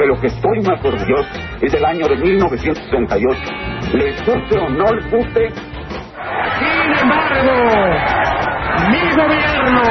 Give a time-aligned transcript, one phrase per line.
[0.00, 1.28] de lo que estoy más orgulloso
[1.60, 3.40] es del año de 1968.
[3.92, 5.50] Les guste o no les guste.
[6.58, 7.52] Sin embargo,
[8.90, 9.82] mi gobierno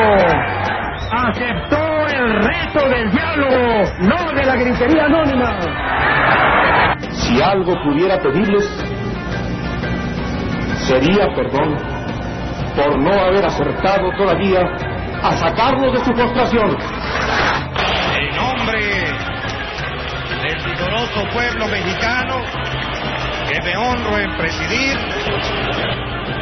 [1.12, 5.60] aceptó el reto del diálogo, no de la gritería anónima.
[7.12, 8.68] Si algo pudiera pedirles,
[10.88, 11.76] sería perdón
[12.76, 14.62] por no haber acertado todavía
[15.22, 16.78] a sacarlo de su postración.
[21.32, 22.42] Pueblo mexicano
[23.50, 24.98] que me honro en presidir,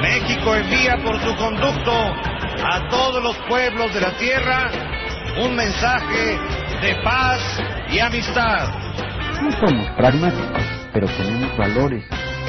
[0.02, 4.70] México envía por su conducto a todos los pueblos de la tierra
[5.44, 6.38] un mensaje
[6.82, 8.70] de paz y amistad.
[9.42, 12.04] No somos pragmáticos, pero tenemos valores,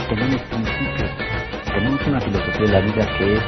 [0.08, 1.10] tenemos principios,
[1.66, 3.42] tenemos una filosofía de la vida que es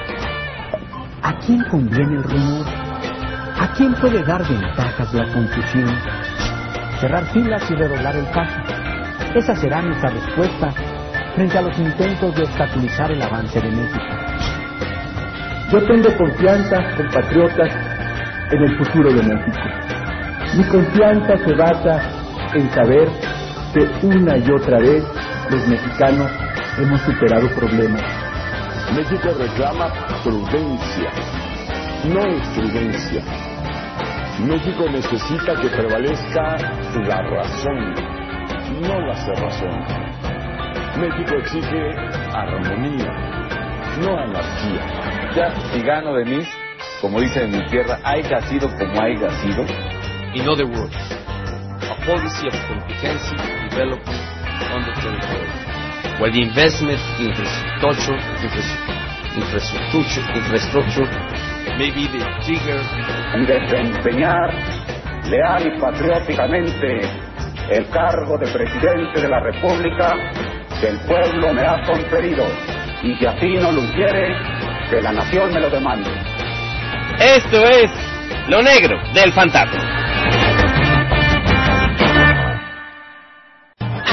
[1.22, 2.66] ¿a quién conviene el rumor?
[3.60, 6.59] ¿A quién puede dar ventajas la confusión?
[7.00, 8.60] Cerrar filas y redoblar el paso.
[9.34, 10.70] Esa será nuestra respuesta
[11.34, 14.04] frente a los intentos de obstaculizar el avance de México.
[15.72, 17.72] Yo tengo confianza, compatriotas,
[18.50, 19.60] en el futuro de México.
[20.56, 22.00] Mi confianza se basa
[22.54, 23.08] en saber
[23.72, 25.04] que una y otra vez
[25.50, 26.30] los mexicanos
[26.78, 28.02] hemos superado problemas.
[28.94, 29.88] México reclama
[30.24, 31.10] prudencia,
[32.08, 33.49] no estridencia.
[34.46, 36.56] México necesita que prevalezca
[37.06, 37.94] la razón,
[38.80, 39.84] no la cerrazón.
[40.98, 41.90] México exige
[42.32, 43.12] armonía,
[44.00, 45.32] no anarquía.
[45.36, 46.38] Ya si gano de mí,
[47.02, 49.64] como dice en mi tierra, haya sido como haya sido.
[50.34, 50.96] In other words,
[51.90, 53.38] a policy of comprehensive
[53.68, 54.20] development
[54.72, 55.48] on the territory,
[56.18, 58.16] where the investment in infrastructure,
[59.36, 61.49] infrastructure, infrastructure
[61.80, 62.82] may be the trigger.
[63.40, 64.52] Y desempeñar
[65.30, 67.00] leal y patrióticamente
[67.70, 70.12] el cargo de presidente de la República
[70.78, 72.44] que el pueblo me ha conferido
[73.02, 74.36] y que así no lo quiere,
[74.90, 76.10] que la nación me lo demande.
[77.18, 77.90] Esto es
[78.48, 79.96] Lo Negro del Fantasma.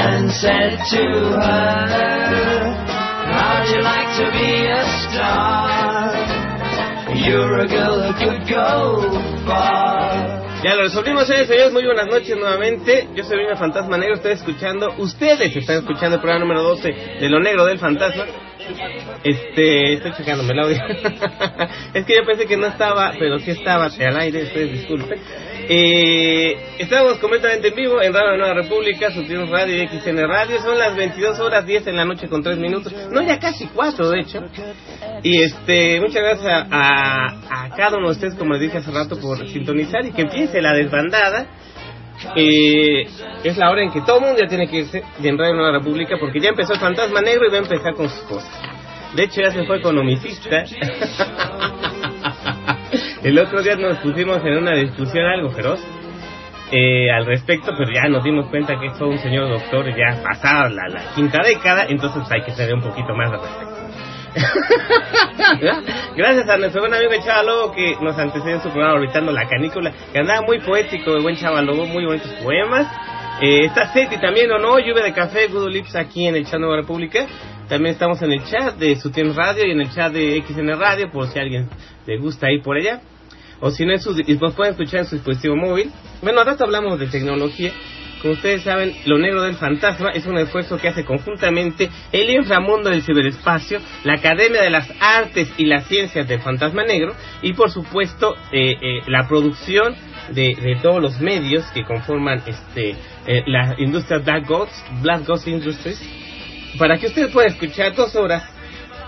[0.00, 1.02] and said to
[1.42, 2.74] her,
[3.34, 5.87] How'd you like to be a star?
[10.64, 11.72] Ya lo resolvimos, señores, señores.
[11.72, 13.06] Muy buenas noches nuevamente.
[13.14, 14.14] Yo soy el Fantasma Negro.
[14.14, 16.88] Estoy escuchando, ustedes están escuchando el programa número 12
[17.20, 18.24] de Lo Negro del Fantasma.
[19.22, 20.78] Este, estoy checándome el audio.
[21.94, 24.44] es que yo pensé que no estaba, pero sí estaba al aire.
[24.44, 25.20] Ustedes disculpen.
[25.70, 30.62] Eh, estamos completamente en vivo en Radio Nueva República, Subtítulos Radio y XN Radio.
[30.62, 32.90] Son las 22 horas 10 en la noche con 3 minutos.
[33.10, 34.40] No, ya casi 4 de hecho.
[35.22, 39.46] Y este, muchas gracias a, cada uno de ustedes, como les dije hace rato, por
[39.46, 41.46] sintonizar y que empiece la desbandada.
[42.34, 43.02] Eh,
[43.44, 45.78] es la hora en que todo el mundo ya tiene que irse de Radio Nueva
[45.78, 48.58] República porque ya empezó el Fantasma Negro y va a empezar con sus cosas.
[49.14, 50.64] De hecho, ya se fue economicista.
[53.28, 55.78] el otro día nos pusimos en una discusión algo feroz
[56.72, 60.22] eh, al respecto, pero ya nos dimos cuenta que es todo un señor doctor ya
[60.22, 63.68] pasada la, la quinta década, entonces hay que tener un poquito más de respeto.
[66.16, 69.92] Gracias a nuestro buen amigo Chavalobo que nos antecedió en su programa Orbitando la Canícula,
[70.10, 72.86] que andaba muy poético, el buen Chavalobo, muy bonitos poemas.
[73.42, 74.78] Eh, está Seti también, ¿o no?
[74.78, 77.26] Lluvia de café, Good Lips aquí en el chat Nueva República.
[77.68, 81.10] También estamos en el chat de Sutien Radio y en el chat de XN Radio,
[81.10, 81.68] por si alguien
[82.06, 83.00] le gusta ir por allá.
[83.60, 85.90] O si no, en su, nos pueden escuchar en su dispositivo móvil.
[86.22, 87.72] Bueno, rato hablamos de tecnología.
[88.20, 92.90] Como ustedes saben, Lo Negro del Fantasma es un esfuerzo que hace conjuntamente el inframundo
[92.90, 97.70] del ciberespacio, la Academia de las Artes y las Ciencias del Fantasma Negro y, por
[97.70, 99.94] supuesto, eh, eh, la producción
[100.30, 105.46] de, de, todos los medios que conforman este eh, la industria Black Ghost, Black Ghost
[105.46, 106.02] Industries,
[106.76, 108.42] para que ustedes puedan escuchar dos horas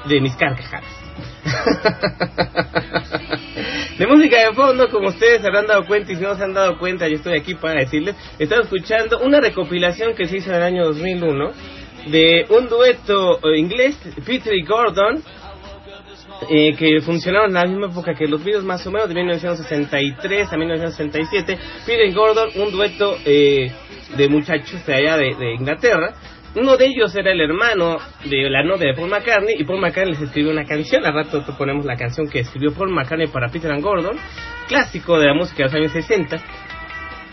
[0.06, 0.99] de mis carcajadas.
[3.98, 6.54] de música de fondo, como ustedes se habrán dado cuenta y si no se han
[6.54, 10.56] dado cuenta, yo estoy aquí para decirles, están escuchando una recopilación que se hizo en
[10.56, 11.52] el año 2001
[12.10, 15.22] de un dueto inglés, Peter y Gordon,
[16.48, 20.50] eh, que funcionaron en la misma época que los videos más o menos de 1963
[20.50, 21.58] a 1967.
[21.84, 23.70] Peter y Gordon, un dueto eh,
[24.16, 26.14] de muchachos de allá de Inglaterra,
[26.54, 30.14] uno de ellos era el hermano de la novia de Paul McCartney y Paul McCartney
[30.14, 31.04] les escribió una canción.
[31.06, 34.16] Al rato ponemos la canción que escribió Paul McCartney para Peter and Gordon,
[34.66, 36.36] clásico de la música de los años 60.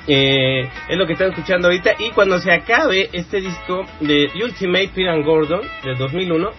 [0.09, 1.95] Eh, es lo que están escuchando ahorita.
[1.99, 6.49] Y cuando se acabe este disco de Ultimate Peter and Gordon del 2001,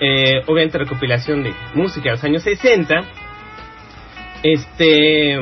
[0.00, 3.04] eh, obviamente recopilación de música de los años 60,
[4.42, 5.36] este.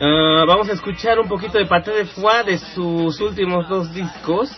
[0.00, 4.50] Ah, vamos a escuchar un poquito de Paté de Foie de sus últimos dos discos.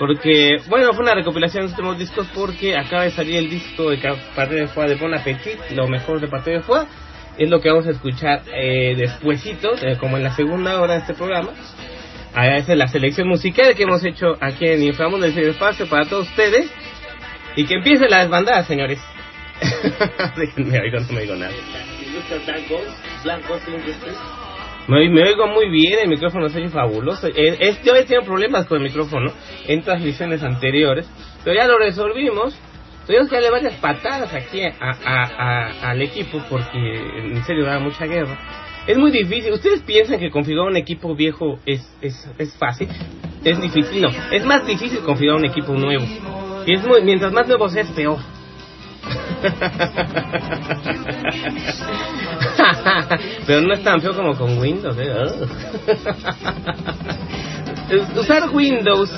[0.00, 3.90] Porque, bueno, fue una recopilación de los últimos discos porque acaba de salir el disco
[3.90, 3.98] de
[4.34, 6.86] Paté de Foie de Bon Appetit, lo mejor de Paté de Foie.
[7.36, 11.00] Es lo que vamos a escuchar eh, despuesito, eh, como en la segunda hora de
[11.00, 11.50] este programa.
[12.34, 16.06] Ah, esa es la selección musical que hemos hecho aquí en Inframundo del Ciberespacio para
[16.06, 16.70] todos ustedes.
[17.56, 18.98] Y que empiece la desbandada, señores.
[20.36, 21.52] Déjenme oír, no me digo nada.
[24.90, 27.28] Me, me oigo muy bien, el micrófono se oye fabuloso.
[27.28, 29.32] Eh, Este hoy tengo problemas con el micrófono
[29.68, 31.08] en transmisiones anteriores,
[31.44, 32.58] pero ya lo resolvimos.
[33.06, 38.36] Tuvimos que darle varias patadas aquí a, al equipo porque en serio daba mucha guerra.
[38.86, 39.52] Es muy difícil.
[39.52, 42.88] ¿Ustedes piensan que configurar un equipo viejo es, es, es fácil?
[43.44, 44.10] Es difícil, no.
[44.32, 46.04] Es más difícil configurar un equipo nuevo.
[46.66, 48.18] Y es muy, mientras más nuevo es peor.
[53.46, 54.96] Pero no es tan feo como con Windows.
[54.98, 55.10] ¿eh?
[58.16, 59.10] Usar Windows,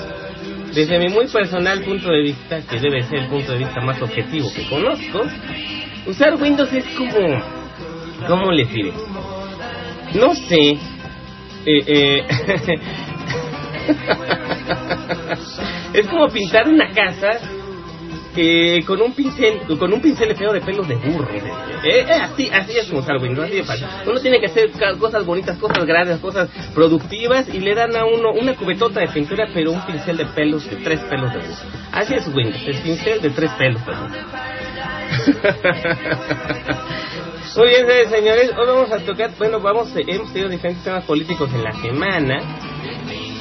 [0.73, 4.01] desde mi muy personal punto de vista, que debe ser el punto de vista más
[4.01, 5.21] objetivo que conozco,
[6.07, 7.43] usar Windows es como...
[8.27, 8.93] ¿Cómo les diré?
[10.15, 10.79] No sé.
[11.65, 12.23] Eh, eh,
[15.93, 17.39] es como pintar una casa
[18.35, 21.29] eh, con un pincel con un pincel feo de pelos de burro.
[21.31, 21.43] Eh,
[21.83, 23.85] eh, así, así es como usar Windows, así de fácil.
[24.07, 28.31] Uno tiene que hacer cosas bonitas, cosas grandes, cosas productivas y le dan a uno
[28.33, 31.53] una cubetota de pintura, pero un pincel de pelos, de tres pelos de burro.
[31.91, 33.81] Así es Windows, el pincel de tres pelos.
[37.55, 41.63] Muy bien, señores, hoy vamos a tocar, bueno, vamos, hemos tenido diferentes temas políticos en
[41.63, 42.39] la semana.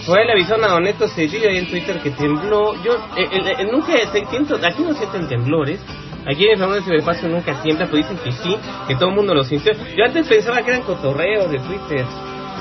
[0.07, 2.75] Le avisaron a Don Neto Cedillo ahí en Twitter que tembló.
[2.83, 3.93] Yo, eh, eh, nunca
[4.29, 5.81] siento, aquí no sienten temblores.
[6.27, 8.57] Aquí en el Fernando de nunca tiembla, pero dicen que sí,
[8.87, 9.73] que todo el mundo lo sintió.
[9.97, 12.05] Yo antes pensaba que eran cotorreos de Twitter.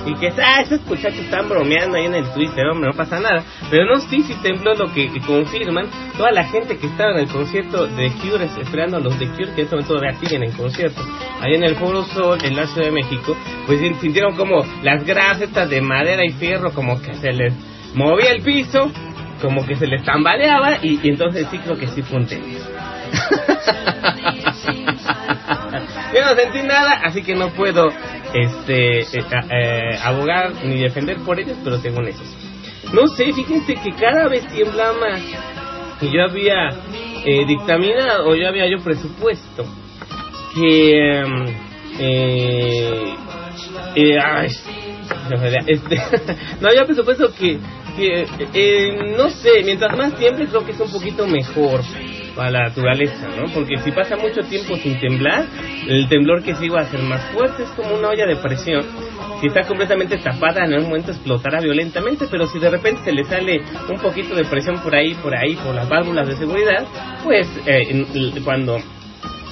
[0.06, 3.44] Y que, ah, esos muchachos están bromeando ahí en el Twitter, hombre, no pasa nada.
[3.70, 5.88] Pero no, sí, sí tembló lo que confirman
[6.18, 9.54] toda la gente que estaba en el concierto de Cure, esperando a los de Cure,
[9.54, 11.02] que en este momento siguen en concierto,
[11.40, 13.38] ahí en el Foro Sol, en la Ciudad de México,
[13.68, 17.54] pues sin- sintieron como las grasas estas de madera y fierro, como que se les
[17.94, 18.92] movía el piso,
[19.42, 22.22] como que se les tambaleaba, y, entonces sí creo que sí fue.
[26.14, 27.90] Yo no sentí nada, así que no puedo
[28.34, 29.06] este eh,
[29.50, 32.24] eh, abogar ni defender por ellos, pero eso.
[32.24, 32.52] sí.
[32.94, 35.22] No sé, fíjense que cada vez tiembla más.
[36.02, 36.70] Y yo había
[37.26, 39.66] eh, dictaminado, o yo había yo presupuesto,
[40.56, 41.20] que...
[41.20, 41.46] em,
[42.00, 43.16] eh,
[43.96, 44.50] eh, ay,
[45.68, 45.96] este,
[46.62, 47.60] no había presupuesto que,
[47.92, 51.82] que eh, no sé, mientras más tiemble creo que es un poquito mejor
[52.36, 53.52] para la naturaleza, ¿no?
[53.54, 55.46] Porque si pasa mucho tiempo sin temblar,
[55.88, 58.86] el temblor que sí va a ser más fuerte es como una olla de presión.
[59.42, 63.24] Si está completamente tapada, en algún momento explotará violentamente, pero si de repente se le
[63.24, 66.86] sale un poquito de presión por ahí, por ahí, por las válvulas de seguridad,
[67.24, 68.06] pues eh,
[68.44, 68.78] cuando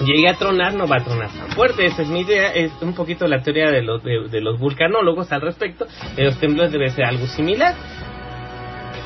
[0.05, 1.85] llegue a tronar no va a tronar tan fuerte.
[1.85, 5.41] Esa es mi idea, es un poquito la teoría de los, de, los vulcanólogos al
[5.41, 5.85] respecto.
[6.17, 7.75] Los temblores debe ser algo similar.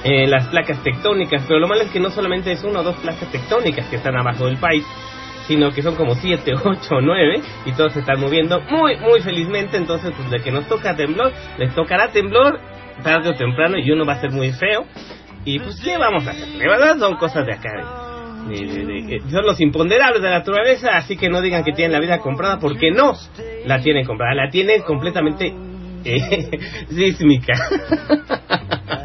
[0.03, 2.95] Eh, las placas tectónicas, pero lo malo es que no solamente es una o dos
[2.97, 4.83] placas tectónicas que están abajo del país,
[5.47, 9.77] sino que son como siete, ocho, nueve y todos se están moviendo muy, muy felizmente.
[9.77, 12.59] Entonces, pues de que nos toca temblor, les tocará temblor
[13.01, 14.85] tarde o temprano y uno va a ser muy feo.
[15.45, 16.47] Y pues, ¿qué vamos a hacer?
[16.47, 17.69] De verdad son cosas de acá.
[18.49, 18.55] de-
[18.85, 22.19] de- son los imponderables de la naturaleza, así que no digan que tienen la vida
[22.19, 23.13] comprada, porque no
[23.65, 25.53] la tienen comprada, la tienen completamente
[26.03, 26.49] eh,
[26.89, 27.53] sísmica.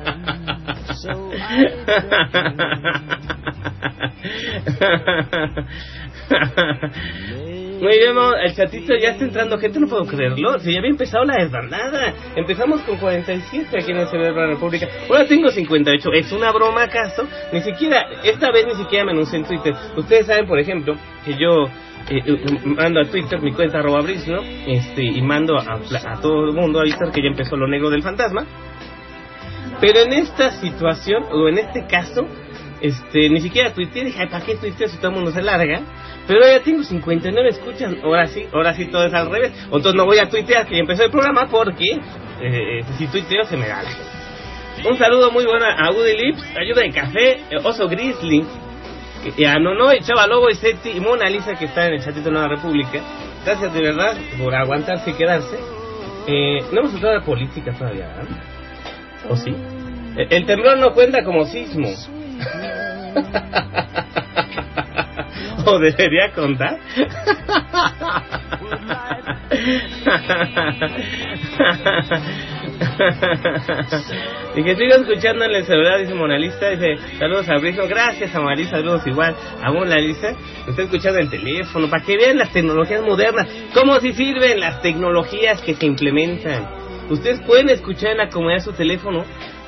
[7.80, 10.58] Muy bien, el chatito ya está entrando gente, no puedo creerlo.
[10.58, 12.12] Si ya había empezado la desbandada.
[12.34, 14.88] Empezamos con 47 aquí en el Cerebro de la República.
[15.08, 16.10] Ahora tengo 58.
[16.12, 17.28] ¿Es una broma acaso?
[17.52, 19.74] Ni siquiera, esta vez ni siquiera me anuncié en Twitter.
[19.96, 21.66] Ustedes saben, por ejemplo, que yo
[22.10, 25.78] eh, eh, mando a Twitter mi cuenta arroba Brisno, este, y mando a
[26.20, 28.44] todo el mundo a avisar que ya empezó lo negro del fantasma.
[29.80, 32.26] Pero en esta situación, o en este caso,
[32.80, 35.80] este, ni siquiera tuiteé, dije, "Ay, ¿para qué tuiteo si todo el mundo se larga?
[36.26, 39.52] Pero ya tengo 59 escuchas, ahora sí, ahora sí todo es al revés.
[39.64, 41.98] Entonces no voy a tuitear que empezó el programa porque
[42.40, 43.82] eh, si tuiteo se me da.
[44.88, 48.44] Un saludo muy bueno a Woody Ayuda de Café, eh, Oso Grizzly,
[49.46, 52.30] a Nonoy, Chava Lobo y Seti y Mona Lisa que está en el chatito de
[52.30, 53.00] Nueva República.
[53.44, 55.58] Gracias de verdad por aguantarse y quedarse.
[56.26, 58.57] Eh, no hemos entrado de política todavía, ¿verdad?
[59.28, 59.54] ¿O sí?
[60.16, 61.88] El, el temblor no cuenta como sismo.
[65.66, 66.78] ¿O debería contar?
[74.56, 78.40] y que sigo escuchando en el celular, dice Monalista, dice, saludos a Brisno, gracias a
[78.40, 80.32] Marisa, saludos igual a Monalista,
[80.64, 84.60] me está escuchando en el teléfono, para que vean las tecnologías modernas, cómo si sirven
[84.60, 86.87] las tecnologías que se implementan.
[87.10, 89.24] Ustedes pueden escuchar en la comodidad de su teléfono,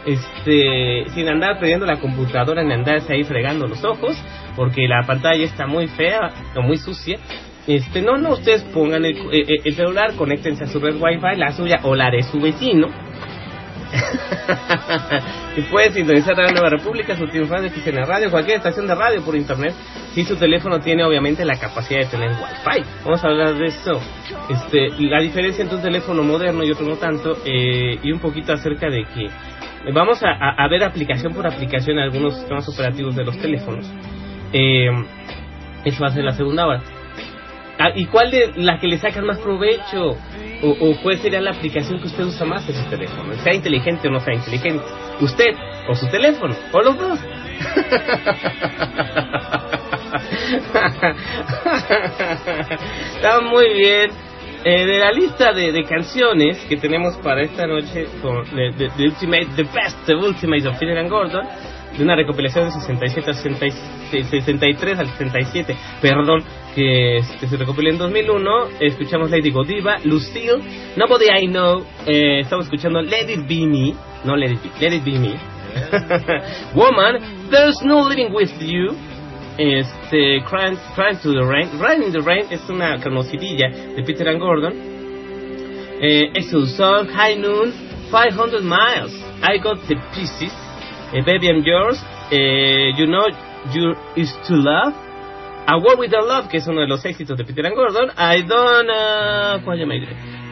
[0.07, 4.17] este, sin andar perdiendo la computadora ni andarse ahí fregando los ojos,
[4.57, 7.19] porque la pantalla está muy fea o muy sucia.
[7.67, 11.37] Este, no, no, ustedes pongan el, eh, eh, el celular, conéctense a su red wifi,
[11.37, 12.89] la suya o la de su vecino.
[15.57, 19.35] y pueden sintonizar Radio Nueva República, su radio, XN Radio, cualquier estación de radio por
[19.37, 19.75] internet,
[20.15, 22.85] si su teléfono tiene obviamente la capacidad de tener wifi.
[23.05, 24.01] Vamos a hablar de eso.
[24.49, 28.53] Este, la diferencia entre un teléfono moderno y otro no tanto, eh, y un poquito
[28.53, 29.29] acerca de que
[29.93, 33.91] vamos a, a- a ver aplicación por aplicación algunos sistemas operativos de los teléfonos.
[34.53, 34.89] Eh,
[35.85, 36.83] eso va a ser la segunda hora.
[37.83, 40.17] Ah, ¿Y cuál de la que le sacan más provecho?
[40.63, 43.33] O, ¿O cuál sería la aplicación que usted usa más en su teléfono?
[43.43, 44.85] Sea inteligente o no sea inteligente.
[45.21, 45.55] ¿Usted
[45.89, 46.55] o su teléfono?
[46.73, 47.19] ¿O los dos?
[53.17, 54.11] Está muy bien.
[54.63, 59.47] Eh, de la lista de, canciones que tenemos para esta noche, con, de- de Ultimate,
[59.57, 61.47] The Best The Ultimate of Peter and Gordon,
[61.97, 66.43] de una recopilación de 67 a 66, 63 al 67, perdón,
[66.75, 68.51] que este, se recopiló en 2001.
[68.81, 70.63] Escuchamos Lady Godiva, Lucille,
[70.97, 71.85] Nobody I Know.
[72.07, 73.95] eh, estamos escuchando Let It Be Me,
[74.25, 75.35] no Let It Be, Let It Be Me.
[76.75, 78.97] Woman, There's No Living With You.
[79.59, 81.69] Este, Crying, Crying to the Rain.
[81.79, 84.73] Rain in the Rain es una conocidilla de Peter and Gordon.
[86.03, 86.41] Eh,
[86.77, 87.75] Song, High Noon,
[88.11, 90.51] 500 Miles, I Got the Pieces,
[91.13, 93.27] eh, Baby I'm Yours, eh, You Know
[93.75, 94.95] You Is to Love,
[95.67, 98.11] A War with the Love, que es uno de los éxitos de Peter and Gordon,
[98.17, 99.95] I Don't, uh, ¿cuál llama?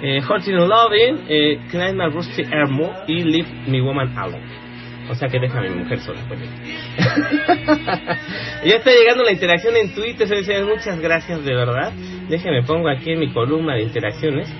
[0.00, 4.46] Eh, Hurting and Loving, eh, Climb My Rusty Armor y Leave Me Woman Alone.
[5.10, 6.20] O sea que deja a mi mujer sola.
[6.28, 6.38] pues.
[8.64, 10.28] ya está llegando la interacción en Twitter,
[10.66, 11.92] muchas gracias de verdad.
[12.28, 14.52] Déjenme pongo aquí en mi columna de interacciones.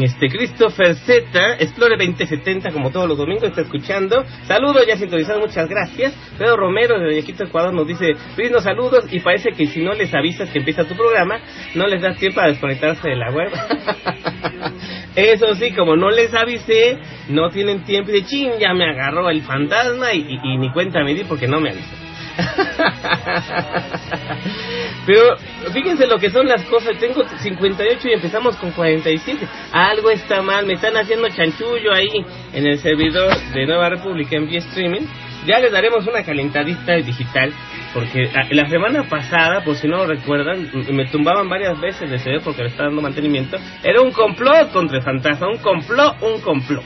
[0.00, 4.24] Este Christopher Z, Explore 2070, como todos los domingos, está escuchando.
[4.46, 6.14] Saludos, ya sintonizado, muchas gracias.
[6.38, 9.04] Pedro Romero de Vallequito, Ecuador, nos dice: Luis, saludos.
[9.12, 11.38] Y parece que si no les avisas que empieza tu programa,
[11.74, 13.50] no les das tiempo a desconectarse de la web.
[15.14, 16.96] Eso sí, como no les avisé,
[17.28, 20.72] no tienen tiempo y de chin, ya me agarró el fantasma y, y- y ni
[20.72, 21.96] cuenta me di porque no me avisó.
[25.06, 25.36] Pero
[25.72, 26.98] fíjense lo que son las cosas.
[26.98, 29.46] Tengo 58 y empezamos con 47.
[29.72, 30.66] Algo está mal.
[30.66, 35.06] Me están haciendo chanchullo ahí en el servidor de Nueva República en vía streaming.
[35.46, 37.52] Ya les daremos una calentadita digital.
[37.92, 42.40] Porque la semana pasada, por si no lo recuerdan, me tumbaban varias veces de CD
[42.40, 43.58] porque le estaba dando mantenimiento.
[43.82, 45.48] Era un complot contra el fantasma.
[45.48, 46.84] Un complot, un complot.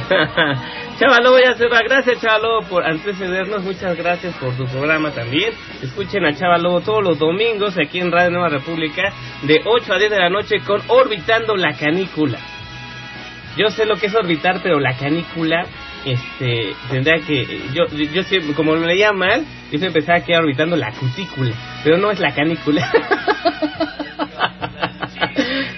[1.00, 1.80] Chavalobo ya se va.
[1.80, 3.64] Gracias, Chavalobo, por antecedernos.
[3.64, 5.54] Muchas gracias por tu programa también.
[5.82, 10.12] Escuchen a Chavalobo todos los domingos aquí en Radio Nueva República de 8 a 10
[10.12, 12.40] de la noche con Orbitando la Canícula.
[13.58, 15.66] Yo sé lo que es orbitar, pero la canícula,
[16.04, 20.34] este, tendría que, yo, yo, yo siempre, como lo leía mal, yo siempre pensaba que
[20.34, 22.92] era orbitando la cutícula, pero no es la canícula.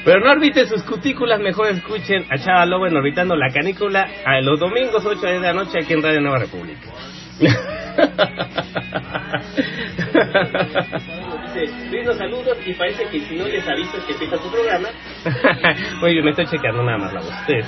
[0.08, 4.40] Pero no orbiten sus cutículas, mejor escuchen a Chava Lobo en Orbitando la Canícula a
[4.40, 6.88] los domingos 8 de la noche aquí en Radio Nueva República.
[11.92, 14.88] Dice, saludos y parece que si no les aviso que empieza tu programa.
[16.02, 17.42] Oye, me estoy checando nada más la voz.
[17.42, 17.66] Ustedes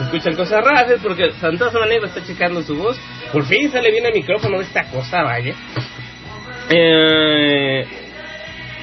[0.00, 2.98] escuchan cosas raras es porque Santoso Negro está checando su voz.
[3.30, 5.54] Por fin sale bien el micrófono de esta cosa, vaya.
[6.70, 8.03] Eh,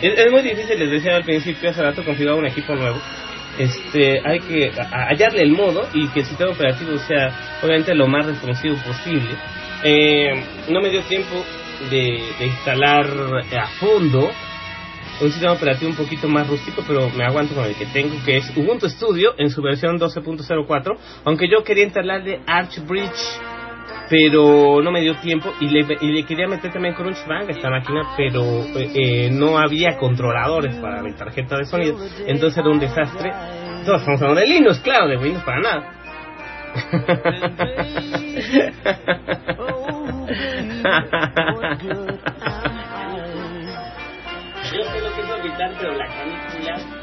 [0.02, 3.00] es, es muy difícil, les decía al principio, hace rato configurar un equipo nuevo.
[3.58, 8.26] Este, hay que hallarle el modo y que el sistema operativo sea obviamente lo más
[8.26, 9.36] responsivo posible.
[9.84, 11.44] Eh, no me dio tiempo
[11.90, 13.08] de, de instalar
[13.58, 14.32] a fondo
[15.22, 18.38] un sistema operativo un poquito más rústico, pero me aguanto con el que tengo, que
[18.38, 23.40] es Ubuntu Studio en su versión 12.04, aunque yo quería instalarle Archbridge,
[24.12, 27.70] pero no me dio tiempo y le, y le quería meter también Crunchbang a esta
[27.70, 32.80] máquina, pero eh, eh, no había controladores para mi tarjeta de sonido, entonces era un
[32.80, 33.32] desastre.
[33.86, 35.94] Todos estamos hablando de Linux, claro, de Windows para nada.
[44.72, 47.01] Yo sé lo que es orbitar, pero la canícula.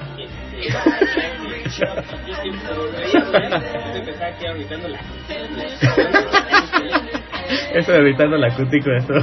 [7.75, 8.99] Eso de irritando la cutícula.
[8.99, 9.15] Eso.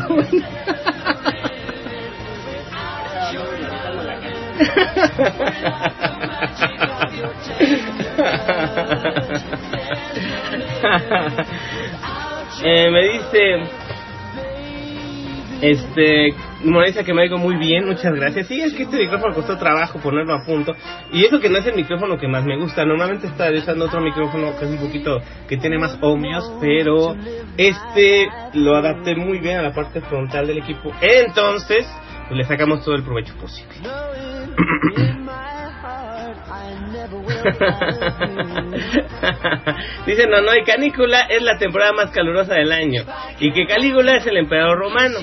[12.63, 13.69] eh, me dice
[15.61, 16.33] este
[16.85, 18.47] dice que me oigo muy bien muchas gracias.
[18.47, 20.73] Sí es que este micrófono costó trabajo ponerlo a punto.
[21.11, 22.85] Y eso que no es el micrófono que más me gusta.
[22.85, 27.15] Normalmente está usando otro micrófono que es un poquito que tiene más ohmios pero
[27.57, 30.91] este lo adapté muy bien a la parte frontal del equipo.
[31.01, 31.87] Entonces
[32.27, 33.75] pues, le sacamos todo el provecho posible.
[40.05, 43.03] Dice, no, no, y Canícula es la temporada más calurosa del año.
[43.39, 45.19] Y que Calígula es el emperador romano.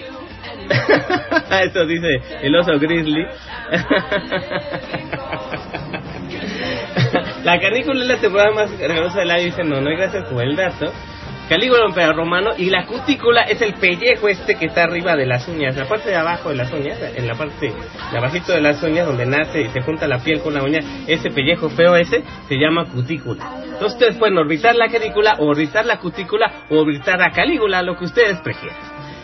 [1.62, 2.08] Eso dice
[2.42, 3.22] el oso grizzly.
[7.44, 9.44] la canícula es la temporada más calurosa del año.
[9.44, 10.92] Dice, no, no, gracias por el dato.
[11.48, 15.46] Calígula emperador romano y la cutícula es el pellejo este que está arriba de las
[15.48, 17.74] uñas, la parte de abajo de las uñas, en la parte
[18.10, 20.78] de abajito de las uñas donde nace y se junta la piel con la uña,
[21.06, 23.44] ese pellejo feo ese se llama cutícula.
[23.64, 27.98] Entonces ustedes pueden orbitar la canícula o orbitar la cutícula o orbitar la calígula, lo
[27.98, 28.78] que ustedes prefieran.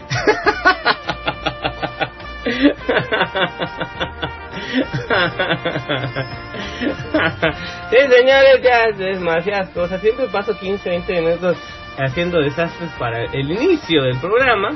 [7.90, 10.00] sí, señores, ya es demasiadas cosas.
[10.00, 11.59] Siempre paso 15, 20 minutos
[11.99, 14.71] haciendo desastres para el inicio del programa,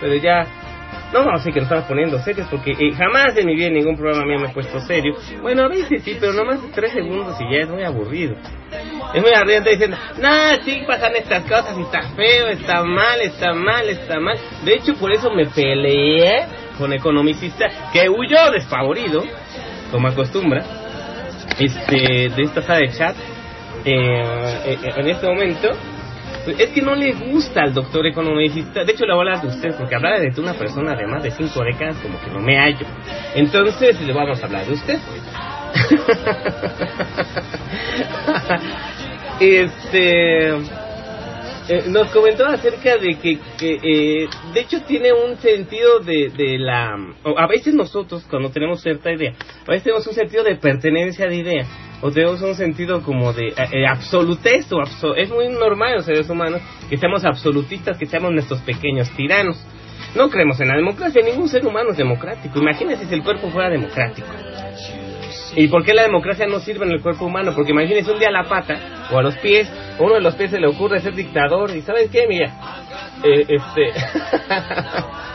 [0.00, 0.44] pero ya
[1.12, 3.96] no a decir que nos estamos poniendo serios porque eh, jamás en mi vida ningún
[3.96, 5.14] programa mío me he puesto serio.
[5.40, 8.34] Bueno, a veces sí, pero nomás tres segundos y ya es muy aburrido.
[9.14, 13.52] Es muy ardiente diciendo, nah, sí pasan estas cosas y está feo, está mal, está
[13.52, 14.36] mal, está mal.
[14.64, 16.46] De hecho, por eso me peleé
[16.78, 19.24] con economicista que huyó desfavorido,
[19.90, 20.64] como acostumbra,
[21.58, 23.16] este, de esta sala de chat.
[23.84, 24.22] Eh,
[24.66, 25.68] eh, en este momento
[26.46, 28.84] es que no le gusta al doctor economicista.
[28.84, 31.22] De hecho, le voy a hablar de usted, porque hablar de una persona de más
[31.22, 32.86] de cinco décadas, como que no me hallo.
[33.34, 34.98] Entonces, le vamos a hablar de usted.
[39.40, 40.83] este.
[41.66, 46.58] Eh, nos comentó acerca de que, que eh, de hecho tiene un sentido de, de
[46.58, 46.94] la
[47.38, 49.32] a veces nosotros cuando tenemos cierta idea
[49.66, 51.66] a veces tenemos un sentido de pertenencia de idea
[52.02, 54.82] o tenemos un sentido como de eh, eh absolutez o
[55.16, 59.56] es muy normal los seres humanos que seamos absolutistas que seamos nuestros pequeños tiranos.
[60.14, 62.58] No creemos en la democracia ningún ser humano es democrático.
[62.58, 64.28] Imagínense si el cuerpo fuera democrático.
[65.56, 67.52] ¿Y por qué la democracia no sirve en el cuerpo humano?
[67.54, 70.60] Porque imagínense un día la pata o a los pies, uno de los pies se
[70.60, 72.26] le ocurre ser dictador y ¿sabes qué?
[72.28, 72.52] Mira,
[73.22, 73.92] eh, este...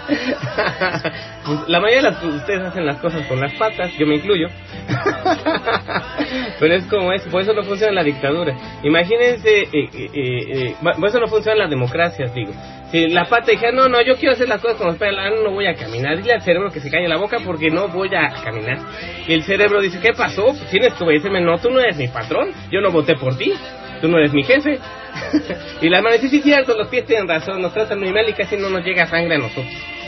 [1.46, 4.48] pues la mayoría de ustedes hacen las cosas con las patas, yo me incluyo.
[6.60, 8.56] Pero es como es, por eso no funciona la dictadura.
[8.84, 12.54] Imagínense, eh, eh, por eso no funciona la democracia, digo.
[12.92, 15.68] Si la pata dijera, no, no, yo quiero hacer las cosas como espera, no voy
[15.68, 16.18] a caminar.
[16.18, 18.80] Dile al cerebro que se calle la boca porque no voy a caminar.
[19.28, 20.46] Y el cerebro dice, ¿qué pasó?
[20.48, 21.40] Pues tienes que obedecerme.
[21.40, 23.54] No, tú no eres mi patrón, yo no voté por ti,
[24.00, 24.80] tú no eres mi jefe.
[25.82, 28.34] y la mano dice, sí, cierto, los pies tienen razón, nos tratan muy mal y
[28.34, 29.99] casi no nos llega sangre a nosotros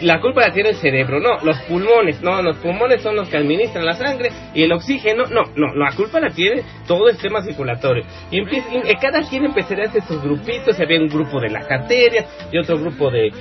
[0.00, 3.36] la culpa la tiene el cerebro, no, los pulmones, no, los pulmones son los que
[3.36, 7.42] administran la sangre y el oxígeno, no, no, la culpa la tiene todo el sistema
[7.42, 8.04] circulatorio.
[8.30, 11.70] Y, empieza, y cada quien empezaría a hacer sus grupitos, había un grupo de las
[11.70, 13.32] arterias, y otro grupo de,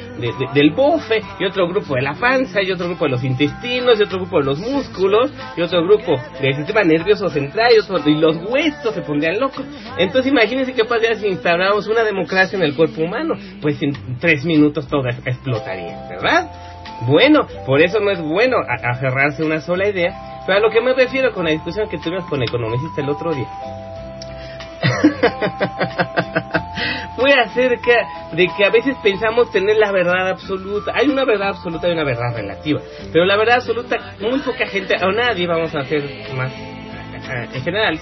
[0.53, 4.03] del bofe, y otro grupo de la panza, y otro grupo de los intestinos, y
[4.03, 8.15] otro grupo de los músculos, y otro grupo del sistema nervioso central, y, otro, y
[8.15, 9.65] los huesos se pondrían locos.
[9.97, 14.45] Entonces imagínense qué pasaría si instauramos una democracia en el cuerpo humano, pues en tres
[14.45, 16.50] minutos todo explotaría, ¿verdad?
[17.07, 20.81] Bueno, por eso no es bueno aferrarse a una sola idea, pero a lo que
[20.81, 23.47] me refiero con la discusión que tuvimos con el economista el otro día.
[27.15, 30.91] Fue acerca de que a veces pensamos tener la verdad absoluta.
[30.95, 32.81] Hay una verdad absoluta y una verdad relativa.
[33.11, 36.01] Pero la verdad absoluta, muy poca gente, o nadie, vamos a hacer
[36.35, 36.51] más
[37.53, 37.99] en general,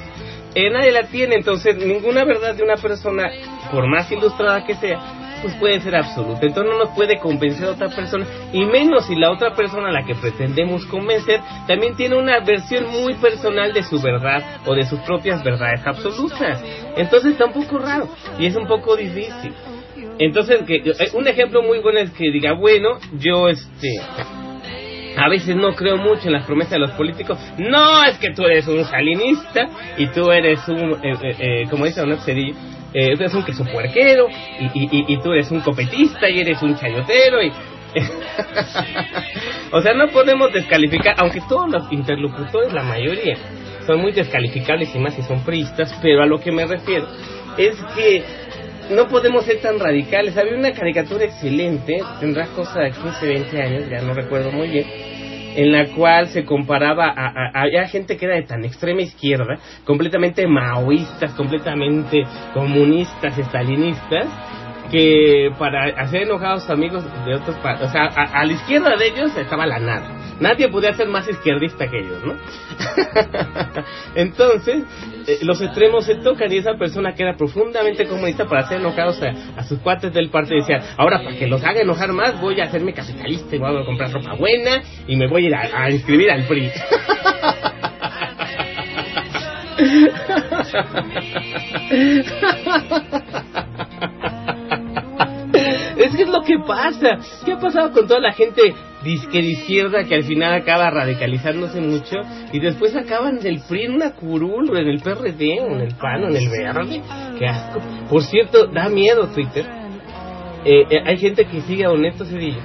[0.55, 1.35] eh, nadie la tiene.
[1.35, 3.29] Entonces, ninguna verdad de una persona,
[3.71, 4.99] por más ilustrada que sea,
[5.41, 6.45] pues puede ser absoluta.
[6.45, 9.91] Entonces no nos puede convencer a otra persona, y menos si la otra persona a
[9.91, 14.83] la que pretendemos convencer también tiene una versión muy personal de su verdad o de
[14.83, 16.63] sus propias verdades absolutas.
[16.95, 19.53] Entonces está un poco raro y es un poco difícil.
[20.17, 23.87] Entonces, que, eh, un ejemplo muy bueno es que diga, bueno, yo este
[25.17, 27.37] a veces no creo mucho en las promesas de los políticos.
[27.57, 31.85] No, es que tú eres un salinista y tú eres un, eh, eh, eh como
[31.85, 32.55] dice Don Cedillo,
[32.93, 36.61] eh, tú eres un queso puerquero y, y, y, tú eres un copetista y eres
[36.61, 37.51] un chayotero y...
[39.71, 43.35] o sea, no podemos descalificar, aunque todos los interlocutores, la mayoría,
[43.87, 47.07] son muy descalificables y más si son priistas, pero a lo que me refiero
[47.57, 48.23] es que
[48.91, 50.37] no podemos ser tan radicales.
[50.37, 54.85] Había una caricatura excelente, tendrá cosa de 15, 20 años, ya no recuerdo muy bien,
[55.59, 60.47] en la cual se comparaba a, había gente que era de tan extrema izquierda, completamente
[60.47, 64.27] maoístas, completamente comunistas, estalinistas,
[64.89, 69.35] que para hacer enojados amigos de otros o sea, a, a la izquierda de ellos
[69.35, 70.18] estaba la nada.
[70.39, 72.35] Nadie podía ser más izquierdista que ellos, ¿no?
[74.15, 74.83] Entonces,
[75.27, 79.21] eh, los extremos se tocan y esa persona que era profundamente comunista para hacer enojados
[79.21, 82.65] a, sus cuates del partido decía, ahora para que los haga enojar más voy a
[82.65, 85.91] hacerme capitalista y voy a comprar ropa buena y me voy a ir a, a
[85.91, 86.71] inscribir al PRI.
[95.99, 97.19] Es que es lo que pasa.
[97.45, 101.79] ¿Qué ha pasado con toda la gente disque de izquierda que al final acaba radicalizándose
[101.81, 102.17] mucho
[102.51, 105.95] y después acaban del PRI en una curul o en el PRD o en el
[105.95, 107.01] PAN o en el Verde?
[107.37, 107.79] Qué asco.
[108.09, 109.65] Por cierto, da miedo Twitter.
[110.65, 112.61] Eh, eh, hay gente que sigue a Honesto Cedillo.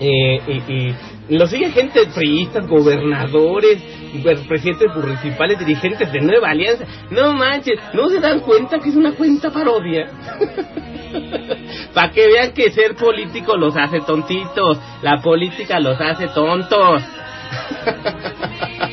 [0.00, 0.94] Eh, y, y
[1.28, 3.82] lo sigue gente priistas, gobernadores,
[4.22, 6.84] ver- presidentes municipales, dirigentes de Nueva Alianza.
[7.10, 10.08] No manches, ¿no se dan cuenta que es una cuenta parodia?
[11.94, 17.02] Para que vean que ser político los hace tontitos, la política los hace tontos.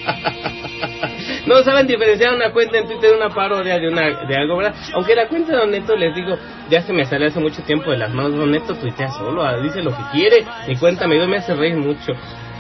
[1.46, 4.76] No saben diferenciar una cuenta en Twitter de una parodia de una de algo, ¿verdad?
[4.94, 6.38] Aunque la cuenta de Don Neto, les digo,
[6.70, 8.36] ya se me salió hace mucho tiempo de las manos.
[8.36, 10.46] Don Neto tuitea solo, ah, dice lo que quiere.
[10.68, 12.14] Mi cuenta me, me hace reír mucho.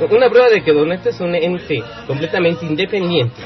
[0.09, 3.41] Una prueba de que Don Neto es un ente completamente independiente.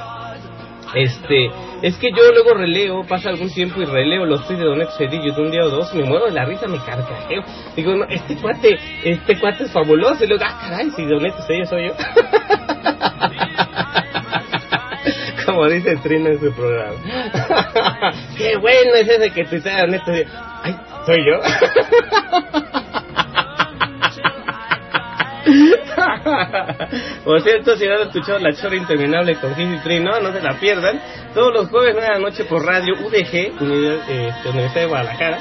[0.95, 1.51] Este,
[1.83, 4.91] es que yo luego releo, pasa algún tiempo y releo los tweets de Don Neto
[4.97, 7.43] Cedillo de un día o dos, me muero de la risa, me carcajeo.
[7.75, 10.23] Digo, no, este cuate, este cuate es fabuloso.
[10.23, 11.93] Y luego, ah, caray, si Don Neto Cedillo soy yo.
[15.57, 16.93] Como dice Trino en su programa.
[18.37, 20.11] Qué bueno es ese que tuitea Neto.
[20.61, 21.39] Ay, soy yo.
[27.23, 30.43] Por cierto, si no han escuchado la chora interminable con Gis y Trino, no se
[30.43, 31.01] la pierdan.
[31.33, 35.39] Todos los jueves 9 de la noche por radio UDG, Unidad, eh, Universidad de Guadalajara.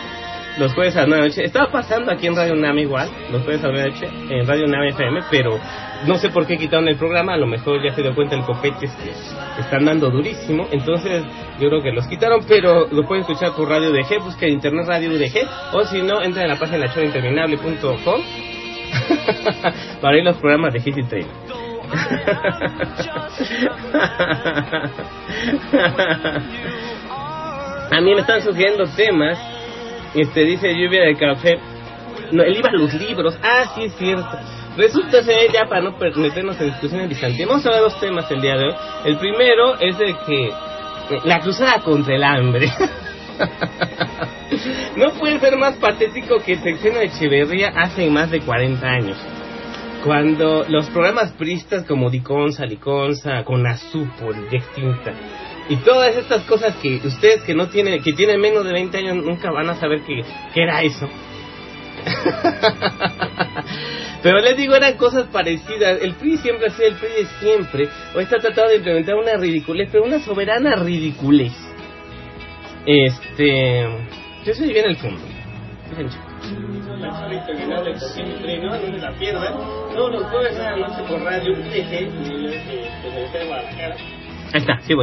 [0.58, 1.44] Los jueves a las 9 de la noche.
[1.44, 4.08] Estaba pasando aquí en Radio UNAM igual, los jueves a las 9 de la noche,
[4.34, 5.60] en Radio UNAM FM, pero
[6.06, 7.34] no sé por qué quitaron el programa.
[7.34, 10.66] A lo mejor ya se dio cuenta el copete que están dando durísimo.
[10.70, 11.22] Entonces,
[11.60, 15.10] yo creo que los quitaron, pero lo pueden escuchar por Radio UDG, busca internet Radio
[15.10, 18.22] UDG, o si no, entra en la página chorinterminable.com
[20.00, 21.26] para ir los programas de Hit y Train.
[27.88, 29.55] A mí me están sugiriendo temas.
[30.16, 31.58] Este dice lluvia de café.
[32.32, 33.38] No, él iba a los libros.
[33.42, 34.38] Ah, sí es cierto.
[34.76, 38.40] Resulta ser, ya para no meternos en discusiones bizantinas, vamos a ver dos temas el
[38.40, 38.74] día de hoy.
[39.04, 40.52] El primero es de que
[41.24, 42.70] la cruzada contra el hambre.
[44.96, 49.18] no puede ser más patético que el sexenio de Echeverría hace más de 40 años.
[50.04, 55.12] Cuando los programas pristas como Diconsa, Liconza, con Azupol, ya extinta,
[55.68, 59.16] y todas estas cosas que ustedes que no tienen, que tienen menos de 20 años
[59.16, 60.22] nunca van a saber qué
[60.54, 61.08] qué era eso.
[64.22, 66.00] Pero les digo, eran cosas parecidas.
[66.02, 67.88] El PRI siempre ha sido el PRI de siempre.
[68.14, 71.52] Hoy está tratando de implementar una ridiculez, pero una soberana ridiculez.
[72.86, 73.86] Este.
[74.44, 75.20] Yo soy bien el fondo.
[84.52, 84.94] A está, sí.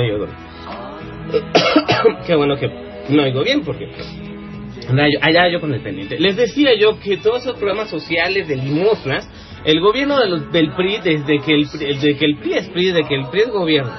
[2.28, 2.70] Qué bueno que
[3.10, 6.20] no oigo bien porque yo- allá yo con el pendiente.
[6.20, 9.30] Les decía yo que todos esos programas sociales de limosnas,
[9.66, 12.86] el gobierno de los- del PRI, desde que el, desde que el PRI es PRI,
[12.88, 13.92] desde que el PRI es gobierno,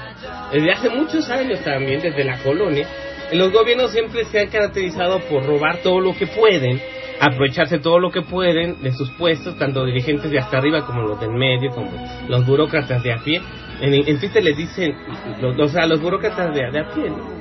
[0.52, 2.86] desde hace muchos años también, desde la colonia,
[3.32, 6.80] los gobiernos siempre se han caracterizado por robar todo lo que pueden,
[7.18, 11.18] aprovecharse todo lo que pueden de sus puestos, tanto dirigentes de hasta arriba como los
[11.20, 11.90] del medio, como
[12.28, 13.40] los burócratas de a pie.
[13.80, 14.94] En, Twitter les dicen,
[15.40, 17.34] los, o sea, los burócratas de, de a pie, ¿no?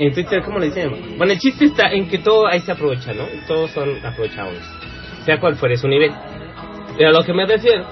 [0.00, 1.16] En Twitter, ¿cómo le dicen?
[1.16, 3.24] Bueno, el chiste está en que todo ahí se aprovecha, ¿no?
[3.48, 4.58] Todos son aprovechados,
[5.24, 6.12] sea cual fuere su nivel.
[6.96, 7.84] Pero lo que me refiero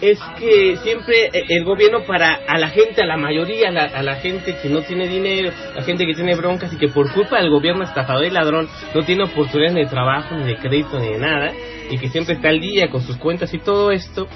[0.00, 3.84] es que siempre eh, el gobierno para a la gente, a la mayoría, a la,
[3.84, 7.10] a la gente que no tiene dinero, la gente que tiene broncas y que por
[7.12, 10.98] culpa del gobierno estafador y ladrón no tiene oportunidades ni de trabajo, ni de crédito,
[10.98, 11.52] ni de nada,
[11.90, 14.28] y que siempre está al día con sus cuentas y todo esto,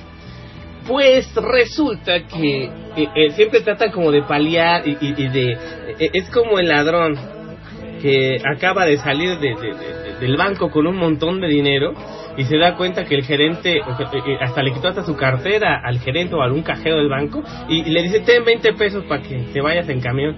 [0.91, 2.71] pues resulta que eh,
[3.15, 5.53] eh, siempre tratan como de paliar y, y- de...
[5.53, 7.17] eh, es como el ladrón
[8.03, 11.95] que acaba de salir de- de- de- del banco con un montón de dinero
[12.37, 15.81] y se da cuenta que el gerente que- eh, hasta le quitó hasta su cartera
[15.85, 19.05] al gerente o a algún cajero del banco y, y le dice ten 20 pesos
[19.05, 20.37] para que te vayas en camión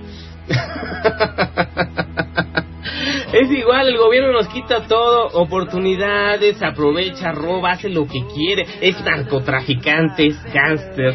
[3.33, 9.01] Es igual, el gobierno nos quita todo, oportunidades, aprovecha, roba, hace lo que quiere, es
[9.03, 11.15] narcotraficante, es gángster,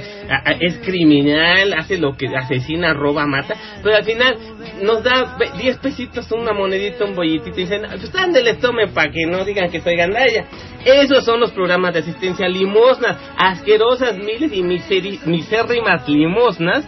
[0.60, 4.38] es criminal, hace lo que asesina, roba, mata, pero al final
[4.82, 8.94] nos da ve- 10 pesitos, una monedita, un bolletito y dicen, "Ah, pues ándeles, tomen
[8.94, 10.46] para que no digan que soy gandalla.
[10.86, 16.86] Esos son los programas de asistencia, limosnas, asquerosas miles y miseri- misérrimas limosnas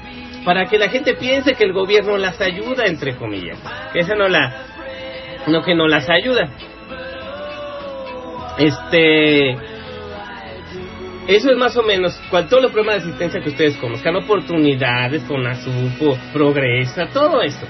[0.50, 3.60] para que la gente piense que el gobierno las ayuda, entre comillas.
[3.94, 4.52] Que esa no la,
[5.46, 6.50] no que no las ayuda.
[8.58, 9.52] Este,
[11.28, 15.22] eso es más o menos con todos los programas de asistencia que ustedes conozcan, oportunidades,
[15.26, 17.68] con Azupo, Progresa, todo esto.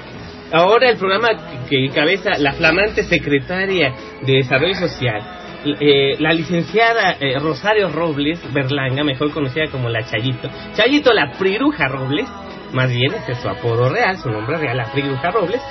[0.53, 5.21] Ahora el programa que encabeza la flamante secretaria de Desarrollo Social,
[5.80, 10.50] eh, la licenciada eh, Rosario Robles Berlanga, mejor conocida como la Chayito.
[10.76, 12.28] Chayito, la Priruja Robles,
[12.74, 15.62] más bien ese es su apodo real, su nombre real, la Priruja Robles.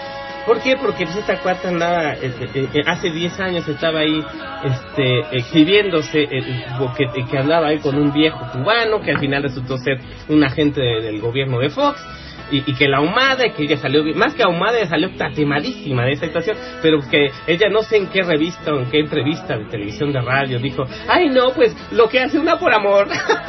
[0.47, 0.77] ¿Por qué?
[0.77, 4.25] Porque pues, esta cuarta andaba, eh, eh, eh, hace 10 años estaba ahí
[4.65, 6.65] este, exhibiéndose, eh,
[6.97, 9.99] que, que andaba ahí con un viejo cubano que al final resultó ser
[10.29, 12.01] un agente de- del gobierno de Fox.
[12.51, 16.27] Y, y que la ahumada, que ella salió, más que ahumada, salió tatemadísima de esa
[16.27, 20.13] situación, pero que ella no sé en qué revista o en qué entrevista de televisión,
[20.13, 23.09] de radio, dijo, ay no, pues lo que hace una por amor,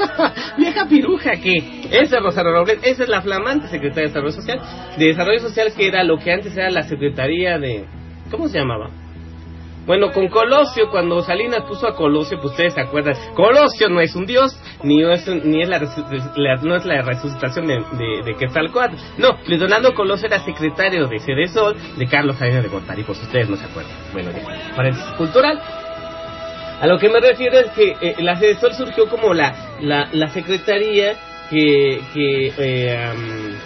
[0.58, 1.58] vieja piruja que,
[1.92, 4.60] esa es Rosario Robles, esa es la flamante secretaria de Desarrollo Social,
[4.98, 7.86] de Desarrollo Social que era lo que antes era la Secretaría de,
[8.30, 8.90] ¿cómo se llamaba?
[9.90, 14.16] Bueno, con Colosio, cuando Salinas puso a Colosio, pues ustedes se acuerdan, Colosio no es
[14.16, 15.80] un dios, ni es, ni es la,
[16.62, 18.94] no es la resucitación de, de, de Quetzalcóatl.
[19.18, 23.50] No, Luis Donaldo Colosio era secretario de Cedesol de Carlos Salinas de Gortari, si ustedes
[23.50, 23.92] no se acuerdan.
[24.14, 25.60] Bueno, ya, paréntesis cultural.
[26.82, 30.30] A lo que me refiero es que eh, la Cedesol surgió como la, la, la
[30.30, 31.16] secretaría
[31.50, 33.58] que, que eh,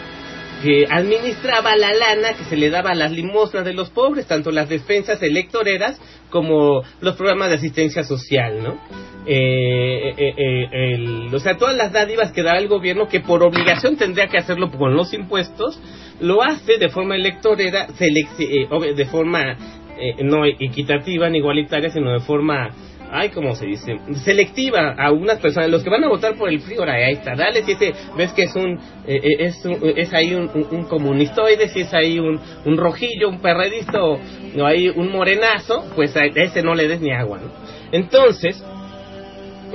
[0.64, 4.50] que administraba la lana que se le daba a las limosnas de los pobres, tanto
[4.50, 6.00] las despensas electoreras
[6.30, 8.78] como los programas de asistencia social, ¿no?
[9.26, 13.44] Eh, eh, eh, el- o sea, todas las dádivas que da el gobierno, que por
[13.44, 15.80] obligación tendría que hacerlo con los impuestos,
[16.22, 19.58] lo hace de forma electorera, eh, de forma
[19.96, 22.70] eh, no equitativa ni igualitaria, sino de forma
[23.14, 23.98] ay, ¿cómo se dice?
[24.26, 27.36] Selectiva a unas personas, los que van a votar por el PRI, ahora ahí está,
[27.36, 28.74] dale, si ese, ves que es un,
[29.08, 32.78] eh, eh, es, un- es ahí un, un, un comunistoide, si es ahí un, un
[32.78, 34.20] rojillo, un perredista o,
[34.60, 37.52] o ahí un morenazo, pues a ese no le des ni agua, ¿no?
[37.92, 38.64] Entonces,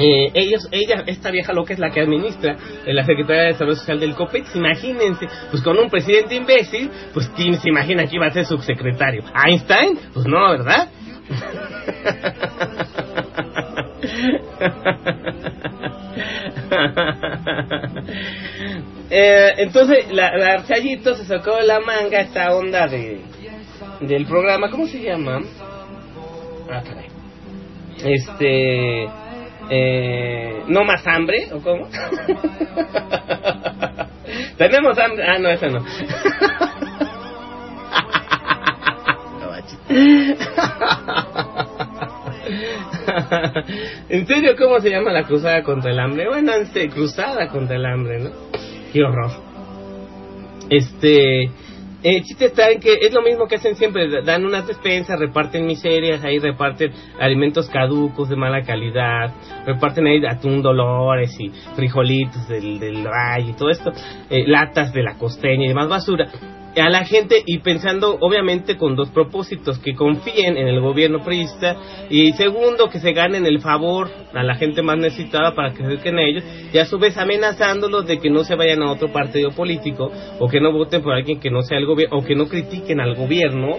[0.01, 3.77] eh, ellos, ella, esta vieja loca es la que administra eh, la Secretaría de Desarrollo
[3.77, 8.27] Social del COPEX, imagínense, pues con un presidente imbécil, pues ¿quién se imagina que iba
[8.27, 9.23] a ser subsecretario?
[9.45, 9.99] ¿Einstein?
[10.15, 10.89] Pues no, ¿verdad?
[19.11, 23.23] Eh, entonces la, la Chayito se sacó de la manga esta onda de
[24.01, 25.41] del programa, ¿cómo se llama?
[26.71, 27.07] Ah, caray.
[28.05, 29.09] Este
[29.71, 31.89] eh, no más hambre o cómo?
[34.59, 35.83] Tenemos hambre, ah no, esa no.
[44.09, 46.29] ¿En serio cómo se llama la cruzada contra el hambre?
[46.29, 48.31] Bueno, este, cruzada contra el hambre, ¿no?
[48.93, 49.31] Qué horror.
[50.71, 51.51] Este,
[52.03, 55.67] el chiste está en que es lo mismo que hacen siempre, dan unas despensas, reparten
[55.67, 59.35] miserias, ahí reparten alimentos caducos de mala calidad,
[59.67, 63.91] reparten ahí atún dolores y frijolitos del, del valle y todo esto,
[64.31, 66.31] eh, latas de la costeña y demás basura
[66.81, 71.77] a la gente y pensando obviamente con dos propósitos, que confíen en el gobierno priista
[72.11, 75.85] y segundo que se ganen el favor a la gente más necesitada para que se
[75.85, 79.13] acerquen a ellos y a su vez amenazándolos de que no se vayan a otro
[79.13, 82.35] partido político o que no voten por alguien que no sea el gobierno o que
[82.35, 83.77] no critiquen al gobierno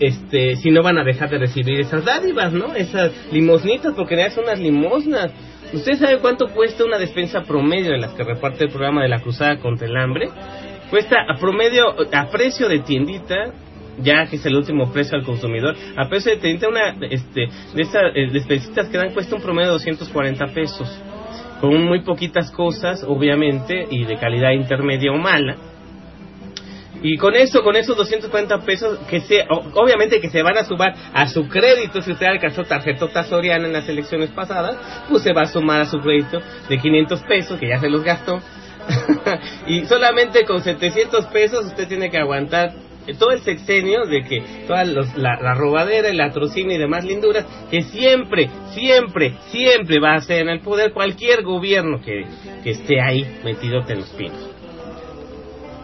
[0.00, 2.74] este si no van a dejar de recibir esas dádivas, ¿no?
[2.74, 5.32] Esas limosnitas porque ya son unas limosnas.
[5.72, 9.20] ¿Usted sabe cuánto cuesta una despensa promedio de las que reparte el programa de la
[9.20, 10.28] Cruzada contra el Hambre?
[10.92, 13.54] Cuesta a promedio, a precio de tiendita,
[13.96, 17.80] ya que es el último precio al consumidor, a precio de tiendita, una este, de
[17.80, 21.00] esas eh, despensitas que dan cuesta un promedio de 240 pesos.
[21.62, 25.56] Con muy poquitas cosas, obviamente, y de calidad intermedia o mala.
[27.00, 30.94] Y con eso, con esos 240 pesos, que se, obviamente que se van a sumar
[31.14, 34.76] a su crédito, si usted alcanzó tarjetota Soriana en las elecciones pasadas,
[35.08, 38.04] pues se va a sumar a su crédito de 500 pesos, que ya se los
[38.04, 38.42] gastó.
[39.66, 42.72] y solamente con 700 pesos usted tiene que aguantar
[43.18, 47.44] todo el sexenio de que toda los- la, la robadera, el latrocinio y demás linduras,
[47.70, 52.24] que siempre, siempre, siempre va a ser en el poder cualquier gobierno que,
[52.62, 54.51] que esté ahí metido en los pinos.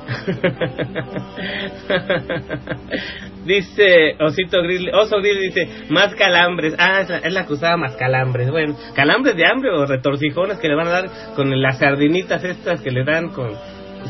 [3.45, 6.75] dice Osito Grizzly, Oso Grizzly dice, más calambres.
[6.79, 8.49] Ah, es la, es la cruzada más calambres.
[8.51, 12.81] Bueno, calambres de hambre o retorcijones que le van a dar con las sardinitas estas
[12.81, 13.53] que le dan con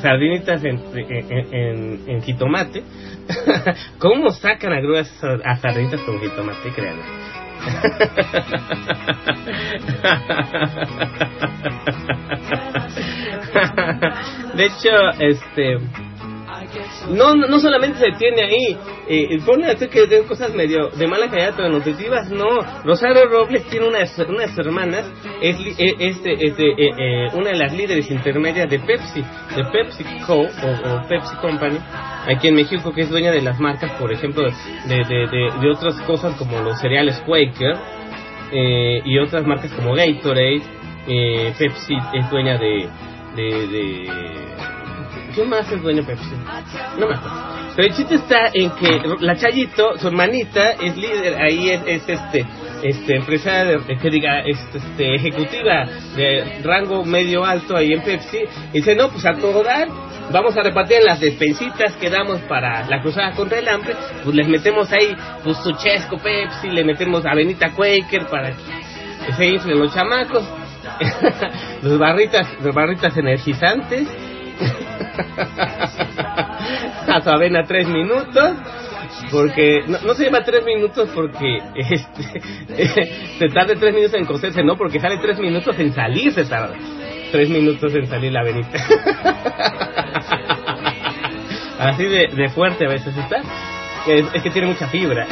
[0.01, 2.85] sardinitas en, en, en, en jitomate.
[3.99, 5.13] ¿Cómo sacan a grúas
[5.45, 6.71] a sardinitas con jitomate?
[6.75, 7.03] Créanme.
[14.59, 14.91] De hecho,
[15.21, 15.79] este
[17.11, 18.77] no, no solamente se tiene ahí,
[19.09, 22.47] eh, pone a hacer que den cosas medio de mala calidad pero nutritivas, no.
[22.85, 27.27] Rosario Robles tiene una, una de sus hermanas, es, li- eh, este, este, eh, eh,
[27.35, 29.23] una de las líderes intermedias de Pepsi,
[29.57, 30.41] de Pepsi Co.
[30.41, 31.79] o, o Pepsi Company,
[32.27, 35.71] aquí en México, que es dueña de las marcas, por ejemplo, de, de, de, de
[35.71, 37.77] otras cosas como los cereales Quaker
[38.53, 40.63] eh, y otras marcas como Gatorade.
[41.11, 42.87] Eh, Pepsi es dueña de,
[43.43, 44.49] de,
[45.35, 46.25] ¿Qué más es dueño Pepsi?
[46.99, 47.49] No me acuerdo.
[47.77, 52.09] Pero el chiste está en que la Chayito, su hermanita, es líder, ahí es, es
[52.09, 52.45] este,
[52.83, 58.39] este, empresa, de- que diga, es, este, ejecutiva de rango medio alto ahí en Pepsi.
[58.73, 59.87] Y dice, no, pues a todo dar,
[60.33, 64.49] vamos a repartir las despensitas que damos para la cruzada contra el hambre, pues les
[64.49, 68.51] metemos ahí, pues su chesco Pepsi, le metemos avenita Quaker para
[69.25, 70.43] que se inflen los chamacos.
[71.83, 74.09] Los barritas, los barritas energizantes.
[77.09, 78.57] a su avena tres minutos
[79.31, 82.41] porque no, se llama tres minutos porque este
[83.39, 86.75] se tarda tres minutos en cocerse no porque sale tres minutos en salir se tarda.
[87.31, 88.79] Tres minutos en salir la avenita.
[91.79, 93.37] Así de, de fuerte a veces está.
[94.07, 95.27] Es, es que tiene mucha fibra.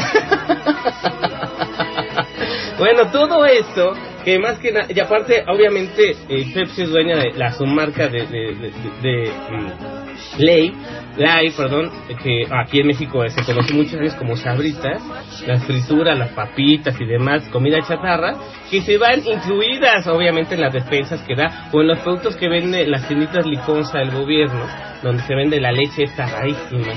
[2.79, 3.95] Bueno, todo esto,
[4.27, 8.27] que más que nada, y aparte, obviamente, eh, Pepsi es dueña de la submarca de,
[8.27, 10.73] de, de, de- mm, Ley,
[11.17, 15.01] Lay, perdón, que aquí en México se conoce muchos años como sabritas,
[15.47, 18.35] las frituras, las papitas y demás, comida chatarra,
[18.69, 22.49] que se van incluidas, obviamente, en las despensas que da, o en los productos que
[22.49, 24.67] vende las tienditas liconza del gobierno,
[25.05, 26.95] donde se vende la leche esta rarísima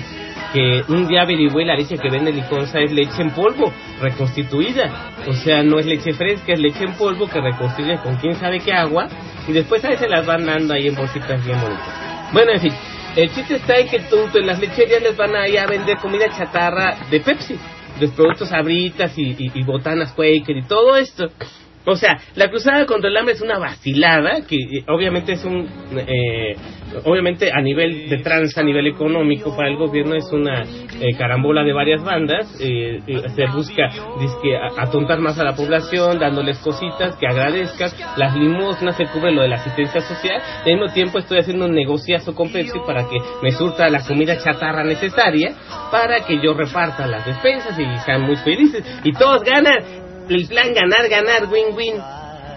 [0.54, 5.12] que un día averigüé la leche que vende Liconza es leche en polvo, reconstituida.
[5.28, 8.60] O sea, no es leche fresca, es leche en polvo que reconstituye con quién sabe
[8.60, 9.08] qué agua
[9.48, 12.32] y después a veces las van dando ahí en bolsitas bien bonitas.
[12.34, 12.74] Bueno, en fin,
[13.16, 15.98] el chiste está en que tú, en las lecherías les van a ir a vender
[15.98, 17.56] comida chatarra de Pepsi,
[18.00, 21.28] de productos abritas y, y, y botanas Quaker y todo esto.
[21.90, 25.68] O sea, la cruzada contra el hambre es una vacilada que eh, obviamente es un,
[25.98, 26.56] eh,
[27.06, 31.64] obviamente a nivel de trans, a nivel económico para el gobierno es una eh, carambola
[31.64, 32.60] de varias bandas.
[32.62, 37.92] eh, eh, se busca dizque, atontar más a la población, dándoles cositas que agradezcan.
[38.18, 40.42] Las limosnas se cubre lo de la asistencia social.
[40.66, 44.38] Al mismo tiempo estoy haciendo un negociazo con Pepsi para que me surta la comida
[44.38, 45.56] chatarra necesaria
[45.92, 48.84] para que yo reparta las despensas y sean muy felices.
[49.04, 51.96] Y todos ganan el plan ganar, ganar, win, win.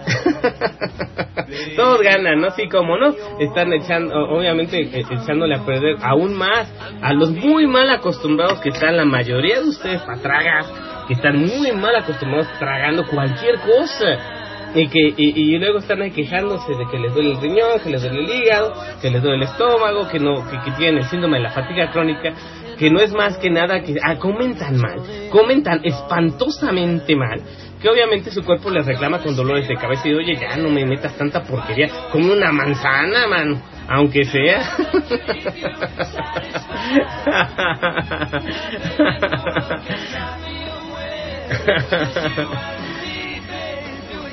[1.77, 2.51] Todos ganan, ¿no?
[2.51, 7.67] Sí, como no, están echando, obviamente eh, echándole a perder aún más a los muy
[7.67, 10.65] mal acostumbrados que están la mayoría de ustedes para tragar,
[11.07, 14.39] que están muy mal acostumbrados tragando cualquier cosa.
[14.75, 17.91] Y que y, y luego están ahí quejándose de que les duele el riñón, que
[17.91, 21.05] les duele el hígado, que les duele el estómago, que no que, que tienen el
[21.05, 22.33] síndrome de la fatiga crónica,
[22.83, 27.41] que no es más que nada que ah, comen tan mal, comen tan espantosamente mal,
[27.81, 30.85] que obviamente su cuerpo les reclama con dolores de cabeza y oye, ya no me
[30.85, 34.77] metas tanta porquería, come una manzana, mano, aunque sea.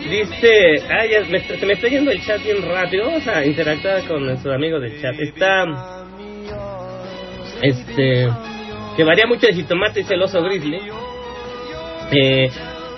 [0.10, 3.06] Dice, ah, ya, se me está yendo el chat bien rápido.
[3.06, 5.14] Vamos a interactuar con nuestro amigo del chat.
[5.20, 5.66] Está,
[7.62, 8.28] este,
[8.96, 10.80] que varía mucho el jitomate, dice el oso grizzly.
[12.12, 12.50] Eh,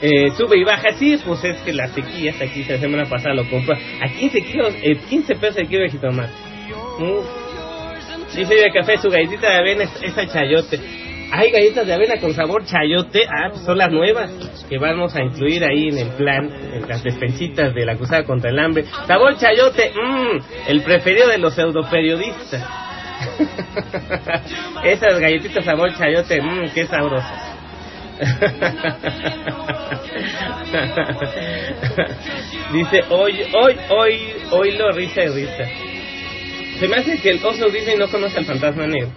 [0.01, 3.35] eh, sube y baja, sí, pues es que la sequía hasta aquí la semana pasada
[3.35, 6.33] lo compró a 15 kilos, eh, 15 pesos el kilo de jitomate.
[8.35, 10.79] Dice de café, su galletita de avena es, es chayote.
[11.33, 14.31] Hay galletas de avena con sabor chayote, ah, pues son las nuevas
[14.67, 18.49] que vamos a incluir ahí en el plan, en las despensitas de la cruzada contra
[18.49, 18.85] el hambre.
[19.07, 22.90] Sabor chayote, mmm, el preferido de los pseudoperiodistas.
[24.83, 27.57] Esas galletitas sabor chayote, mmm, qué sabrosas.
[32.71, 34.19] Dice, hoy, hoy, hoy,
[34.51, 35.65] hoy lo risa y risa.
[36.79, 39.09] Se me hace que el oso dice y no conoce al fantasma negro.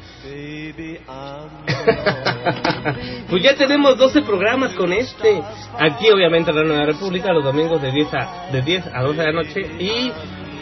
[3.31, 5.41] pues ya tenemos 12 programas con este.
[5.79, 9.19] Aquí obviamente en la Nueva República los domingos de 10 a, de 10 a 12
[9.19, 10.13] de la noche y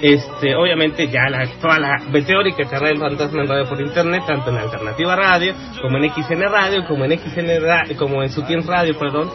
[0.03, 1.97] Este, obviamente ya la, toda la
[2.27, 6.43] teórica carrera del fantasma en radio por internet, tanto en Alternativa Radio, como en XN
[6.51, 9.31] Radio, como en XN Ra- como en Sutien Radio, perdón,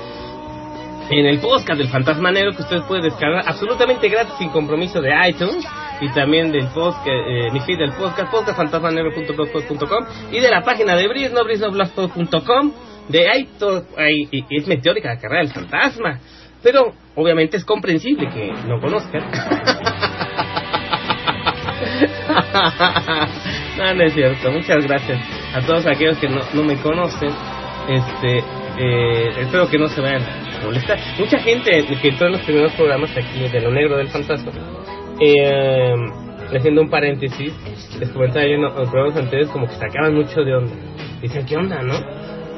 [1.09, 5.09] en el podcast del Fantasma Negro que ustedes pueden descargar absolutamente gratis sin compromiso de
[5.30, 5.65] iTunes
[6.01, 11.07] y también del podcast, eh, mi feed del podcast, podcastfantasmanegro.blogspot.com y de la página de
[11.07, 12.72] Bris, no brisnoblogspot.com,
[13.07, 16.20] de ahí todo, ahí, y es meteórica la carrera del fantasma,
[16.61, 19.24] pero obviamente es comprensible que no conozcan.
[23.78, 24.52] no, no es cierto.
[24.52, 25.20] Muchas gracias
[25.54, 27.30] a todos aquellos que no, no me conocen.
[27.89, 28.39] Este,
[28.80, 31.00] eh, espero que no se vayan a molestar.
[31.20, 34.52] Mucha gente que entró en los primeros programas aquí de Lo Negro del Fantasma,
[35.22, 35.93] eh,
[36.56, 37.54] haciendo un paréntesis,
[38.00, 40.74] les comentaba yo en los programas anteriores como que sacaban mucho de onda.
[41.22, 41.95] Dicen, ¿qué onda, no?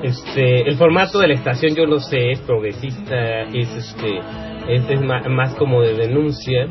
[0.03, 4.17] Este, el formato de la estación yo lo sé, es progresista, es este,
[4.69, 6.67] es, es ma- más como de denuncia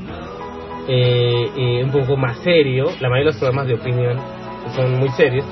[0.89, 2.87] eh, eh, un poco más serio.
[3.01, 4.17] La mayoría de los programas de opinión
[4.75, 5.45] son muy serios.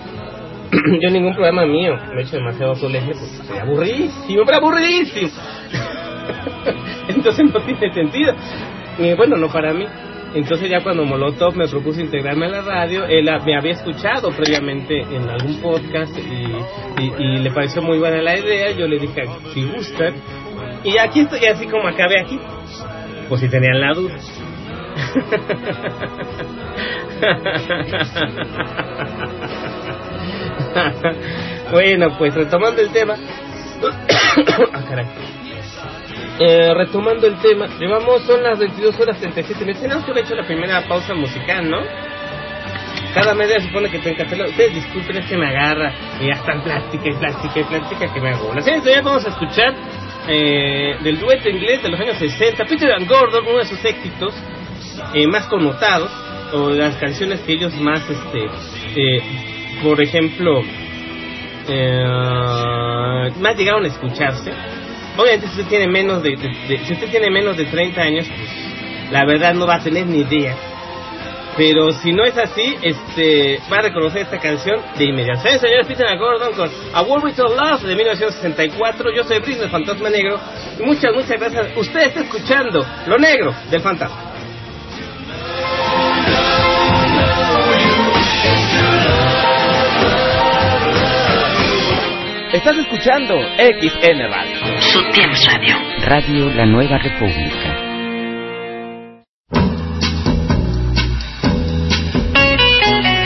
[1.01, 5.29] Yo ningún programa mío me he hecho demasiado solemne porque aburridísimo, pero aburridísimo.
[7.09, 8.35] Entonces no tiene sentido.
[8.99, 9.85] Y bueno, no para mí.
[10.35, 15.01] Entonces ya cuando Molotov me propuso integrarme a la radio, él me había escuchado previamente
[15.01, 18.73] en algún podcast y le pareció muy buena la idea.
[18.73, 19.23] Yo le dije,
[19.55, 20.15] si gustan.
[20.83, 22.39] Y aquí estoy así como acabé aquí.
[23.29, 24.17] Pues si tenían la duda.
[31.71, 33.15] bueno, pues retomando el tema.
[34.39, 34.83] Ah.
[36.39, 39.83] Eh, retomando el tema, llevamos, son las 22 horas 37 minutos.
[39.83, 41.79] Tenemos que haber hecho la primera pausa musical, ¿no?
[43.15, 44.45] Cada media supone que tengo que hacerlo.
[44.45, 48.21] Ustedes disculpen, es que me agarra y ya están plástica y plástica y plástica que
[48.21, 48.53] me hago.
[48.53, 49.75] La siguiente vamos a escuchar
[50.29, 54.35] eh, del dueto inglés de los años 60, Peter and Gordon, uno de sus éxitos
[55.15, 56.11] eh, más connotados,
[56.53, 58.45] o las canciones que ellos más, este,
[58.97, 59.23] eh,
[59.83, 60.63] por ejemplo,
[61.69, 64.53] eh, más llegaron a escucharse.
[65.17, 66.37] Obviamente, si usted tiene menos de,
[66.85, 70.21] si usted tiene menos de 30 años, pues la verdad no va a tener ni
[70.21, 70.55] idea.
[71.57, 75.41] Pero si no es así, este va a reconocer esta canción de inmediato.
[75.41, 75.87] ¿Saben, señores?
[75.87, 79.15] Peter Gordon con A War with Love de 1964.
[79.15, 80.39] Yo soy Brice, el fantasma negro.
[80.85, 81.69] Muchas, muchas gracias.
[81.79, 84.36] Usted está escuchando Lo Negro del Fantasma.
[92.57, 94.81] Estás escuchando XN Radio.
[94.81, 95.77] Sutién Radio.
[96.07, 97.77] Radio La Nueva República.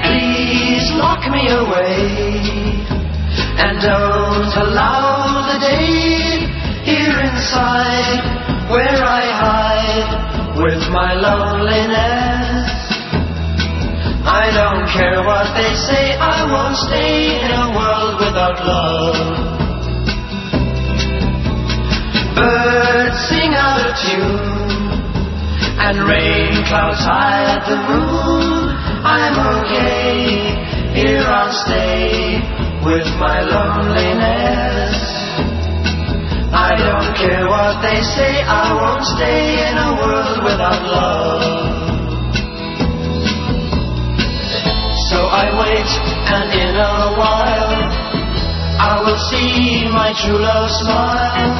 [0.03, 2.75] Please lock me away
[3.63, 6.51] and don't allow the day
[6.83, 8.19] here inside
[8.69, 12.67] where I hide with my loneliness.
[14.27, 18.10] I don't care what they say, I won't stay in a world
[18.51, 19.17] without love.
[22.35, 24.51] Birds sing out of tune
[25.79, 28.77] and rain clouds hide the moon.
[29.03, 30.55] I'm okay,
[30.95, 32.41] here I'll stay
[32.85, 34.97] with my loneliness.
[36.53, 41.71] I don't care what they say, I won't stay in a world without love.
[45.11, 45.91] So I wait,
[46.31, 47.70] and in a while,
[48.81, 51.53] I will see my true love smile.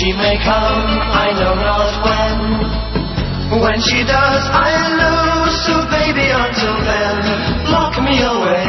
[0.00, 3.60] She may come, I know not when.
[3.60, 5.56] When she does, I'll lose.
[5.68, 7.20] So baby, until then,
[7.68, 8.64] lock me away.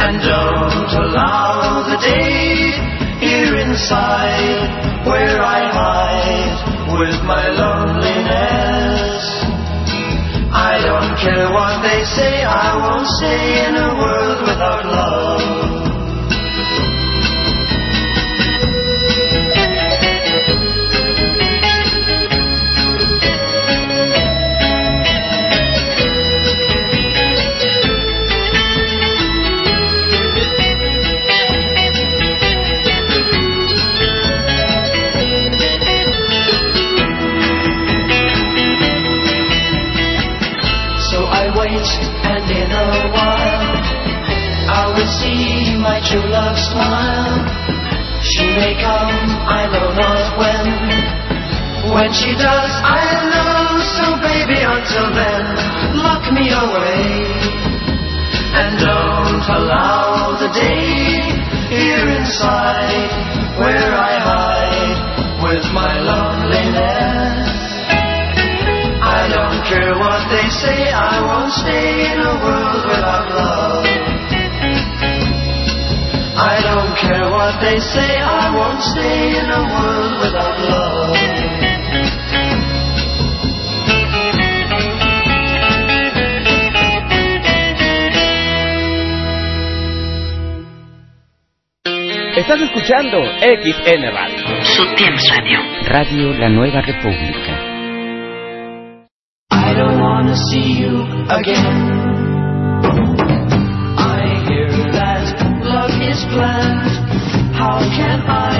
[0.00, 2.72] And don't allow the day
[3.20, 6.56] here inside where I hide
[6.96, 9.24] with my loneliness.
[10.56, 15.77] I don't care what they say, I won't stay in a world without love.
[45.98, 47.42] My true love smile.
[48.22, 49.18] She may come,
[49.50, 50.66] I know not when.
[51.90, 53.82] When she does, I know.
[53.98, 55.44] So baby, until then,
[55.98, 57.02] lock me away.
[58.58, 61.18] And don't allow the day
[61.74, 63.10] here inside
[63.58, 65.02] where I hide
[65.42, 67.58] with my loneliness.
[69.02, 73.67] I don't care care what they say, I won't stay in a world without love.
[77.00, 80.88] Care what they say, I won't stay in a world without love.
[92.38, 94.62] Estás escuchando XN Radio.
[94.62, 95.58] Su Radio.
[95.88, 97.52] Radio La Nueva República.
[99.50, 101.66] I don't wanna see you again.
[103.98, 105.34] I hear that
[105.64, 106.77] love is planned.
[107.78, 108.58] How can I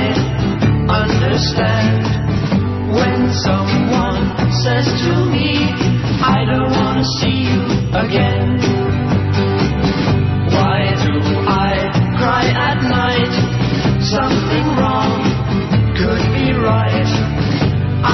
[1.02, 2.06] understand
[2.94, 4.22] when someone
[4.62, 5.58] says to me,
[6.22, 7.62] I don't wanna see you
[7.98, 8.62] again?
[10.54, 11.14] Why do
[11.50, 13.34] I cry at night?
[14.06, 15.18] Something wrong
[15.98, 17.10] could be right.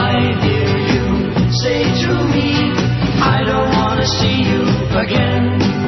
[0.09, 1.05] I hear you
[1.53, 2.73] say to me,
[3.21, 4.63] I don't wanna see you
[4.97, 5.84] again.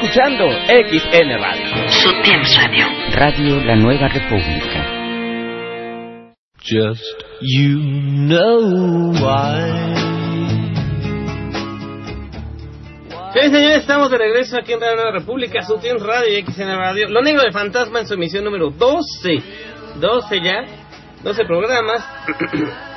[0.00, 1.90] Escuchando XN Radio.
[1.90, 2.08] Su
[2.56, 2.86] Radio.
[3.14, 4.86] Radio La Nueva República.
[6.60, 7.02] Just
[7.40, 7.80] you
[8.28, 9.72] know why.
[13.32, 16.76] Sí, señores, estamos de regreso aquí en Radio Nueva República, su Team Radio y XN
[16.76, 17.08] Radio.
[17.08, 19.42] Lo Negro de Fantasma en su emisión número 12.
[19.96, 20.64] 12 ya.
[21.24, 22.08] 12 programas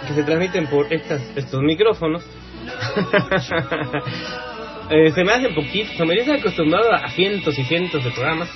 [0.07, 2.23] que se transmiten por estas, estos micrófonos.
[4.91, 8.49] Eh, se me hacen poquitos, me he acostumbrado a cientos y cientos de programas.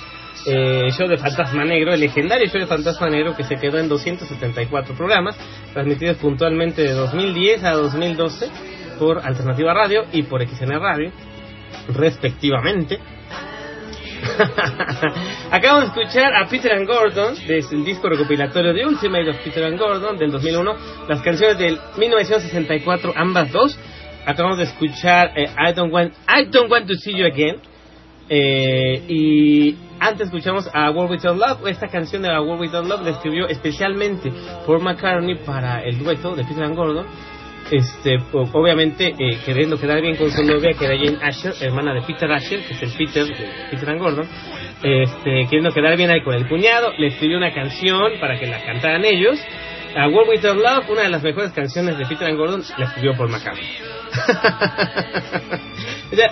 [0.46, 3.88] Eh, show de Fantasma Negro, el legendario show de Fantasma Negro que se quedó en
[3.88, 5.34] 274 programas,
[5.72, 8.50] transmitidos puntualmente de 2010 a 2012
[8.98, 11.10] por Alternativa Radio y por XN Radio,
[11.88, 12.98] respectivamente.
[15.50, 19.64] Acabamos de escuchar a Peter and Gordon desde el disco recopilatorio de Ultimate of Peter
[19.64, 20.76] and Gordon del 2001,
[21.08, 23.78] las canciones del 1964, ambas dos.
[24.26, 27.58] Acabamos de escuchar eh, I Don't Want I Don't Want to See You Again.
[28.28, 31.68] Eh, y antes escuchamos a World Without Love.
[31.68, 34.32] Esta canción de la World Without Love la escribió especialmente
[34.66, 37.06] Paul McCartney para el dueto de Peter and Gordon.
[37.70, 42.02] Este, obviamente eh, queriendo quedar bien con su novia que era Jane Asher, hermana de
[42.02, 44.28] Peter Asher, que es el Peter de Peter and Gordon.
[44.82, 48.60] Este, queriendo quedar bien ahí con el cuñado, le escribió una canción para que la
[48.64, 49.38] cantaran ellos.
[49.96, 53.16] A World Without Love, una de las mejores canciones de Peter and Gordon, la escribió
[53.16, 53.64] Paul McCartney.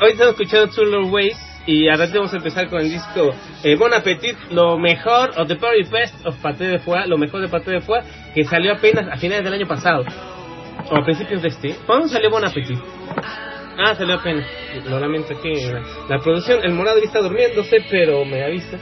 [0.03, 3.95] Hoy estamos escuchando Love Ways y ahora vamos a empezar con el disco eh, Bon
[3.95, 7.71] Appetit, lo mejor, o The Very Best of Paté de Foie, lo mejor de Paté
[7.71, 8.03] de Foie,
[8.35, 10.05] que salió apenas a finales del año pasado,
[10.91, 11.75] o a principios de este.
[11.87, 12.79] ¿Cuándo salió Bon Appetit?
[13.79, 14.47] Ah, salió apenas.
[14.87, 15.55] Lo lamento aquí.
[15.73, 18.79] La, la producción, el morado está durmiéndose, pero me avisa.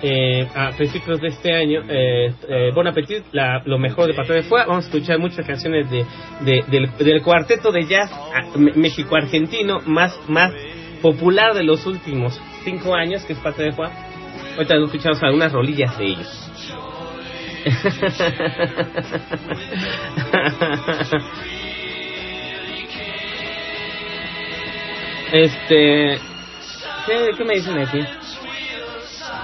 [0.00, 4.34] Eh, a principios de este año, eh, eh, Bon Appetit, la- lo mejor de Paté
[4.34, 4.64] de Foie.
[4.66, 6.04] Vamos a escuchar muchas canciones de,
[6.42, 10.52] de- del, del cuarteto de jazz ah, mexico-argentino más, más
[11.02, 13.90] popular de los últimos cinco años, que es Paté de Foie.
[14.56, 16.44] Ahorita escuchamos algunas rolillas de ellos.
[25.32, 26.18] Este.
[27.06, 28.00] ¿Qué, qué me dicen aquí?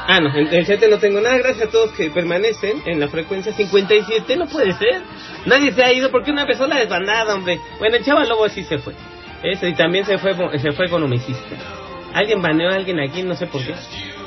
[0.06, 1.38] Ah, no, en el chat no tengo nada.
[1.38, 4.36] Gracias a todos que permanecen en la frecuencia 57.
[4.36, 5.02] No puede ser.
[5.46, 7.58] Nadie se ha ido porque una la desbandada, hombre.
[7.78, 8.92] Bueno, el chaval lobo sí se fue.
[9.42, 11.56] Ese, y también se fue, se fue con homicista.
[12.12, 13.74] Alguien baneó a alguien aquí, no sé por qué.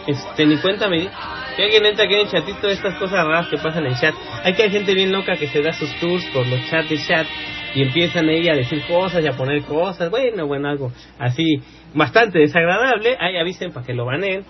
[0.07, 1.09] Este, ni cuenta me.
[1.55, 4.15] Si alguien entra aquí en el chatito, estas cosas raras que pasan en el chat.
[4.43, 6.97] Hay que hay gente bien loca que se da sus tours por los chats de
[6.97, 7.27] chat
[7.75, 10.09] y empiezan ahí a decir cosas y a poner cosas.
[10.09, 11.61] Bueno, bueno, algo así
[11.93, 13.15] bastante desagradable.
[13.19, 14.43] Ahí avisen para que lo baneen.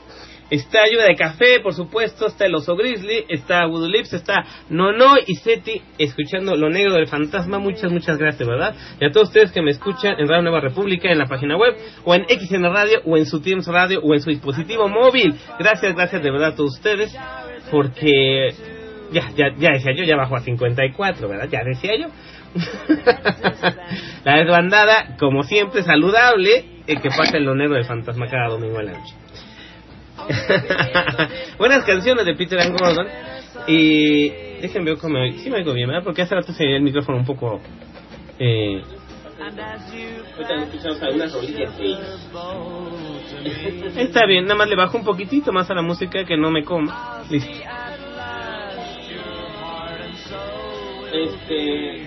[0.49, 5.15] Está Ayuda de Café, por supuesto, está el Oso Grizzly, está Voodoo Lips, está Nono
[5.25, 7.59] y Seti escuchando Lo Negro del Fantasma.
[7.59, 8.73] Muchas, muchas gracias, ¿verdad?
[8.99, 11.75] Y a todos ustedes que me escuchan en Radio Nueva República, en la página web,
[12.05, 15.35] o en XN Radio, o en su Teams Radio, o en su dispositivo móvil.
[15.59, 17.13] Gracias, gracias de verdad a todos ustedes,
[17.69, 18.53] porque
[19.11, 21.49] ya, ya, ya decía yo, ya bajó a 54, ¿verdad?
[21.51, 22.07] Ya decía yo.
[24.23, 28.83] la desbandada, como siempre, saludable, el que pasa Lo Negro del Fantasma cada domingo a
[28.83, 29.13] la noche.
[31.57, 33.07] Buenas canciones de Peter and Gordon.
[33.67, 34.29] Y
[34.61, 36.03] déjenme ver cómo me Sí me oigo bien, ¿verdad?
[36.03, 37.59] Porque hace rato se el micrófono un poco.
[38.39, 38.81] Eh...
[39.39, 39.75] Ahorita
[40.63, 41.35] escuchamos algunas
[43.97, 46.63] Está bien, nada más le bajo un poquitito más a la música que no me
[46.63, 47.23] coma.
[47.29, 47.51] Listo.
[51.13, 52.06] Este.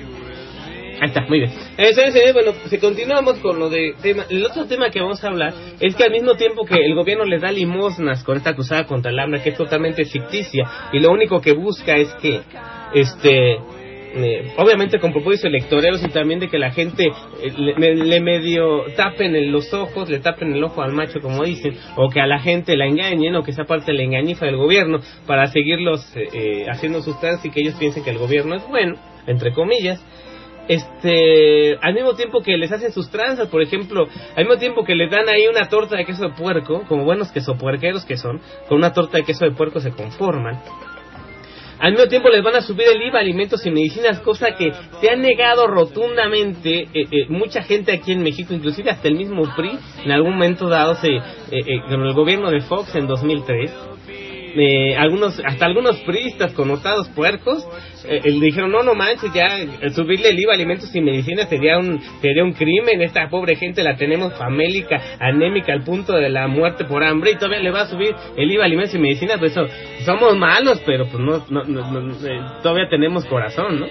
[1.01, 1.51] Ahí está, muy bien.
[1.79, 5.55] Eh, bueno, si continuamos con lo de tema, el otro tema que vamos a hablar
[5.81, 9.11] es que al mismo tiempo que el gobierno les da limosnas con esta cruzada contra
[9.11, 12.43] el hambre, que es totalmente ficticia, y lo único que busca es que,
[12.93, 13.53] este,
[14.13, 19.35] eh, obviamente con propósitos electorales y también de que la gente eh, le, medio tapen
[19.35, 22.41] en los ojos, le tapen el ojo al macho como dicen, o que a la
[22.41, 26.13] gente la engañen, o que esa parte la engañifa del gobierno para seguirlos
[26.69, 28.97] haciendo sus trans y que ellos piensen que el gobierno es bueno,
[29.27, 30.05] entre comillas
[30.71, 34.07] este, al mismo tiempo que les hacen sus tranzas, por ejemplo,
[34.37, 37.33] al mismo tiempo que les dan ahí una torta de queso de puerco, como buenos
[37.33, 40.63] quesopuerqueros que son, con una torta de queso de puerco se conforman.
[41.81, 45.11] Al mismo tiempo les van a subir el IVA alimentos y medicinas, cosa que se
[45.11, 49.77] ha negado rotundamente eh, eh, mucha gente aquí en México, inclusive hasta el mismo PRI,
[50.05, 53.73] en algún momento dado se, eh, con el gobierno de Fox en 2003
[54.57, 57.67] eh, algunos hasta algunos priistas connotados puercos
[58.05, 59.59] eh, le dijeron no no manches ya
[59.91, 63.97] subirle el IVA alimentos y medicinas sería un sería un crimen esta pobre gente la
[63.97, 67.87] tenemos famélica anémica al punto de la muerte por hambre y todavía le va a
[67.87, 69.67] subir el IVA alimentos y medicinas pues eso
[70.05, 73.87] somos malos pero pues no, no, no, eh, todavía tenemos corazón no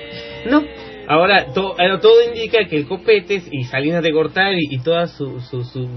[0.46, 0.64] no
[1.10, 5.40] Ahora, to, eh, todo indica que el Copetes y Salinas de Gortari y, toda su,
[5.42, 5.90] su, su,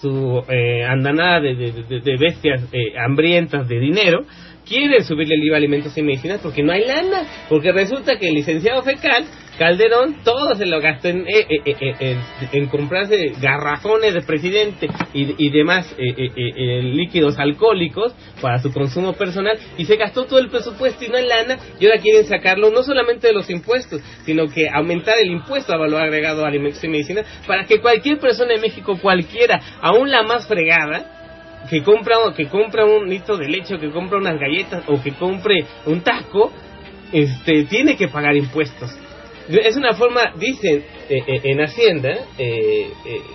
[0.00, 4.24] su, eh, andanada de, de, bestias eh, hambrientas de dinero
[4.66, 7.46] quieren subirle el IVA a alimentos y medicinas porque no hay lana.
[7.48, 9.24] Porque resulta que el licenciado fecal
[9.58, 12.16] Calderón todo se lo gastó en, eh, eh, eh,
[12.52, 19.96] en, comprarse garrafones de presidente y, demás líquidos alcohólicos para su consumo personal y se
[19.96, 23.32] gastó todo el presupuesto y no en lana y ahora quieren sacarlo no solamente de
[23.32, 27.64] los impuestos sino que aumentar el impuesto a valor agregado a alimentos y medicina para
[27.64, 31.23] que cualquier persona en México cualquiera aún la más fregada
[31.68, 35.12] que compra que compra un litro de leche o que compra unas galletas o que
[35.12, 36.52] compre un taco
[37.12, 38.96] este tiene que pagar impuestos
[39.48, 42.88] es una forma, dicen eh, eh, en Hacienda, eh,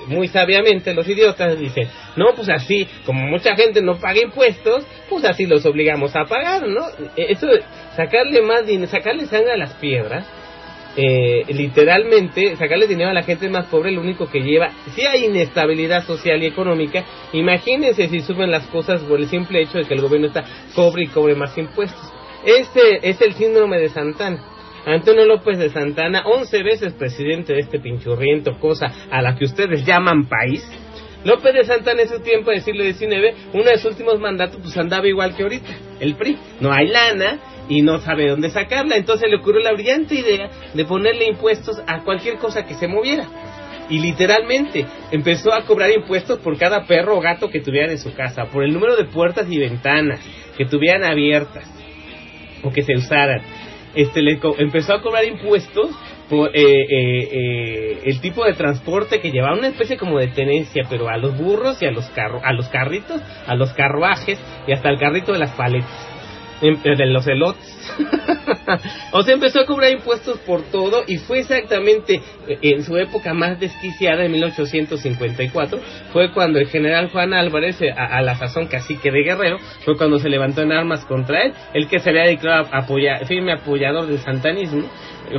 [0.07, 5.23] muy sabiamente los idiotas dicen, no, pues así, como mucha gente no paga impuestos, pues
[5.25, 6.85] así los obligamos a pagar, ¿no?
[7.15, 7.47] Eso,
[7.95, 10.25] sacarle más dinero, sacarle sangre a las piedras,
[10.95, 16.05] literalmente, sacarle dinero a la gente más pobre, lo único que lleva, si hay inestabilidad
[16.05, 20.01] social y económica, imagínense si suben las cosas por el simple hecho de que el
[20.01, 20.43] gobierno está
[20.75, 22.11] cobre y cobre más impuestos.
[22.45, 24.43] Este es el síndrome de Santana
[24.85, 29.85] Antonio López de Santana, 11 veces presidente de este pinchurriento cosa a la que ustedes
[29.85, 30.63] llaman país.
[31.23, 34.77] López de Santana en su tiempo del siglo XIX, uno de sus últimos mandatos, pues
[34.77, 36.37] andaba igual que ahorita, el PRI.
[36.61, 40.85] No hay lana y no sabe dónde sacarla, entonces le ocurrió la brillante idea de
[40.85, 43.27] ponerle impuestos a cualquier cosa que se moviera.
[43.89, 48.13] Y literalmente empezó a cobrar impuestos por cada perro o gato que tuvieran en su
[48.13, 50.19] casa, por el número de puertas y ventanas
[50.57, 51.65] que tuvieran abiertas
[52.63, 53.41] o que se usaran
[53.95, 55.89] este le empezó a cobrar impuestos
[56.29, 60.83] por eh, eh, eh, el tipo de transporte que llevaba una especie como de tenencia
[60.89, 64.71] pero a los burros y a los carro a los carritos a los carruajes y
[64.71, 66.18] hasta el carrito de las paletas
[66.61, 67.79] de los elotes
[69.11, 73.59] o sea, empezó a cobrar impuestos por todo y fue exactamente en su época más
[73.59, 75.79] desquiciada, en 1854,
[76.11, 80.29] fue cuando el general Juan Álvarez, a, la sazón cacique de Guerrero, fue cuando se
[80.29, 84.83] levantó en armas contra él, el que se había declarado apoya, firme apoyador del santanismo.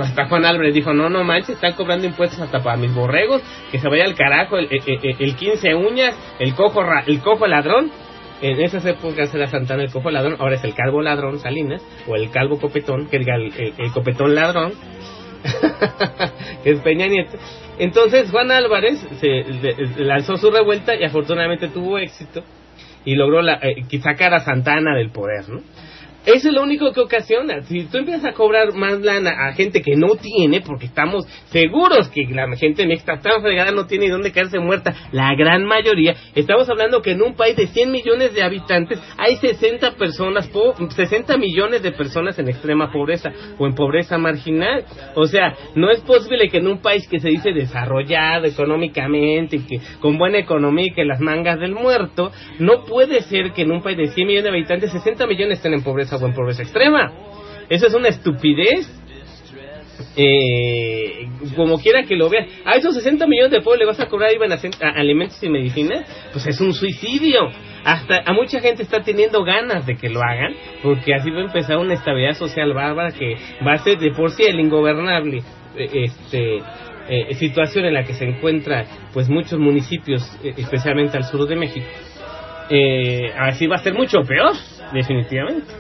[0.01, 3.43] Hasta Juan Álvarez dijo, no, no manches, están cobrando impuestos hasta para mis borregos,
[3.73, 7.91] que se vaya al carajo, el, el, el 15 uñas, el cojo, el cojo ladrón,
[8.43, 12.17] en esas épocas era Santana el cojo ladrón, ahora es el calvo ladrón Salinas, o
[12.17, 14.73] el calvo copetón, que diga el, copetón ladrón,
[16.65, 17.39] que es Peña Nieto.
[17.79, 19.45] Entonces Juan Álvarez se
[20.03, 22.43] lanzó su revuelta y afortunadamente tuvo éxito.
[23.05, 25.61] y logró la, eh, sacar a Santana del poder, ¿no?
[26.27, 27.63] Eso es lo único que ocasiona.
[27.63, 32.09] Si tú empiezas a cobrar más lana a gente que no tiene, porque estamos seguros
[32.11, 36.15] que la gente en esta tan fregada no tiene dónde caerse muerta, la gran mayoría,
[36.35, 40.75] estamos hablando que en un país de 100 millones de habitantes hay 60 personas, po-
[40.91, 44.85] 60 millones de personas en extrema pobreza o en pobreza marginal.
[45.15, 49.61] O sea, no es posible que en un país que se dice desarrollado económicamente, y
[49.61, 53.73] que con buena economía y que las mangas del muerto, no puede ser que en
[53.73, 56.63] un país de 100 millones de habitantes 60 millones estén en pobreza o en pobreza
[56.63, 57.13] extrema.
[57.69, 58.89] Eso es una estupidez.
[60.17, 64.07] Eh, como quiera que lo veas, a esos 60 millones de pobres le vas a
[64.07, 64.47] cobrar IVA
[64.97, 67.51] alimentos y medicinas, pues es un suicidio.
[67.85, 71.45] Hasta a mucha gente está teniendo ganas de que lo hagan, porque así va a
[71.45, 73.37] empezar una estabilidad social bárbara que
[73.67, 75.43] va a ser de por sí el ingobernable
[75.77, 76.59] eh, este
[77.09, 81.87] eh, situación en la que se encuentra pues muchos municipios, especialmente al sur de México.
[82.69, 84.53] Eh, así va a ser mucho peor,
[84.93, 85.73] definitivamente.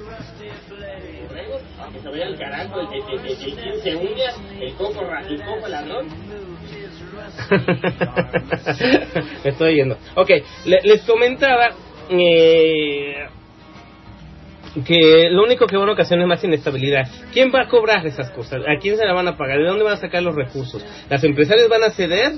[2.11, 6.07] Se vaya al carajo el, el, el, el 15 uñas, el coco, el coco ladrón.
[9.45, 9.97] Me estoy yendo.
[10.17, 10.31] Ok,
[10.67, 11.69] le- les comentaba
[12.09, 13.15] eh,
[14.85, 17.09] que lo único que va a ocasionar es más inestabilidad.
[17.33, 18.61] ¿Quién va a cobrar esas cosas?
[18.67, 19.59] ¿A quién se la van a pagar?
[19.59, 20.85] ¿De dónde van a sacar los recursos?
[21.09, 22.33] ¿Las empresarias van a ceder?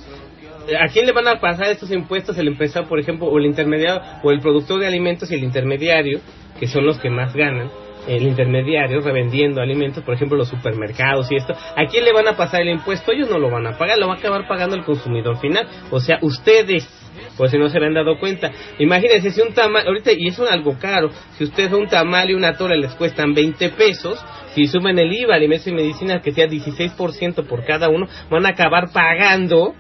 [0.81, 2.37] ¿A quién le van a pasar estos impuestos?
[2.39, 6.20] El empresario, por ejemplo, o el intermediario, o el productor de alimentos y el intermediario,
[6.61, 7.70] que son los que más ganan.
[8.07, 11.55] El intermediario revendiendo alimentos, por ejemplo, los supermercados y esto.
[11.55, 13.12] ¿A quién le van a pasar el impuesto?
[13.12, 15.68] Ellos no lo van a pagar, lo va a acabar pagando el consumidor final.
[15.90, 16.88] O sea, ustedes
[17.36, 18.50] por si no se le han dado cuenta.
[18.78, 22.57] Imagínense si un tamal, ahorita, y es algo caro, si ustedes un tamal y una
[22.57, 24.22] torre les cuestan 20 pesos,
[24.55, 28.50] si suben el IVA, alimentos y medicinas, que sea 16% por cada uno, van a
[28.50, 29.74] acabar pagando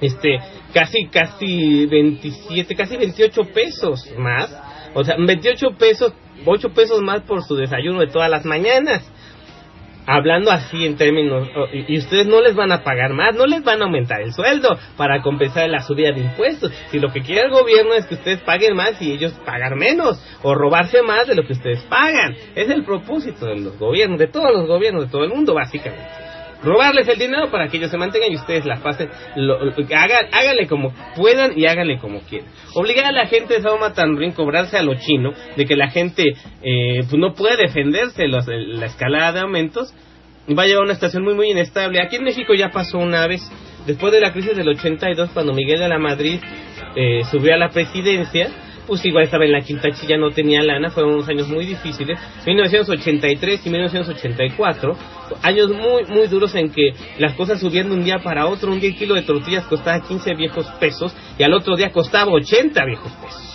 [0.00, 0.38] este
[0.74, 4.52] casi casi 27 casi 28 pesos más
[4.94, 6.12] o sea 28 pesos
[6.44, 9.08] 8 pesos más por su desayuno de todas las mañanas.
[10.04, 13.46] Hablando así en términos o- y y ustedes no les van a pagar más no
[13.46, 16.72] les van a aumentar el sueldo para compensar la subida de impuestos.
[16.90, 20.20] Si lo que quiere el gobierno es que ustedes paguen más y ellos pagar menos
[20.42, 22.34] o robarse más de lo que ustedes pagan.
[22.56, 26.31] Es el propósito de los gobiernos de todos los gobiernos de todo el mundo básicamente
[26.62, 30.26] robarles el dinero para que ellos se mantengan y ustedes la pasen, lo, lo- hagan,
[30.32, 32.48] háganle como puedan y háganle como quieran.
[32.74, 33.62] Obligar a la gente de
[33.94, 36.22] tan ruin, cobrarse a lo chino, de que la gente
[36.62, 39.92] eh, pues no puede defenderse los- la escalada de aumentos,
[40.56, 42.00] va a llevar una situación muy muy inestable.
[42.00, 43.40] Aquí en México ya pasó una vez,
[43.86, 46.40] después de la crisis del 82, cuando Miguel de la Madrid
[46.96, 48.50] eh, subió a la presidencia,
[48.86, 52.18] pues igual estaba en la quinta chilla, no tenía lana, fueron unos años muy difíciles,
[52.46, 54.96] 1983 y 1984,
[55.42, 58.80] años muy muy duros en que las cosas subían de un día para otro, un
[58.80, 62.84] día el kilo de tortillas costaba 15 viejos pesos y al otro día costaba 80
[62.84, 63.52] viejos pesos.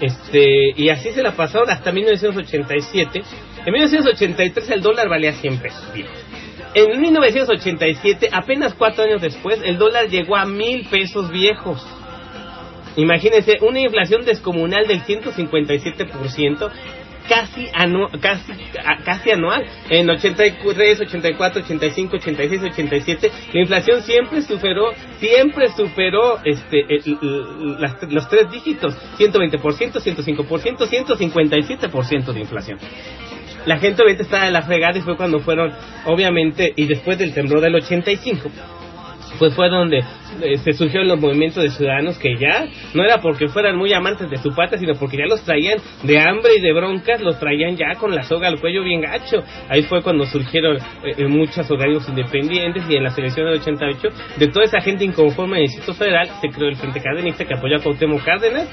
[0.00, 3.22] Este, y así se la pasaron hasta 1987.
[3.64, 5.82] En 1983 el dólar valía 100 pesos.
[6.74, 11.82] En 1987, apenas cuatro años después, el dólar llegó a mil pesos viejos.
[12.96, 16.70] Imagínense, una inflación descomunal del 157%,
[17.28, 18.52] casi, anu casi,
[19.04, 19.64] casi anual.
[19.90, 28.14] En 83, 84, 85, 86, 87, la inflación siempre superó, siempre superó este, el- el-
[28.14, 32.78] los tres dígitos, 120%, 105%, 157% de inflación
[33.66, 35.72] la gente ahorita estaba de la fregada y fue cuando fueron,
[36.04, 38.48] obviamente, y después del temblor del 85,
[39.38, 39.98] pues fue donde
[40.42, 44.28] eh, se surgieron los movimientos de ciudadanos que ya no era porque fueran muy amantes
[44.30, 47.76] de su patria, sino porque ya los traían de hambre y de broncas, los traían
[47.76, 49.42] ya con la soga al cuello bien gacho.
[49.68, 54.08] Ahí fue cuando surgieron eh, eh, muchos organismos independientes y en la selección del 88,
[54.36, 57.54] de toda esa gente inconforme en el Distrito Federal, se creó el Frente Cardenista que
[57.54, 58.68] apoyó a Cuauhtémoc Cárdenas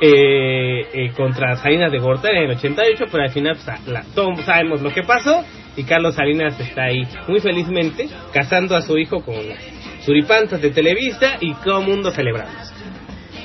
[0.00, 4.04] eh, eh, contra Salinas de Gortari en el 88, pero al final pues, la-
[4.44, 5.44] sabemos lo que pasó
[5.76, 9.58] y Carlos Salinas está ahí muy felizmente casando a su hijo con las
[10.04, 12.52] suripantas de Televisa y todo mundo celebrando.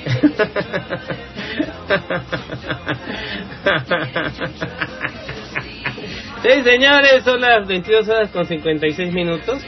[6.42, 9.62] Sí, señores, son las 22 horas con 56 minutos.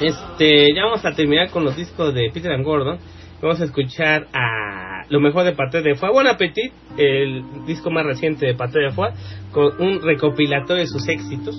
[0.00, 2.98] Este, ya vamos a terminar con los discos de Peter and Gordon.
[3.40, 8.04] Vamos a escuchar a lo mejor de Paté de Foie, Bon Appetit, el disco más
[8.04, 9.12] reciente de Paté de Foie,
[9.50, 11.56] con un recopilatorio de sus éxitos.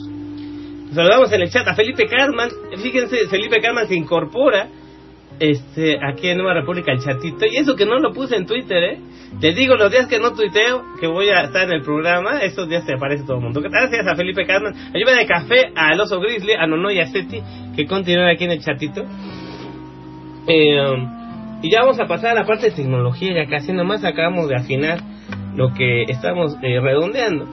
[0.93, 2.49] Saludamos en el chat a Felipe Carman.
[2.83, 4.67] Fíjense, Felipe Carman se incorpora
[5.39, 7.47] este aquí en Nueva República el chatito.
[7.47, 8.99] Y eso que no lo puse en Twitter, ¿eh?
[9.39, 12.69] Te digo los días que no tuiteo que voy a estar en el programa, estos
[12.69, 13.59] días te aparece todo el mundo.
[13.59, 14.75] Gracias a Felipe Carman.
[14.93, 17.41] Ayuda de café al oso grizzly, a Nono y a Seti,
[17.75, 19.03] que continúan aquí en el chatito.
[20.47, 21.20] Eh,
[21.61, 24.55] Y ya vamos a pasar a la parte de tecnología, ya casi nomás acabamos de
[24.55, 24.99] afinar
[25.55, 27.45] lo que estamos eh, redondeando.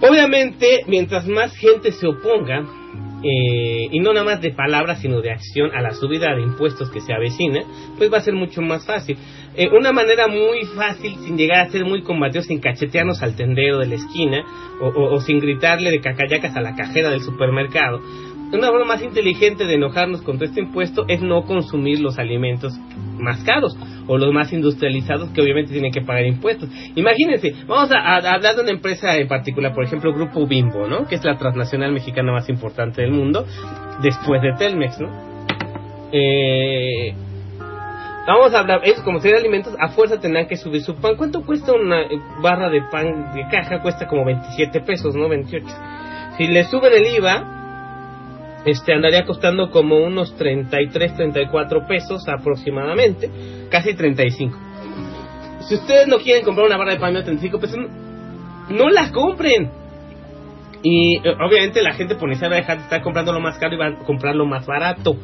[0.00, 2.64] Obviamente, mientras más gente se oponga,
[3.22, 6.88] eh, y no nada más de palabras, sino de acción a la subida de impuestos
[6.90, 7.62] que se avecina,
[7.98, 9.18] pues va a ser mucho más fácil.
[9.56, 13.78] Eh, una manera muy fácil, sin llegar a ser muy combatidos, sin cachetearnos al tendero
[13.78, 14.44] de la esquina,
[14.80, 18.00] o- o sin gritarle de cacayacas a la cajera del supermercado,
[18.52, 22.72] una forma más inteligente de enojarnos contra este impuesto es no consumir los alimentos
[23.18, 26.68] más caros o los más industrializados que obviamente tienen que pagar impuestos.
[26.94, 31.06] Imagínense, vamos a, hablar de una empresa en particular, por ejemplo, Grupo Bimbo, ¿no?
[31.06, 33.46] Que es la transnacional mexicana más importante del mundo,
[34.02, 35.08] después de Telmex, ¿no?
[36.12, 37.14] Eh,
[38.26, 41.16] vamos a hablar, ellos como ser alimentos, a fuerza tendrán que subir su pan.
[41.16, 42.04] ¿Cuánto cuesta una
[42.40, 43.82] barra de pan de caja?
[43.82, 45.28] Cuesta como 27 pesos, ¿no?
[45.28, 45.66] 28.
[46.38, 47.57] Si le suben el IVA,
[48.68, 53.30] este andaría costando como unos 33, 34 pesos aproximadamente,
[53.70, 54.58] casi 35.
[55.68, 57.88] Si ustedes no quieren comprar una barra de pan de 35 pesos, no,
[58.76, 59.70] no la compren.
[60.82, 63.58] Y eh, obviamente la gente por necesidad va a dejar de estar comprando lo más
[63.58, 65.16] caro y va a comprar lo más barato.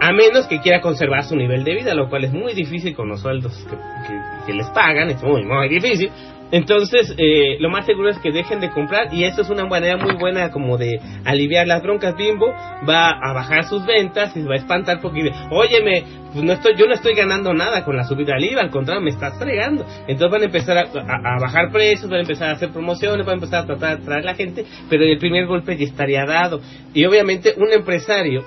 [0.00, 3.08] A menos que quiera conservar su nivel de vida, lo cual es muy difícil con
[3.08, 6.10] los sueldos que, que- que les pagan, es muy, muy difícil.
[6.54, 9.96] Entonces, eh, lo más seguro es que dejen de comprar y esto es una manera
[9.96, 12.14] muy buena como de aliviar las broncas.
[12.16, 12.46] Bimbo
[12.88, 16.76] va a bajar sus ventas y se va a espantar porque óyeme, pues no estoy,
[16.76, 19.84] yo no estoy ganando nada con la subida del IVA, al contrario, me estás fregando.
[20.06, 23.26] Entonces van a empezar a, a- a bajar precios, van a empezar a hacer promociones,
[23.26, 25.84] van a empezar a tratar de atraer a la gente, pero el primer golpe ya
[25.86, 26.60] estaría dado.
[26.94, 28.44] Y obviamente un empresario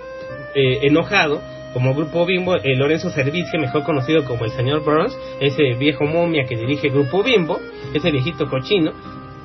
[0.56, 1.42] eh, enojado,
[1.74, 6.46] como Grupo Bimbo, eh, Lorenzo Servicio, mejor conocido como el señor Burns, ese viejo momia
[6.48, 7.60] que dirige Grupo Bimbo,
[7.94, 8.92] ese viejito cochino,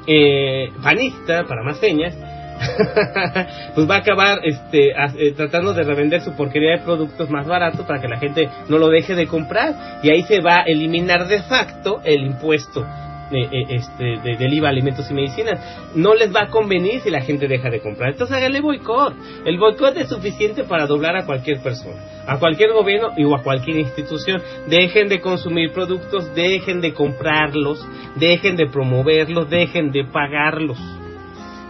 [0.06, 2.14] eh, panista, para más señas,
[3.74, 7.84] pues va a acabar este, eh, tratando de revender su porquería de productos más baratos
[7.86, 11.26] para que la gente no lo deje de comprar y ahí se va a eliminar
[11.26, 12.86] de facto el impuesto
[13.32, 15.58] eh, eh, este, de- del IVA alimentos y medicinas.
[15.94, 18.10] No les va a convenir si la gente deja de comprar.
[18.12, 19.14] Entonces háganle boicot.
[19.44, 23.42] El boicot es suficiente para doblar a cualquier persona, a cualquier gobierno y o a
[23.42, 24.42] cualquier institución.
[24.68, 27.84] Dejen de consumir productos, dejen de comprarlos,
[28.16, 30.78] dejen de promoverlos, dejen de pagarlos.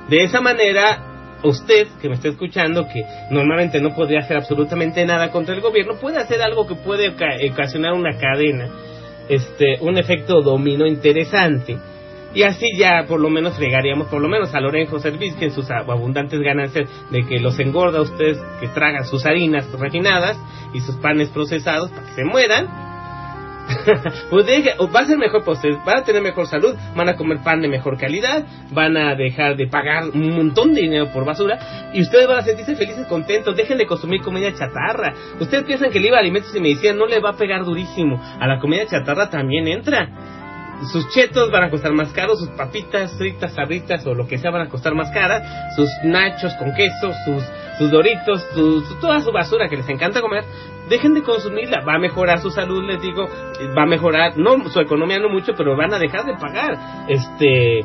[0.08, 5.30] De esa manera, usted que me está escuchando, que normalmente no podría hacer absolutamente nada
[5.30, 8.68] contra el gobierno, puede hacer algo que puede oca- ocasionar una cadena,
[9.28, 11.78] este, un efecto dominó interesante.
[12.34, 15.52] Y así ya por lo menos fregaríamos por lo menos a Lorenzo Serviz que en
[15.52, 20.38] sus abundantes ganancias de que los engorda a ustedes que tragan sus harinas refinadas
[20.72, 22.91] y sus panes procesados para que se mueran
[24.30, 27.38] pues va a ser mejor para ustedes, van a tener mejor salud, van a comer
[27.42, 31.90] pan de mejor calidad, van a dejar de pagar un montón de dinero por basura
[31.92, 35.14] y ustedes van a sentirse felices, contentos, dejen de consumir comida chatarra.
[35.40, 38.46] Ustedes piensan que el IVA alimentos y medicina no le va a pegar durísimo, a
[38.46, 40.08] la comida chatarra también entra.
[40.90, 44.50] Sus chetos van a costar más caros, sus papitas fritas, sabritas o lo que sea
[44.50, 47.44] van a costar más caras, sus nachos con queso, sus,
[47.78, 50.42] sus doritos, su- toda su basura que les encanta comer,
[50.88, 53.28] dejen de consumirla, va a mejorar su salud, les digo,
[53.76, 57.84] va a mejorar, no su economía no mucho, pero van a dejar de pagar este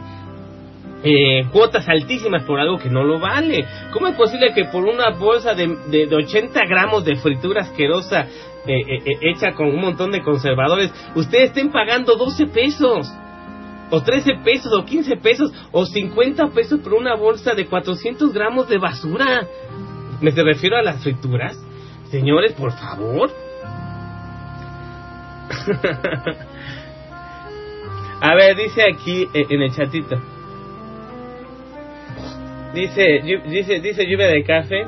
[1.04, 3.66] eh, cuotas altísimas por algo que no lo vale.
[3.92, 8.28] ¿Cómo es posible que por una bolsa de, de, de 80 gramos de fritura asquerosa
[8.66, 13.12] eh, eh, eh, hecha con un montón de conservadores, ustedes estén pagando 12 pesos?
[13.90, 18.68] O 13 pesos, o 15 pesos, o 50 pesos por una bolsa de 400 gramos
[18.68, 19.48] de basura.
[20.20, 21.58] Me refiero a las frituras.
[22.12, 23.30] Señores, por favor.
[28.22, 30.18] A ver, dice aquí eh, en el chatito.
[32.74, 34.86] Dice, dice, dice lluvia de café.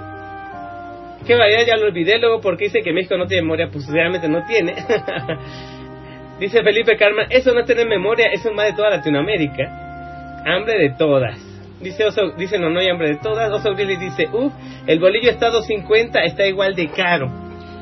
[1.25, 4.29] Que vaya, ya lo olvidé luego porque dice que México no tiene memoria, pues realmente
[4.29, 4.73] no tiene.
[6.39, 10.43] dice Felipe Carmen, eso no tiene memoria, eso es más de toda Latinoamérica.
[10.45, 11.48] Hambre de todas.
[11.81, 13.51] Dice Oso, dice no, no hay hambre de todas.
[13.51, 14.51] Oso Billy dice, uff,
[14.85, 17.31] el bolillo está a 2.50, está igual de caro.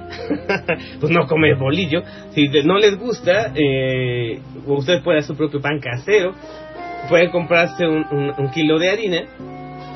[1.00, 2.02] pues no comer bolillo.
[2.32, 6.34] Si no les gusta, eh, usted puede hacer su propio pan casero.
[7.10, 9.22] Puede comprarse un, kilo de harina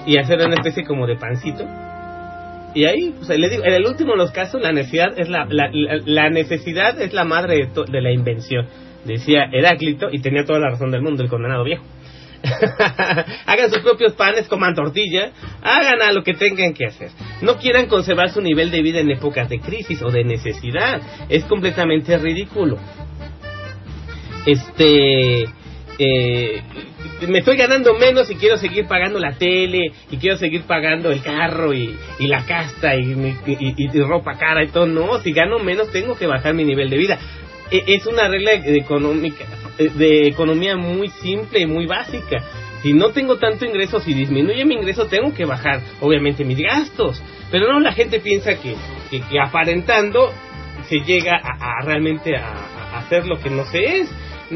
[0.05, 1.65] y hacer una especie como de pancito.
[2.73, 3.13] Y ahí,
[3.49, 6.99] digo, en el último de los casos, la necesidad es la, la, la- la necesidad
[7.01, 8.65] es la madre de, to- de la invención,
[9.03, 11.83] decía Heráclito, y tenía toda la razón del mundo, el condenado viejo.
[13.45, 15.31] hagan sus propios panes, coman tortilla,
[15.61, 17.09] hagan a lo que tengan que hacer.
[17.41, 21.01] No quieran conservar su nivel de vida en épocas de crisis o de necesidad.
[21.29, 22.77] Es completamente ridículo.
[24.45, 25.43] Este.
[25.99, 26.61] eh,
[27.27, 31.21] me estoy ganando menos y quiero seguir pagando la tele y quiero seguir pagando el
[31.21, 33.11] carro y, y la casta y,
[33.45, 34.87] y- y ropa cara y todo.
[34.87, 37.19] No, si gano menos tengo que bajar mi nivel de vida.
[37.71, 39.45] E- Es una regla de económica,
[39.77, 42.37] de economía muy simple y muy básica.
[42.81, 47.21] Si no tengo tanto ingreso, si disminuye mi ingreso, tengo que bajar, obviamente, mis gastos.
[47.51, 48.75] Pero no, la gente piensa que,
[49.09, 50.33] que, que aparentando
[50.89, 54.09] se llega a, a realmente a hacer lo que no se es.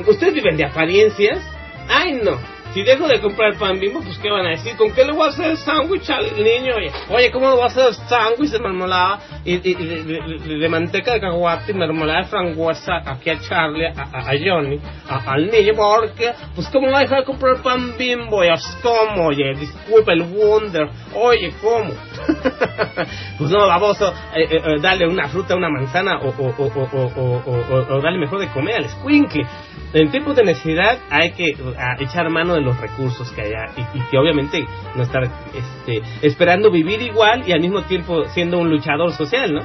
[0.08, 1.40] ¿Ustedes viven de apariencias?
[1.88, 2.40] Ay, no.
[2.76, 4.76] Si dejo de comprar pan bimbo, pues ¿qué van a decir?
[4.76, 6.76] ¿Con qué le voy a hacer el sándwich al niño?
[6.76, 10.04] Oye, oye, ¿cómo le voy a hacer el sándwich de mermelada y, y- y de,
[10.04, 14.34] de- de manteca de cacahuate y mermelada de frambuesa aquí a Charlie, a, a- a
[14.38, 15.72] Johnny, a- al niño?
[15.74, 18.42] Porque, pues ¿cómo va a dejar de comprar pan bimbo?
[18.42, 19.28] Así, ¿cómo?
[19.28, 20.90] Oye, disculpa el Wonder.
[21.14, 21.94] Oye, ¿cómo?
[23.38, 28.02] pues no, baboso, eh, eh, eh, dale una fruta, una manzana o, o, o, o,
[28.02, 29.46] dale mejor de comer al squinkle.
[29.94, 31.56] En tiempos de necesidad hay que eh,
[32.00, 36.72] echar mano de los recursos que haya y, y que obviamente no estar este, esperando
[36.72, 39.62] vivir igual y al mismo tiempo siendo un luchador social, ¿no?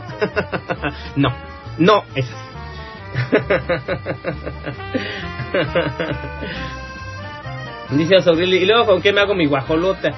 [1.29, 1.35] no,
[1.79, 2.51] no es así.
[7.91, 10.13] Dice Osobril, y luego con qué me hago mi guajolota.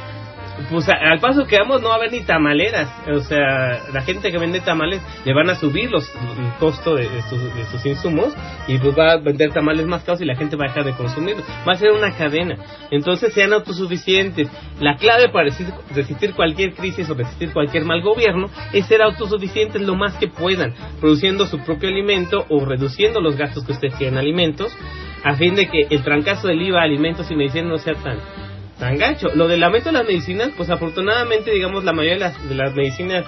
[0.70, 2.88] Pues al paso que vamos no va a haber ni tamaleras.
[3.08, 7.08] O sea, la gente que vende tamales le van a subir los, el costo de,
[7.28, 8.34] sus, de sus insumos
[8.68, 10.92] y pues va a vender tamales más caros y la gente va a dejar de
[10.92, 11.44] consumirlos.
[11.66, 12.56] Va a ser una cadena.
[12.90, 14.48] Entonces sean autosuficientes.
[14.78, 15.48] La clave para
[15.94, 20.74] resistir, cualquier crisis o resistir cualquier mal gobierno es ser autosuficientes lo más que puedan,
[21.00, 24.76] produciendo su propio alimento o reduciendo los gastos que ustedes tienen en alimentos,
[25.24, 28.18] a fin de que el trancazo del IVA alimentos y medicinas no sea tan
[28.82, 29.28] tan gacho.
[29.36, 32.74] Lo del aumento de las medicinas, pues afortunadamente, digamos, la mayoría de las, de las
[32.74, 33.24] medicinas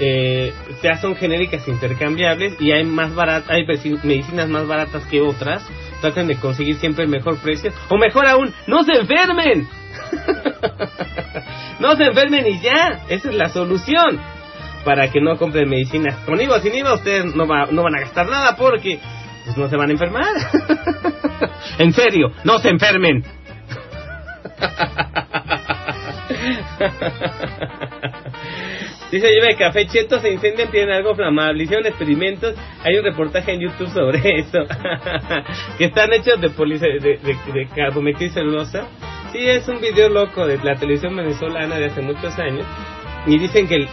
[0.00, 0.50] eh,
[0.82, 5.20] ya son genéricas e intercambiables y hay más baratas, hay medicin- medicinas más baratas que
[5.20, 5.62] otras.
[6.00, 7.70] Traten de conseguir siempre el mejor precio.
[7.90, 9.68] O mejor aún, ¡no se enfermen!
[11.80, 13.02] no se enfermen y ya.
[13.08, 14.20] Esa es la solución.
[14.86, 18.00] Para que no compren medicinas con IVA sin IVA, ustedes no, va- no van a
[18.00, 18.98] gastar nada porque
[19.44, 20.24] pues, no se van a enfermar.
[21.78, 23.22] en serio, no se enfermen.
[29.10, 31.64] Dice lleva de café cheto se incendian, tienen algo flamable.
[31.64, 34.58] Hicieron experimentos, hay un reportaje en YouTube sobre eso.
[35.78, 38.86] que están hechos de, de, de, de carbometilcelulosa.
[39.32, 42.66] Sí, es un video loco de la televisión venezolana de hace muchos años.
[43.26, 43.88] Y dicen que el-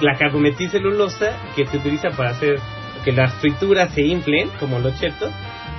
[0.00, 2.58] la carbometilcelulosa que se utiliza para hacer
[3.04, 5.30] que las frituras se inflen, como los chetos,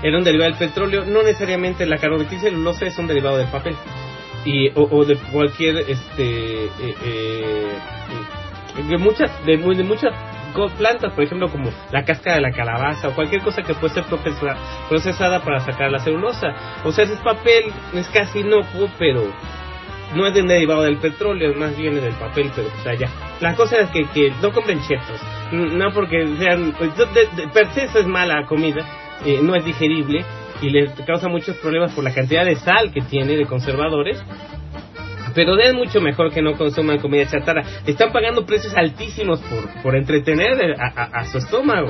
[0.02, 1.04] era un derivado del petróleo.
[1.06, 3.76] No necesariamente la carbometilcelulosa es un derivado del papel
[4.46, 7.78] y o, o de cualquier este eh, eh,
[8.90, 10.14] de muchas de, de muchas
[10.78, 14.04] plantas por ejemplo como la cáscara de la calabaza o cualquier cosa que puede ser
[14.06, 14.58] procesa-
[14.90, 16.48] procesada para sacar la celulosa.
[16.84, 19.24] O sea ese es papel es casi inocuo pero
[20.16, 23.10] no es de derivado del petróleo más bien del papel pero o sea ya.
[23.42, 25.22] La cosa es que, que no compren chetos.
[25.52, 28.84] No porque sean pues, de- de- per se eso es mala comida
[29.26, 30.24] eh, no es digerible
[30.62, 34.22] y le causa muchos problemas por la cantidad de sal que tiene de conservadores.
[35.36, 37.64] Pero es mucho mejor que no consuman comida chatarra.
[37.86, 41.90] Están pagando precios altísimos por, por entretener a, a- a su estómago.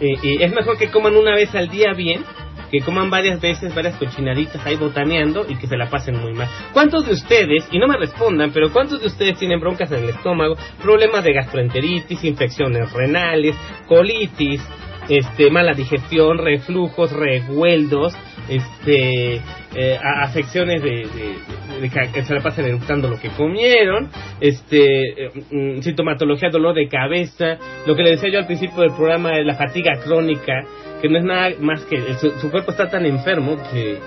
[0.00, 2.22] Eh, y es mejor que coman una vez al día bien,
[2.70, 6.48] que coman varias veces, varias cochinaditas ahí botaneando y que se la pasen muy mal.
[6.72, 10.10] ¿Cuántos de ustedes, y no me respondan, pero cuántos de ustedes tienen broncas en el
[10.10, 13.56] estómago, problemas de gastroenteritis, infecciones renales,
[13.88, 14.60] colitis,
[15.08, 18.14] este, mala digestión, reflujos, revueldos,
[18.48, 19.40] este,
[19.74, 24.08] eh, afecciones de, de- de- que se la pasan eructando lo que comieron,
[24.40, 28.92] este, eh, mm, sintomatología, dolor de cabeza, lo que le decía yo al principio del
[28.94, 30.62] programa de la fatiga crónica,
[31.02, 33.98] que no es nada más que su, cuerpo está tan enfermo que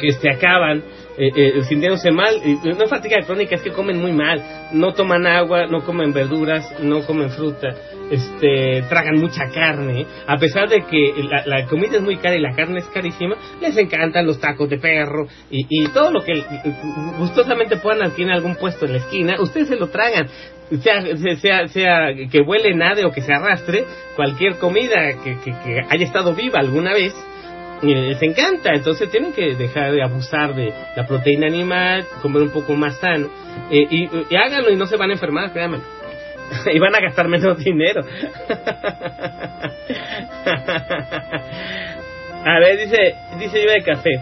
[0.00, 0.82] que se acaban
[1.18, 2.34] eh, eh, sintiéndose mal.
[2.64, 4.42] No es fatiga crónica, es que comen muy mal.
[4.72, 7.68] No toman agua, no comen verduras, no comen fruta,
[8.10, 10.06] este, tragan mucha carne.
[10.26, 11.14] A pesar de que
[11.46, 14.78] la, comida es muy cara y la carne es carísima, les encantan los tacos de
[14.78, 16.44] perro y, y todo lo que eh,
[17.18, 20.28] gustosamente puedan adquirir algún puesto en la esquina, ustedes se lo tragan.
[20.82, 21.02] Sea,
[21.36, 23.84] sea, sea que huele nada o que se arrastre,
[24.16, 27.12] cualquier comida que, que, que haya estado viva alguna vez,
[27.82, 32.50] y les encanta, entonces tienen que dejar de abusar de la proteína animal, comer un
[32.50, 33.28] poco más sano,
[33.70, 35.78] eh, y, y háganlo y no se van a enfermar, créanme.
[36.72, 38.02] y van a gastar menos dinero.
[42.44, 44.20] a ver, dice, dice yo de café.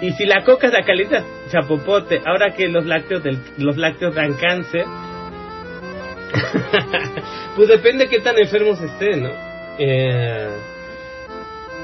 [0.00, 4.34] Y si la coca la calienta chapopote, ahora que los lácteos del, los lácteos dan
[4.34, 4.86] cáncer,
[7.56, 9.30] pues depende de qué tan enfermos estén, ¿no?
[9.78, 10.48] Eh,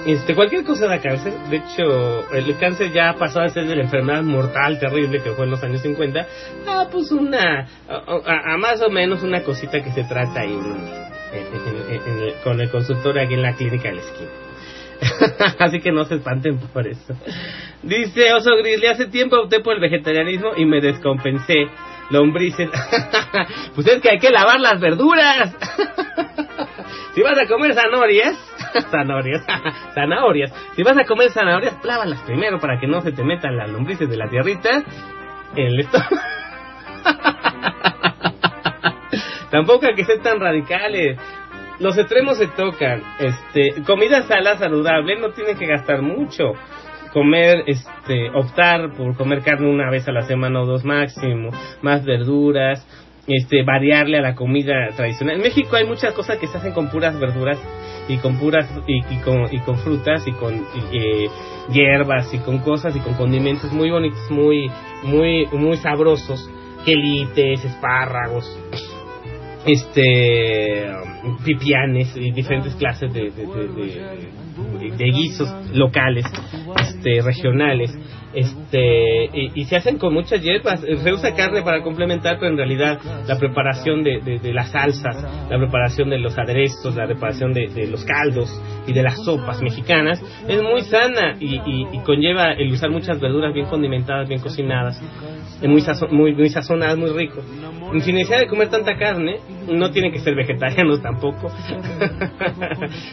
[0.06, 1.32] Este, cualquier cosa da cáncer.
[1.50, 5.44] De hecho, el cáncer ya pasó a ser de la enfermedad mortal terrible que fue
[5.46, 6.26] en los años 50.
[6.66, 11.36] Ah, pues una, a, a más o menos una cosita que se trata ahí en-
[11.36, 14.30] en- en- en- con el consultor aquí en la clínica de la esquina.
[15.58, 17.14] Así que no se espanten por eso.
[17.82, 21.66] Dice Oso Grizzly, hace tiempo opté por el vegetarianismo y me descompensé.
[22.10, 22.70] Lombrices.
[23.74, 25.52] pues es que hay que lavar las verduras.
[27.14, 28.38] si vas a comer zanahorias,
[28.90, 29.44] zanahorias,
[29.94, 30.52] zanahorias.
[30.74, 34.08] Si vas a comer zanahorias, lávalas primero para que no se te metan las lombrices
[34.08, 34.82] de la tierrita
[35.54, 36.16] el estómago.
[39.50, 41.18] Tampoco hay que ser tan radicales.
[41.78, 43.02] Los extremos se tocan.
[43.18, 46.52] Este, comida sana, saludable, no tiene que gastar mucho.
[47.12, 51.50] Comer, este, optar por comer carne una vez a la semana o dos máximo,
[51.80, 52.86] más verduras,
[53.26, 55.36] este, variarle a la comida tradicional.
[55.36, 57.58] En México hay muchas cosas que se hacen con puras verduras
[58.08, 60.54] y con puras y, con y con frutas y con
[60.92, 61.28] eh,
[61.72, 64.70] hierbas y con cosas y con condimentos muy bonitos, muy
[65.02, 66.48] muy muy sabrosos,
[66.84, 68.46] quelites, espárragos,
[69.66, 70.86] este
[71.44, 76.24] pipianes y diferentes clases de- de- de guisos locales
[76.80, 77.92] este regionales
[78.36, 80.80] este y, se hacen con muchas hierbas.
[80.80, 85.16] Se usa carne para complementar pero en realidad la preparación de, de- las salsas
[85.50, 88.48] la preparación de los aderezos la preparación de, de los caldos
[88.86, 93.52] y de las sopas mexicanas es muy sana y, y- conlleva el usar muchas verduras
[93.52, 95.00] bien condimentadas bien cocinadas.
[95.62, 97.40] Muy, sazo- muy, muy sazonadas muy rico.
[98.02, 101.50] Sin necesidad de comer tanta carne no tienen que ser vegetarianos tampoco.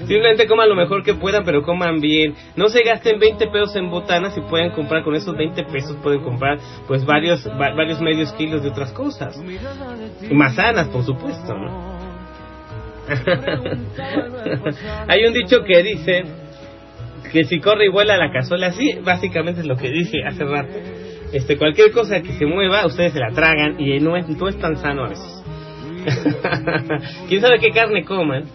[0.05, 2.35] Simplemente coman lo mejor que puedan pero coman bien.
[2.55, 6.21] No se gasten 20 pesos en botanas y pueden comprar con esos 20 pesos pueden
[6.23, 9.35] comprar pues varios va- varios medios kilos de otras cosas.
[10.31, 11.53] Más sanas por supuesto
[15.07, 16.23] hay un dicho que dice
[17.31, 20.73] que si corre y vuela la cazuela sí básicamente es lo que dije hace rato.
[21.33, 24.57] Este cualquier cosa que se mueva ustedes se la tragan y no es no es
[24.57, 25.43] tan sano a veces.
[27.29, 28.45] Quién sabe qué carne coman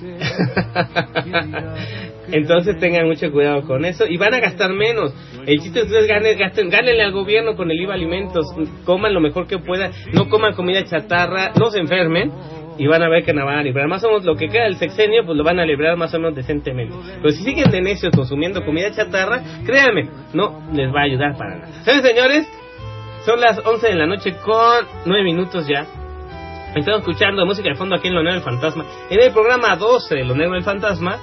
[2.32, 5.14] entonces tengan mucho cuidado con eso y van a gastar menos.
[5.46, 8.46] El chiste es ustedes ganen, gasten, gánenle al gobierno con el IVA alimentos,
[8.84, 12.32] coman lo mejor que puedan, no coman comida chatarra, no se enfermen
[12.78, 13.88] y van a ver que no van a librar.
[13.88, 16.18] Más o menos lo que queda del sexenio, pues lo van a librar más o
[16.18, 16.94] menos decentemente.
[17.16, 21.56] Pero si siguen de necios consumiendo comida chatarra, créanme, no les va a ayudar para
[21.56, 21.72] nada.
[21.84, 22.48] ¿Saben, señores?
[23.26, 25.86] Son las 11 de la noche con 9 minutos ya.
[26.74, 28.84] Estamos escuchando música de fondo aquí en Lo Negro del Fantasma.
[29.10, 31.18] En el programa 12 de Lo Negro del Fantasma,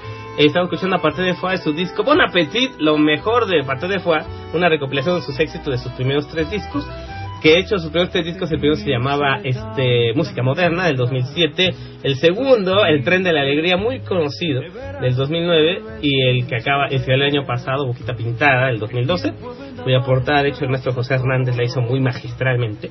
[0.45, 3.87] estamos escuchando a Parte de Foie de su disco Bon Appetit, lo mejor de Parte
[3.87, 4.21] de Foie,
[4.53, 6.87] una recopilación de sus éxitos de sus primeros tres discos.
[7.41, 10.95] Que de hecho sus primeros tres discos, el primero se llamaba este Música Moderna del
[10.95, 11.69] 2007,
[12.03, 14.61] el segundo, El Tren de la Alegría, muy conocido,
[15.01, 19.33] del 2009, y el que acaba, el el año pasado, Boquita Pintada, del 2012,
[19.83, 22.89] cuya portada, de hecho, el maestro José Hernández la hizo muy magistralmente.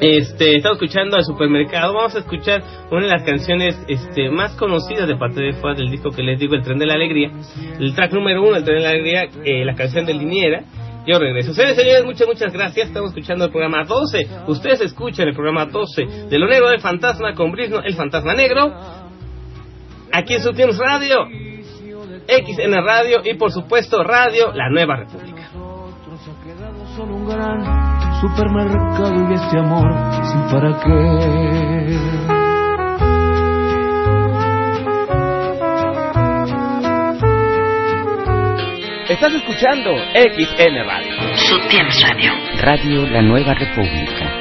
[0.00, 1.94] Este, estamos escuchando al supermercado.
[1.94, 6.10] Vamos a escuchar una de las canciones este, más conocidas de parte de del disco
[6.10, 7.30] que les digo, El Tren de la Alegría.
[7.78, 10.64] El track número uno, El Tren de la Alegría, eh, la canción de Liniera.
[11.06, 11.50] Yo regreso.
[11.50, 12.88] Ustedes, señores, muchas, muchas gracias.
[12.88, 14.26] Estamos escuchando el programa 12.
[14.46, 18.72] Ustedes escuchan el programa 12 de Lo Negro del Fantasma con Brisno, el Fantasma Negro.
[20.12, 21.26] Aquí en Subteams Radio,
[22.26, 25.50] XN Radio y por supuesto Radio La Nueva República.
[28.24, 29.92] Supermercado y este amor
[30.24, 31.98] sin para qué.
[39.12, 41.36] Estás escuchando XN Radio.
[41.36, 42.32] Subteams Radio.
[42.62, 44.33] Radio La Nueva República.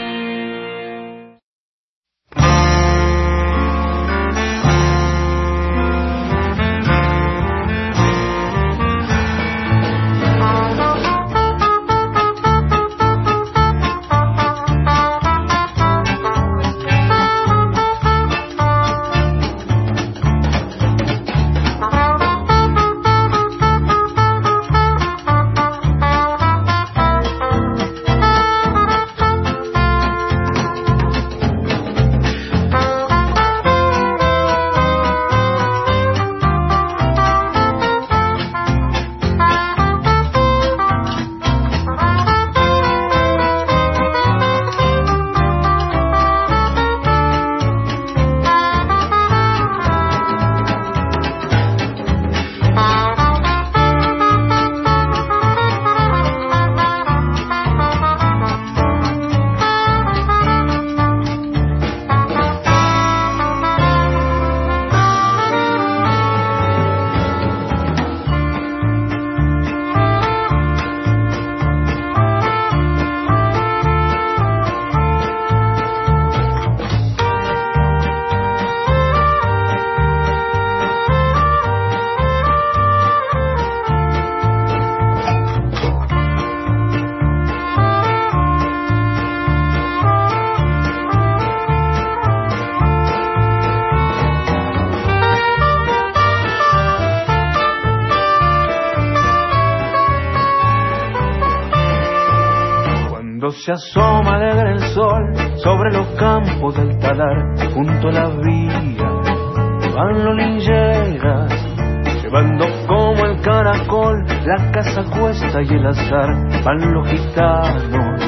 [116.64, 118.22] Van los gitanos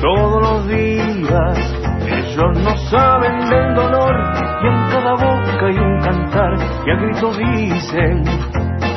[0.00, 1.58] todos los días.
[2.06, 4.14] Ellos no saben del dolor
[4.62, 6.54] y en cada boca hay un cantar
[6.86, 8.24] y a gritos dicen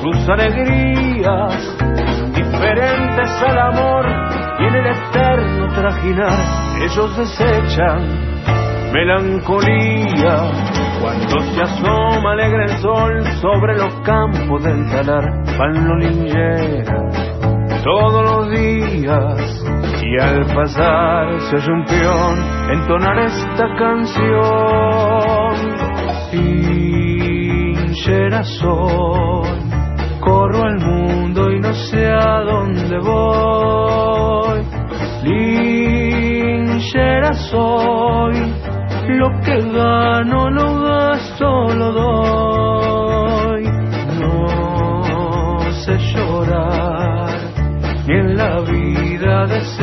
[0.02, 1.78] sus alegrías
[2.34, 4.06] diferentes al amor
[4.60, 6.40] y en el eterno trajinar
[6.82, 8.30] ellos desechan
[8.94, 10.52] melancolía
[11.02, 15.24] cuando se asoma alegre el sol sobre los campos del talar
[15.58, 17.09] van los lingeras
[17.84, 19.64] todos los días
[20.02, 22.40] y al pasar se oye un peón
[22.72, 25.20] entonar esta canción.
[27.92, 29.50] Linchera soy
[30.20, 34.64] corro al mundo y no sé a dónde voy.
[35.24, 38.36] Linchera soy
[39.10, 40.39] lo que gano
[49.46, 49.79] vida deseo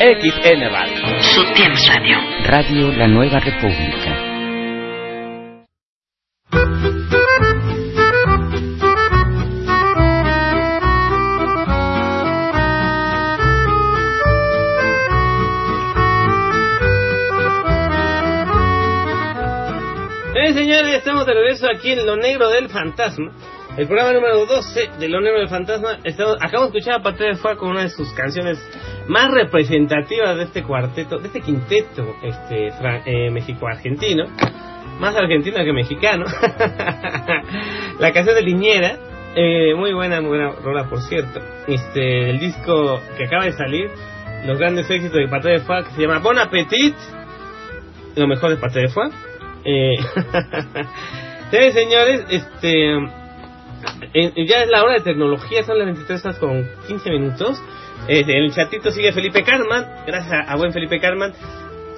[0.00, 1.22] XN Radio.
[1.22, 2.16] Sutiel Radio.
[2.46, 4.16] Radio La Nueva República.
[20.34, 23.32] Eh, señores, estamos de regreso aquí en Lo Negro del Fantasma.
[23.76, 25.98] El programa número 12 de Lo Negro del Fantasma.
[26.04, 28.58] Estamos, acabamos de escuchar a Patria de Fuego con una de sus canciones
[29.10, 32.68] más representativas de este cuarteto, de este quinteto este
[33.06, 34.26] eh, México-argentino.
[35.00, 36.26] Más argentino que mexicano.
[37.98, 38.98] La canción de Liñera.
[39.34, 41.40] eh, muy buena, muy buena rola, por cierto.
[41.66, 43.90] Este, el disco que acaba de salir.
[44.46, 46.94] Los grandes éxitos de Patria de Fuego que se llama Bon Appetit.
[48.14, 49.12] Lo mejor de Patria de Fuego.
[49.64, 49.96] Eh,
[51.50, 52.94] sí, señores, este
[54.14, 57.60] eh, ya es la hora de tecnología, son las 23 horas con 15 minutos.
[58.08, 61.32] El chatito sigue Felipe Carman, gracias a, buen Felipe Carman.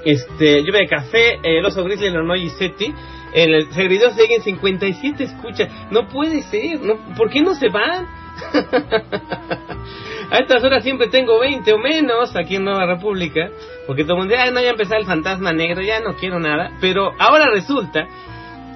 [0.05, 2.93] Este, lluvia de café, el oso grizzly, Nornoy y Seti.
[3.35, 5.71] En el servidor siguen 57 escuchas.
[5.91, 8.07] No puede ser, no, ¿por qué no se van?
[10.31, 13.49] a estas horas siempre tengo 20 o menos aquí en Nueva República.
[13.87, 16.73] Porque todo el mundo dice, no, ya empezó el fantasma negro, ya no quiero nada.
[16.81, 18.07] Pero ahora resulta,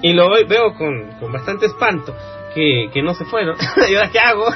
[0.00, 2.14] y lo veo con, con bastante espanto,
[2.56, 3.56] que, que no se fueron.
[3.90, 4.46] ¿Y ahora qué hago?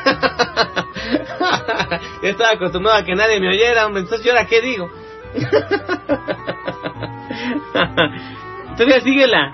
[2.23, 4.91] Yo estaba acostumbrado a que nadie me oyera, entonces ¿y ahora qué digo?
[8.77, 9.53] Todavía sigue la...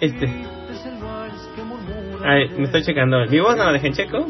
[0.00, 0.46] Este...
[2.26, 3.24] Me estoy checando.
[3.26, 4.26] ¿Mi voz no la dejen checo?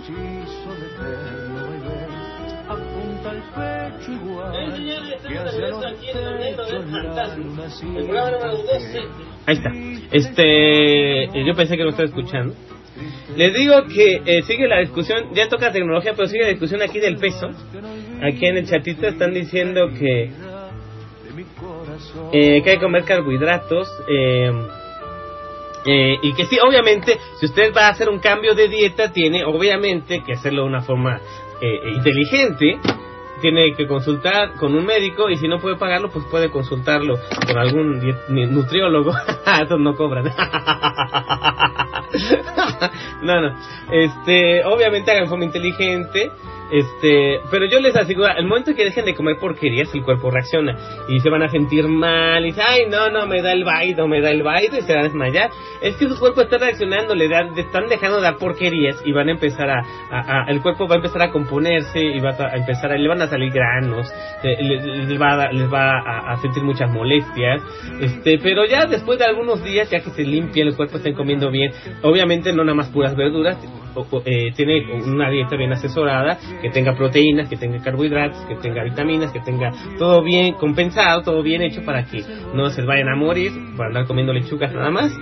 [9.46, 9.70] Ahí está.
[10.12, 12.54] Este, yo pensé que lo estaba escuchando.
[13.36, 16.98] Les digo que eh, sigue la discusión, ya toca tecnología, pero sigue la discusión aquí
[16.98, 17.48] del peso.
[18.22, 20.30] Aquí en el chatito están diciendo que,
[22.32, 23.88] eh, que hay que comer carbohidratos.
[24.08, 24.50] Eh,
[25.86, 29.44] eh, y que sí, obviamente, si usted va a hacer un cambio de dieta, tiene
[29.44, 31.20] obviamente que hacerlo de una forma
[31.60, 32.78] eh, inteligente.
[33.40, 37.58] Tiene que consultar con un médico y si no puede pagarlo, pues puede consultarlo con
[37.58, 39.12] algún nutriólogo.
[39.62, 40.24] Estos no cobran.
[43.22, 43.56] no, no.
[43.90, 46.30] Este, obviamente hagan forma inteligente.
[46.72, 50.76] Este, pero yo les aseguro, el momento que dejen de comer porquerías, el cuerpo reacciona
[51.08, 54.08] y se van a sentir mal y dice, ay, no, no, me da el vaído,
[54.08, 55.50] me da el vaído y se van a desmayar.
[55.80, 59.28] Es que su cuerpo está reaccionando, le le están dejando de dar porquerías y van
[59.28, 62.92] a empezar a, a- el cuerpo va a empezar a componerse y va a, empezar
[62.92, 64.08] a, le van a salir granos,
[64.42, 65.98] le- le- les va, a, les va
[66.32, 67.62] a, sentir muchas molestias,
[68.00, 71.50] este, pero ya después de algunos días, ya que se limpia el cuerpo, estén comiendo
[71.50, 71.72] bien,
[72.02, 73.56] obviamente no nada más puras verduras,
[73.94, 78.84] o, eh, tiene una dieta bien asesorada, que tenga proteínas, que tenga carbohidratos, que tenga
[78.84, 82.22] vitaminas, que tenga todo bien compensado, todo bien hecho para que
[82.54, 85.12] no se vayan a morir por andar comiendo lechugas nada más.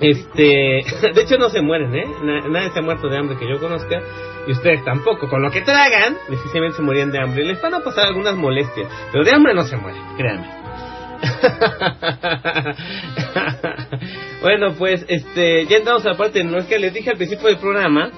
[0.00, 0.42] Este,
[1.14, 2.06] de hecho no se mueren, ¿eh?
[2.22, 4.00] Na- nadie se ha muerto de hambre que yo conozca
[4.46, 5.28] y ustedes tampoco.
[5.28, 7.44] Con lo que tragan, difícilmente se morían de hambre.
[7.44, 10.60] Les van a pasar algunas molestias, pero de hambre no se mueren, créanme.
[14.42, 17.48] bueno, pues este, ya entramos a la parte, no es que les dije al principio
[17.48, 18.10] del programa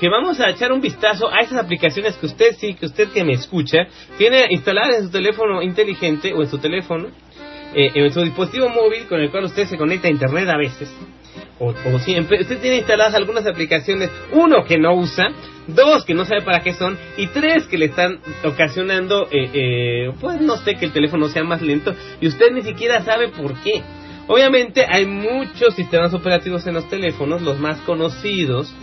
[0.00, 3.24] que vamos a echar un vistazo a esas aplicaciones que usted sí, que usted que
[3.24, 3.78] me escucha,
[4.18, 7.08] tiene instaladas en su teléfono inteligente o en su teléfono,
[7.74, 10.92] eh, en su dispositivo móvil con el cual usted se conecta a internet a veces.
[11.58, 15.28] O, o siempre, usted tiene instaladas algunas aplicaciones, uno que no usa,
[15.68, 20.12] dos que no sabe para qué son, y tres que le están ocasionando, eh, eh,
[20.20, 23.54] pues no sé, que el teléfono sea más lento, y usted ni siquiera sabe por
[23.62, 23.82] qué.
[24.26, 28.74] Obviamente hay muchos sistemas operativos en los teléfonos, los más conocidos,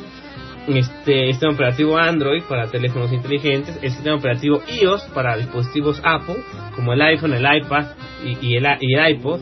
[0.68, 6.38] este sistema operativo Android para teléfonos inteligentes, el sistema operativo iOS para dispositivos Apple,
[6.76, 7.88] como el iPhone, el iPad
[8.24, 9.40] y, y el, y el iPod,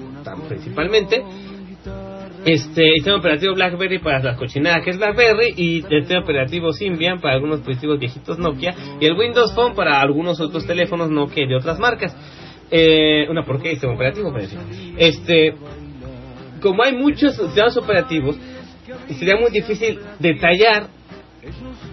[0.48, 1.24] principalmente.
[2.46, 6.72] Este el sistema operativo BlackBerry para las cochinadas que es BlackBerry y el sistema operativo
[6.72, 11.46] Symbian para algunos dispositivos viejitos Nokia y el Windows Phone para algunos otros teléfonos Nokia
[11.46, 12.16] de otras marcas.
[12.72, 14.48] Eh, una porquería sistema operativo, pero.
[14.98, 15.54] Este,
[16.62, 18.38] como hay muchos sistemas operativos,
[19.18, 20.99] sería muy difícil detallar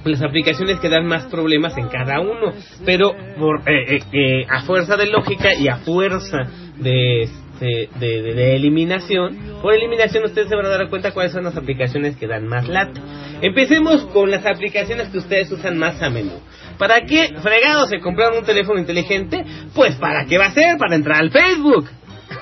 [0.05, 2.52] las aplicaciones que dan más problemas en cada uno,
[2.85, 6.39] pero por, eh, eh, eh, a fuerza de lógica y a fuerza
[6.78, 11.32] de, este, de, de- de eliminación, por eliminación ustedes se van a dar cuenta cuáles
[11.32, 13.01] son las aplicaciones que dan más lata.
[13.40, 16.40] Empecemos con las aplicaciones que ustedes usan más a menudo.
[16.78, 19.44] ¿Para qué fregados se compraron un teléfono inteligente?
[19.74, 21.89] Pues para qué va a ser, para entrar al Facebook.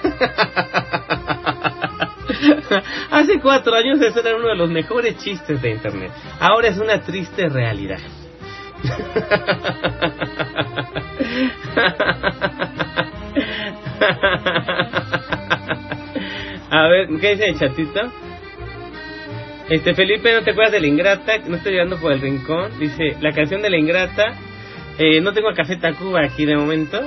[3.10, 6.12] Hace cuatro años ese era uno de los mejores chistes de Internet.
[6.40, 7.98] Ahora es una triste realidad.
[16.70, 18.00] A ver, ¿qué dice el chatito?
[19.70, 21.38] Este Felipe, ¿no te acuerdas de la ingrata?
[21.46, 22.78] No estoy llorando por el rincón.
[22.78, 24.34] Dice, la canción de la ingrata.
[24.98, 27.00] Eh, no tengo a Café Tacuba aquí de momento.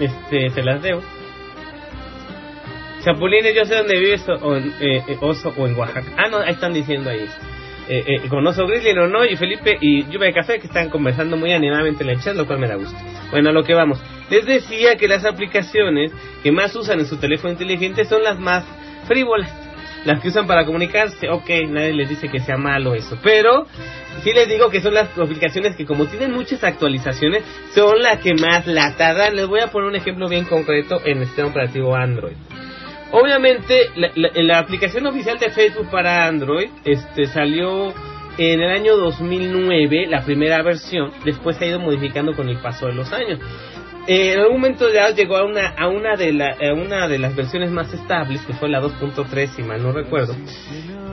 [0.00, 1.02] Este, se las debo.
[3.04, 6.12] Chapulines, yo sé dónde vives, o, o en, eh, eh, Oso o en Oaxaca.
[6.16, 7.26] Ah, no, ahí están diciendo ahí.
[7.88, 10.90] Eh, eh, con Oso Grizzly, no, no, y Felipe y Lluvia de Café que están
[10.90, 12.96] conversando muy animadamente en el chat, lo cual me da gusto.
[13.32, 14.00] Bueno, a lo que vamos.
[14.30, 16.12] Les decía que las aplicaciones
[16.42, 18.64] que más usan en su teléfono inteligente son las más
[19.08, 19.50] frívolas.
[20.04, 23.66] Las que usan para comunicarse, ok, nadie les dice que sea malo eso, pero
[24.22, 27.42] sí les digo que son las aplicaciones que como tienen muchas actualizaciones,
[27.74, 29.36] son las que más lata dan.
[29.36, 32.36] Les voy a poner un ejemplo bien concreto en el sistema operativo Android.
[33.12, 37.92] Obviamente, la, aplicación oficial de Facebook para Android este, salió
[38.38, 42.86] en el año 2009, la primera versión, después se ha ido modificando con el paso
[42.86, 43.40] de los años.
[44.06, 47.18] Eh, en algún momento ya llegó a una, a, una de la, a una de
[47.18, 50.34] las versiones más estables, que fue la 2.3, si mal no recuerdo.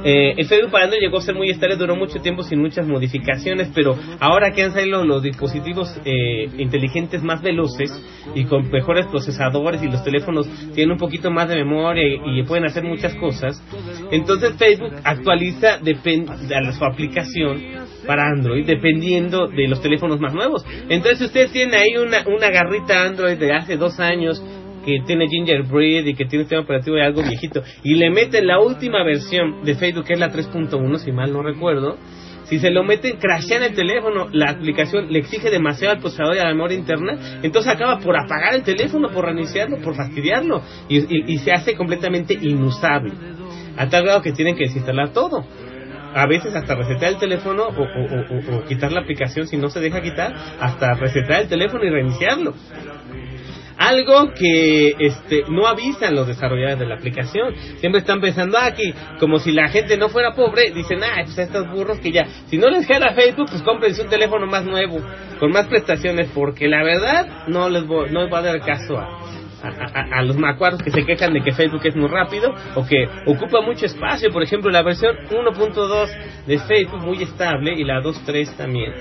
[0.09, 2.87] Eh, el Facebook para Android llegó a ser muy estable, duró mucho tiempo sin muchas
[2.87, 7.91] modificaciones, pero ahora que han salido los dispositivos eh, inteligentes más veloces
[8.33, 12.63] y con mejores procesadores y los teléfonos tienen un poquito más de memoria y, pueden
[12.63, 13.61] hacer muchas cosas,
[14.09, 17.61] entonces Facebook actualiza a su aplicación
[18.05, 20.63] para Android dependiendo de los teléfonos más nuevos.
[20.87, 24.41] Entonces si ustedes tienen ahí una, una garrita Android de hace dos años
[24.87, 27.61] que tiene Gingerbread y que tiene sistema operativo de algo viejito.
[27.83, 31.43] Y le meten la última versión de Facebook que es la 3.1 si mal no
[31.43, 31.97] recuerdo.
[32.45, 36.39] Si se lo meten crashean el teléfono la aplicación le exige demasiado al procesador y
[36.39, 41.23] la memoria interna entonces acaba por apagar el teléfono por reiniciarlo por fastidiarlo y, y-
[41.33, 43.11] y se hace completamente inusable.
[43.75, 45.45] A tal grado que tienen que desinstalar todo.
[46.15, 49.67] A veces hasta resetar el teléfono o, o- o- o- quitar la aplicación si no
[49.69, 52.53] se deja quitar, hasta resetar el teléfono y reiniciarlo.
[53.77, 57.55] Algo que este, no avisan los desarrolladores de la aplicación.
[57.79, 61.37] Siempre están pensando "Ah, aquí, como si la gente no fuera pobre, dicen, ah, pues
[61.37, 64.99] estos burros que ya, si no les jala Facebook, pues cómprense un teléfono más nuevo,
[65.39, 68.97] con más prestaciones, porque la verdad no les, vo- no les va a dar caso
[68.97, 69.03] a,
[69.63, 72.85] a, a- a los macuaros que se quejan de que Facebook es muy rápido o
[72.85, 74.31] que ocupa mucho espacio.
[74.31, 76.09] Por ejemplo, la versión 1.2
[76.47, 78.91] de Facebook muy estable y la 2.3 también.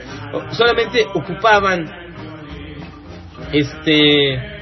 [0.53, 1.90] Solamente ocupaban
[3.53, 4.56] este...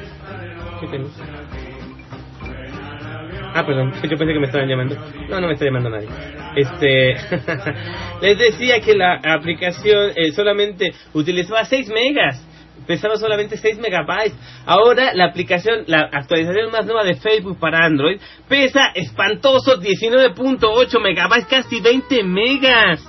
[3.56, 4.97] Ah, perdón, yo pensé que me estaban llamando.
[5.28, 6.09] No, no me está llamando nadie.
[6.56, 7.15] Este,
[8.20, 12.44] les decía que la aplicación eh, solamente utilizaba 6 megas,
[12.85, 14.36] pesaba solamente 6 megabytes.
[14.66, 21.47] Ahora la aplicación, la actualización más nueva de Facebook para Android, pesa espantoso 19.8 megabytes,
[21.47, 23.09] casi 20 megas.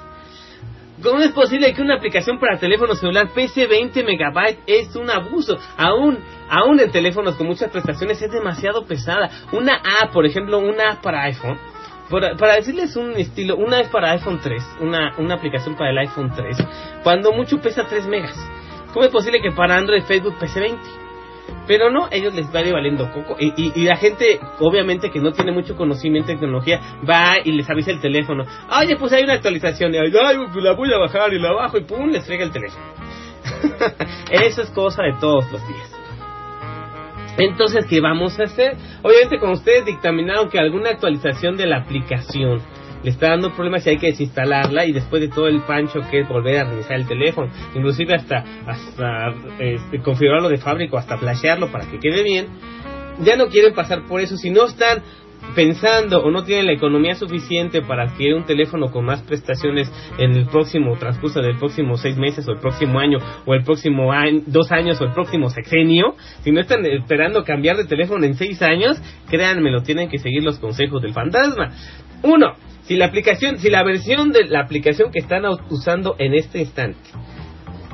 [1.01, 4.59] ¿Cómo es posible que una aplicación para teléfono celular pese 20 megabytes?
[4.65, 5.57] Es un abuso.
[5.77, 6.19] Aún,
[6.49, 9.29] aún en teléfonos con muchas prestaciones es demasiado pesada.
[9.51, 11.57] Una app, por ejemplo, una app para iPhone.
[12.09, 16.31] Para decirles un estilo, una es para iPhone 3, una, una aplicación para el iPhone
[16.35, 16.57] 3,
[17.03, 18.37] cuando mucho pesa 3 megas.
[18.93, 20.81] ¿Cómo es posible que para Android Facebook pese 20?
[21.67, 23.35] Pero no, ellos les va valiendo coco.
[23.39, 27.51] Y, y, y la gente, obviamente, que no tiene mucho conocimiento en tecnología, va y
[27.51, 28.45] les avisa el teléfono.
[28.79, 29.93] Oye, pues hay una actualización.
[29.93, 30.11] Y, ay,
[30.53, 32.85] pues la voy a bajar y la bajo y pum, les frega el teléfono.
[34.31, 35.94] Eso es cosa de todos los días.
[37.37, 38.75] Entonces, ¿qué vamos a hacer?
[39.01, 42.61] Obviamente, con ustedes dictaminaron que alguna actualización de la aplicación
[43.03, 46.21] le está dando problemas y hay que desinstalarla y después de todo el pancho que
[46.21, 51.17] es volver a reiniciar el teléfono, inclusive hasta, hasta este, configurarlo de fábrica o hasta
[51.17, 52.47] flashearlo para que quede bien,
[53.19, 55.03] ya no quieren pasar por eso, si no están
[55.53, 60.31] pensando o no tienen la economía suficiente para adquirir un teléfono con más prestaciones en
[60.31, 64.41] el próximo transcurso del próximo seis meses o el próximo año o el próximo año,
[64.47, 68.61] dos años o el próximo sexenio, si no están esperando cambiar de teléfono en seis
[68.61, 71.71] años, créanme, lo tienen que seguir los consejos del fantasma.
[72.23, 72.53] Uno,
[72.83, 76.99] si la aplicación, si la versión de la aplicación que están usando en este instante,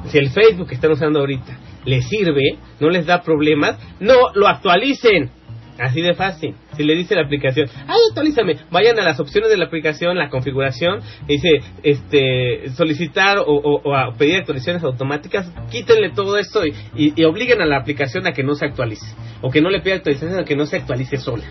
[0.07, 4.47] si el Facebook que están usando ahorita les sirve, no les da problemas, no lo
[4.47, 5.31] actualicen.
[5.79, 6.55] Así de fácil.
[6.77, 10.29] Si le dice la aplicación, ay, actualízame, vayan a las opciones de la aplicación, la
[10.29, 11.49] configuración, y dice,
[11.83, 17.65] este, solicitar o, o- o pedir actualizaciones automáticas, quítenle todo esto y, y- obliguen a
[17.65, 19.05] la aplicación a que no se actualice,
[19.41, 21.43] o que no le pida actualizaciones, a que no se actualice sola.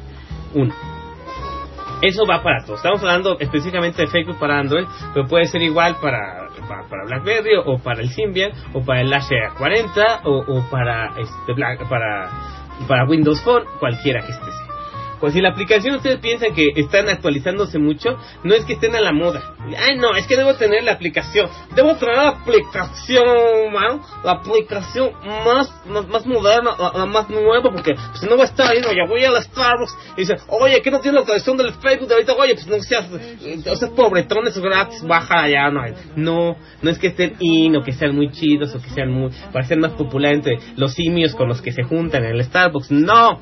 [0.55, 0.75] Uno.
[2.03, 2.79] Eso va para todos.
[2.79, 7.57] Estamos hablando específicamente de Facebook para Android, pero puede ser igual para, para, para BlackBerry
[7.67, 12.31] o para el Symbian o para el Asha 40 o, o para este Black, para
[12.89, 14.70] para Windows Phone, cualquiera que sea.
[15.21, 19.01] Pues si la aplicación ustedes piensan que están actualizándose mucho, no es que estén a
[19.01, 19.55] la moda.
[19.79, 21.49] Ay, no, es que debo tener la aplicación.
[21.77, 25.13] Debo tener la aplicación, mano, la aplicación
[25.45, 28.93] más, más, más moderna, la, más nueva, porque si no va a estar ahí, no,
[28.93, 32.09] ya voy a la Starbucks y dice, oye, ¿qué no tiene la actualización del Facebook
[32.09, 32.33] de ahorita?
[32.35, 33.07] Oye, pues no seas,
[33.43, 35.81] eh, o sea, pobretón, es gratis, baja allá, no.
[36.17, 39.31] No, no es que estén in o que sean muy chidos o que sean muy,
[39.53, 42.91] para ser más popular entre los simios con los que se juntan en el Starbucks.
[42.91, 43.39] No,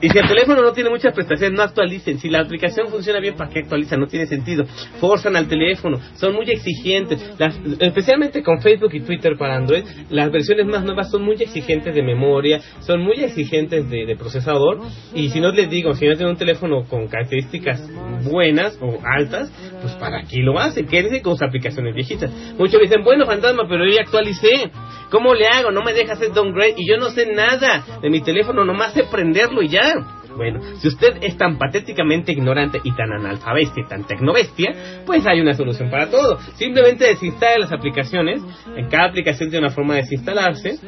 [0.00, 2.18] y si el teléfono no tiene muchas prestaciones, no actualicen.
[2.18, 4.00] Si la aplicación funciona bien, ¿para qué actualizan?
[4.00, 4.64] No tiene sentido.
[5.00, 7.34] Forzan al teléfono, son muy exigentes.
[7.38, 11.94] Las- especialmente con Facebook y Twitter para Android, las versiones más nuevas son muy exigentes
[11.94, 14.80] de memoria, son muy exigentes de, procesador.
[15.14, 17.82] Y si no les digo, si no tienen un teléfono con características
[18.24, 19.50] buenas o altas,
[19.82, 20.86] pues ¿para qué lo hacen?
[20.86, 22.30] Quédense con sus aplicaciones viejitas.
[22.58, 24.70] Muchos dicen, bueno, fantasma, pero yo ya actualicé.
[25.10, 25.70] ¿Cómo le hago?
[25.70, 29.04] No me deja hacer downgrade y yo no sé nada de mi teléfono, nomás sé
[29.04, 29.94] prenderlo y ya.
[30.36, 35.40] Bueno, si usted es tan patéticamente ignorante y tan analfabestia y tan tecnobestia, pues hay
[35.40, 36.38] una solución para todo.
[36.56, 38.42] Simplemente desinstale las aplicaciones.
[38.76, 40.78] En cada aplicación tiene una forma de desinstalarse.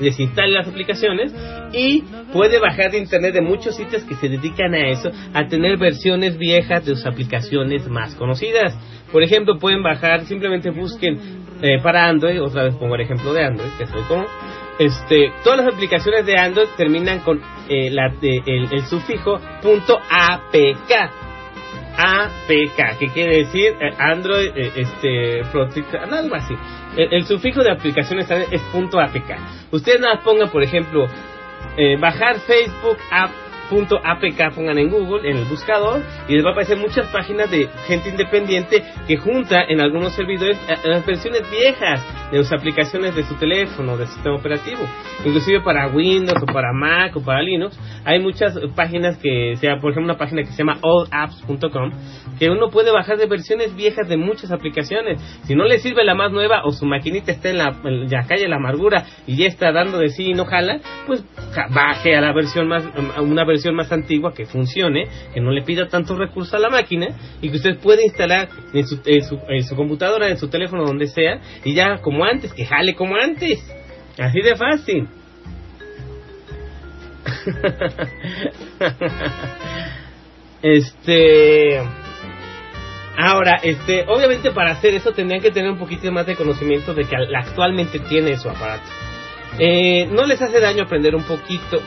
[0.00, 1.34] Desinstale las aplicaciones
[1.72, 2.02] y
[2.32, 6.38] puede bajar de internet de muchos sitios que se dedican a eso, a tener versiones
[6.38, 8.74] viejas de sus aplicaciones más conocidas.
[9.12, 11.18] Por ejemplo, pueden bajar, simplemente busquen
[11.60, 14.26] eh, para Android, otra vez pongo el ejemplo de Android, que es muy común.
[14.78, 17.40] Este, todas las aplicaciones de Android terminan con
[17.72, 20.92] eh, la, de- el, el sufijo .apk.
[21.94, 26.54] APK, que quiere decir eh, Android, eh, este, Protect- algo así.
[26.96, 29.30] El, sufijo de aplicaciones es punto .apk.
[29.70, 31.06] Ustedes nada pongan, por ejemplo,
[31.76, 36.50] eh, bajar Facebook app punto .apk pongan en Google, en el buscador, y les va
[36.50, 41.42] a aparecer muchas páginas de gente independiente que junta en algunos servidores eh, las versiones
[41.50, 44.80] viejas de sus aplicaciones de su teléfono, del sistema operativo.
[45.24, 49.92] Inclusive para Windows o para Mac o para Linux, hay muchas páginas que, sea por
[49.92, 51.90] ejemplo una página que se llama allapps.com,
[52.38, 55.20] que uno puede bajar de versiones viejas de muchas aplicaciones.
[55.44, 58.26] Si no le sirve la más nueva o su maquinita está en la, en la
[58.26, 61.24] calle la amargura y ya está dando de sí y no jala, pues
[61.70, 62.84] baje a la versión más,
[63.20, 67.06] una versión más antigua que funcione, que no le pida tantos recursos a la máquina
[67.40, 70.84] y que usted puede instalar en su, en su, en su computadora, en su teléfono,
[70.84, 73.60] donde sea, y ya como antes, que jale como antes.
[74.18, 75.06] Así de fácil.
[80.62, 81.78] este.
[83.16, 87.04] Ahora, este, obviamente para hacer eso tendrían que tener un poquito más de conocimiento de
[87.04, 88.88] que al- actualmente tiene su aparato.
[89.58, 91.80] Eh, no les hace daño aprender un poquito.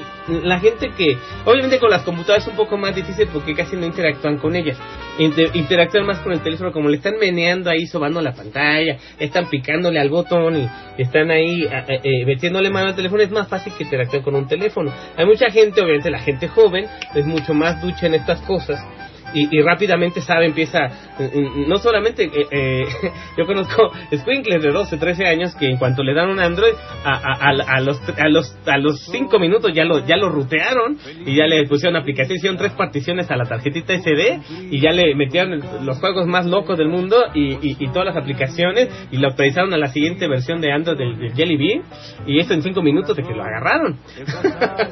[0.43, 3.85] La gente que, obviamente con las computadoras es un poco más difícil porque casi no
[3.85, 4.77] interactúan con ellas.
[5.19, 9.49] Inter- interactúan más con el teléfono, como le están meneando ahí, sobando la pantalla, están
[9.49, 10.57] picándole al botón
[10.97, 13.21] y están ahí a- eh, eh, metiéndole mano al teléfono.
[13.23, 14.91] Es más fácil que interactúen con un teléfono.
[15.15, 18.83] Hay mucha gente, obviamente la gente joven, es mucho más ducha en estas cosas
[19.35, 20.85] y, y rápidamente sabe, empieza,
[21.19, 22.83] eh, eh, no solamente, eh, eh,
[23.37, 27.11] yo conozco squinkles de 12, 13 años que en cuanto le dan un Android, a,
[27.11, 30.97] a, a- a los a los a los 5 minutos ya lo ya lo rutearon
[31.25, 34.39] y ya le pusieron aplicación, hicieron tres particiones a la tarjetita SD
[34.71, 38.17] y ya le metieron los juegos más locos del mundo y, y, y todas las
[38.17, 41.81] aplicaciones y lo actualizaron a la siguiente versión de Android del, del Jelly Bean
[42.25, 43.97] y eso en 5 minutos de que lo agarraron.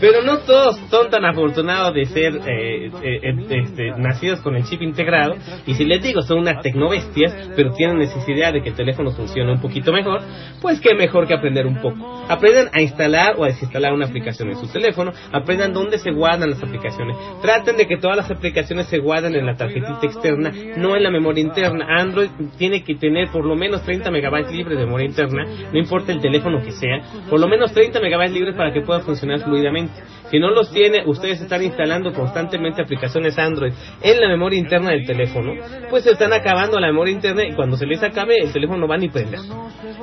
[0.00, 4.82] Pero no todos son tan afortunados de ser eh, eh, este, nacidos con el chip
[4.82, 5.34] integrado.
[5.66, 9.52] Y si les digo, son unas tecnobestias, pero tienen necesidad de que el teléfono funcione
[9.52, 10.20] un poquito mejor,
[10.60, 12.24] pues qué mejor que aprender un poco.
[12.28, 16.50] Aprendan a instalar o a desinstalar una aplicación en su teléfono, aprendan dónde se guardan
[16.50, 17.16] las aplicaciones.
[17.42, 21.10] Traten de que todas las aplicaciones se guarden en la tarjetita externa, no en la
[21.10, 21.86] memoria interna.
[21.88, 26.12] Android tiene que tener por lo menos 30 megabytes libres de memoria interna, no importa
[26.12, 29.94] el teléfono que sea, por lo menos 30 megabytes libres para que pueda funcionar fluidamente.
[30.34, 35.06] Si no los tiene, ustedes están instalando constantemente aplicaciones Android en la memoria interna del
[35.06, 35.52] teléfono,
[35.88, 38.88] pues se están acabando la memoria interna y cuando se les acabe el teléfono no
[38.88, 39.38] va ni prender.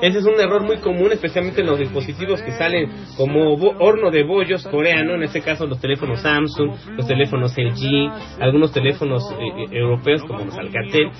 [0.01, 4.23] Ese es un error muy común, especialmente en los dispositivos que salen como horno de
[4.23, 9.79] bollos coreano, en este caso los teléfonos Samsung, los teléfonos LG, algunos teléfonos eh, eh,
[9.79, 11.11] europeos como los Alcatel,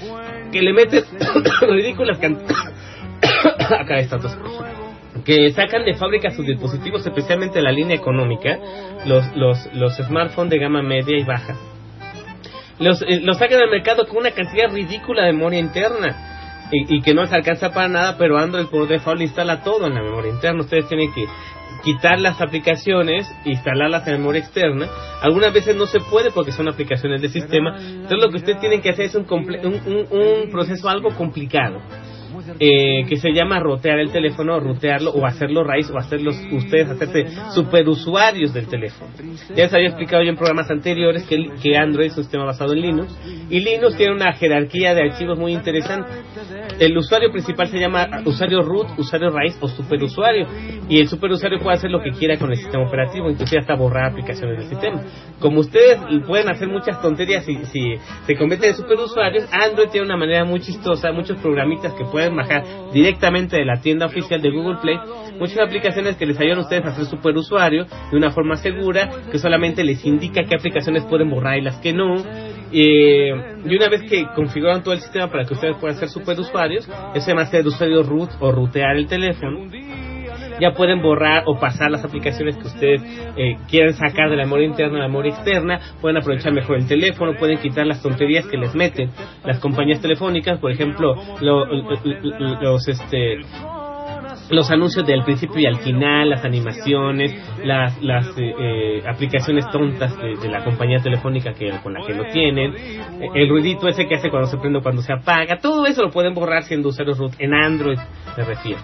[0.54, 1.04] que le meten
[1.70, 2.74] ridículas cantidades.
[3.78, 4.38] Acá está tos.
[5.24, 8.58] Que sacan de fábrica sus dispositivos, especialmente la línea económica,
[9.06, 11.56] los, los, los smartphones de gama media y baja.
[12.80, 17.02] Los, eh, los sacan al mercado con una cantidad ridícula de memoria interna y, y
[17.02, 20.32] que no les alcanza para nada, pero Android por default instala todo en la memoria
[20.32, 20.62] interna.
[20.62, 21.26] Ustedes tienen que
[21.84, 24.88] quitar las aplicaciones, instalarlas en memoria externa.
[25.22, 27.76] Algunas veces no se puede porque son aplicaciones de sistema.
[27.78, 30.08] Entonces lo que ustedes tienen que hacer es un, comple- un, un-
[30.44, 31.80] un proceso algo complicado.
[32.60, 37.26] Eh, que se llama rotear el teléfono, rutearlo o hacerlo raíz o hacerlos ustedes hacerse
[37.54, 39.12] superusuarios del teléfono.
[39.50, 42.74] Ya les había explicado yo en programas anteriores que, que Android es un sistema basado
[42.74, 43.18] en Linux
[43.50, 46.10] y Linux tiene una jerarquía de archivos muy interesante.
[46.80, 50.48] El usuario principal se llama usuario root, usuario raíz o superusuario
[50.90, 54.12] y el superusuario puede hacer lo que quiera con el sistema operativo, inclusive hasta borrar
[54.12, 55.02] aplicaciones del sistema.
[55.40, 57.96] Como ustedes pueden hacer muchas tonterías si, si
[58.26, 62.64] se convierten en superusuarios, Android tiene una manera muy chistosa, muchos programitas que pueden bajar
[62.94, 64.98] directamente de la tienda oficial de Google Play,
[65.40, 69.40] muchas aplicaciones que les ayudan a ustedes a ser superusuario de una forma segura, que
[69.40, 72.24] solamente les indica qué aplicaciones pueden borrar y las que no.
[72.74, 73.32] Eh,
[73.66, 77.26] y una vez que configuran todo el sistema para que ustedes puedan ser superusuarios, eso
[77.26, 79.68] se llama ser usuario root o rutear el teléfono
[80.62, 83.02] ya pueden borrar o pasar las aplicaciones que ustedes
[83.36, 86.88] eh, quieran sacar de la memoria interna a la memoria externa, pueden aprovechar mejor el
[86.88, 89.10] teléfono, pueden quitar las tonterías que les meten
[89.44, 91.90] las compañías telefónicas, por ejemplo, lo- lo-
[92.40, 93.40] lo- los este
[94.50, 97.34] los anuncios del principio y al final, las animaciones,
[97.64, 102.14] las, las eh, eh, aplicaciones tontas de, de la compañía telefónica que con la que
[102.14, 102.74] lo tienen,
[103.34, 106.10] el ruidito ese que hace cuando se prende o cuando se apaga, todo eso lo
[106.12, 107.98] pueden borrar siendo usuarios root en Android,
[108.38, 108.80] me refiero.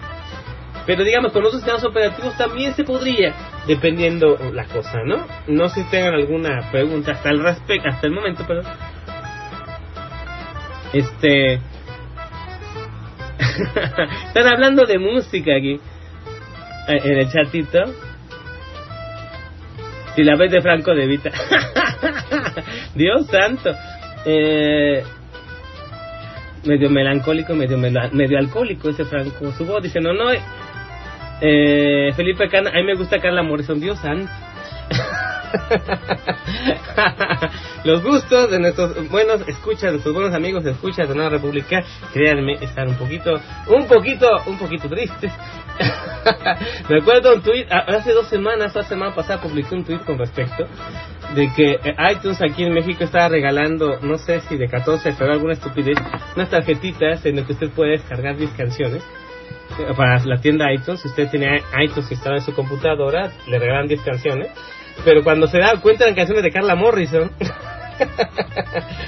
[0.88, 3.34] Pero digamos, con otros sistemas operativos también se podría,
[3.66, 5.26] dependiendo la cosa, ¿no?
[5.46, 8.62] No sé si tengan alguna pregunta hasta el respecto, hasta el momento, pero...
[10.94, 11.56] Este...
[14.28, 17.84] Están hablando de música aquí, eh, en el chatito.
[20.14, 21.30] Si la ves de Franco de Vita.
[22.94, 23.74] Dios santo.
[24.24, 25.02] Eh,
[26.64, 29.52] medio melancólico, medio, medio alcohólico ese Franco.
[29.52, 30.30] Su voz dice, no, no.
[31.40, 34.30] Eh, Felipe Cana, a mí me gusta Carla Morrison, Dios santo.
[37.84, 41.82] Los gustos de nuestros buenos escuchas, de nuestros buenos amigos escuchas de Nueva República,
[42.12, 45.32] créanme, están un poquito, un poquito, un poquito tristes.
[46.88, 50.66] Me acuerdo un tweet, hace dos semanas, la semana pasada publiqué un tweet con respecto
[51.34, 55.32] de que eh, iTunes aquí en México estaba regalando, no sé si de 14 pero
[55.32, 55.98] alguna estupidez,
[56.34, 59.04] unas tarjetitas en las que usted puede descargar 10 canciones
[59.96, 61.04] para la tienda iTunes.
[61.04, 64.48] Usted tiene iTunes instalado en su computadora, le regalan 10 canciones.
[65.04, 67.30] Pero cuando se da cuenta eran canciones de Carla Morrison.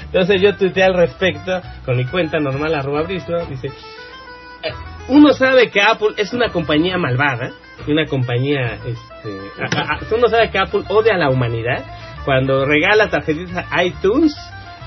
[0.05, 4.71] Entonces yo tuiteé al respecto con mi cuenta normal, arroba brisno, dice, eh,
[5.07, 7.51] uno sabe que Apple es una compañía malvada,
[7.87, 11.83] una compañía, este, uno sabe que Apple odia a la humanidad
[12.25, 14.35] cuando regala tarjetitas a iTunes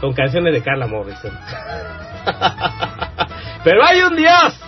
[0.00, 1.32] con canciones de Carla Morrison.
[3.64, 4.60] Pero hay un Dios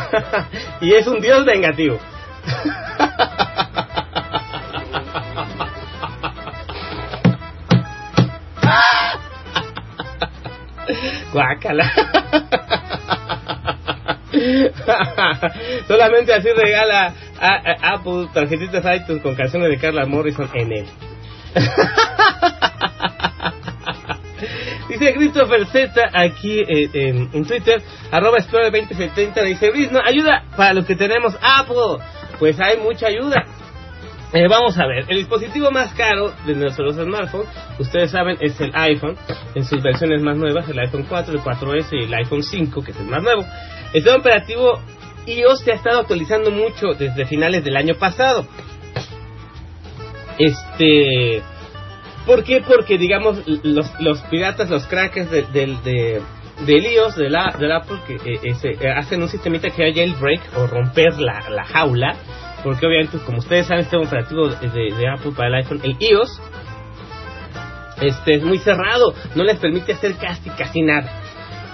[0.80, 1.98] y es un Dios vengativo.
[11.32, 11.92] Guácala.
[15.86, 20.86] Solamente así regala a, Apple tarjetitas iTunes con canciones de Carla Morrison en él.
[24.98, 26.90] Dice Christopher Z aquí eh,
[27.32, 27.80] en, Twitter,
[28.10, 32.04] arroba Explorer 2070, dice, no ayuda para los que tenemos Apple.
[32.40, 33.44] Pues hay mucha ayuda.
[34.32, 37.48] Eh, vamos a ver, el dispositivo más caro de nuestros smartphones,
[37.78, 39.16] ustedes saben, es el iPhone,
[39.54, 42.90] en sus versiones más nuevas, el iPhone 4, el 4S y el iPhone 5, que
[42.90, 43.42] es el más nuevo.
[43.42, 44.80] El sistema operativo
[45.26, 48.46] iOS se ha estado actualizando mucho desde finales del año pasado.
[50.38, 51.42] Este...
[52.28, 52.60] ¿Por qué?
[52.60, 56.20] Porque, digamos, los, los piratas, los crackers del de,
[56.66, 60.42] de, iOS, de la, del Apple, que eh, eh, hacen un sistemita que haya jailbreak
[60.58, 62.16] o romper la, la jaula
[62.62, 66.40] porque obviamente como ustedes saben este operativo de, Apple para el iPhone, el iOS,
[68.02, 71.10] este es muy cerrado, no les permite hacer casi casi nada.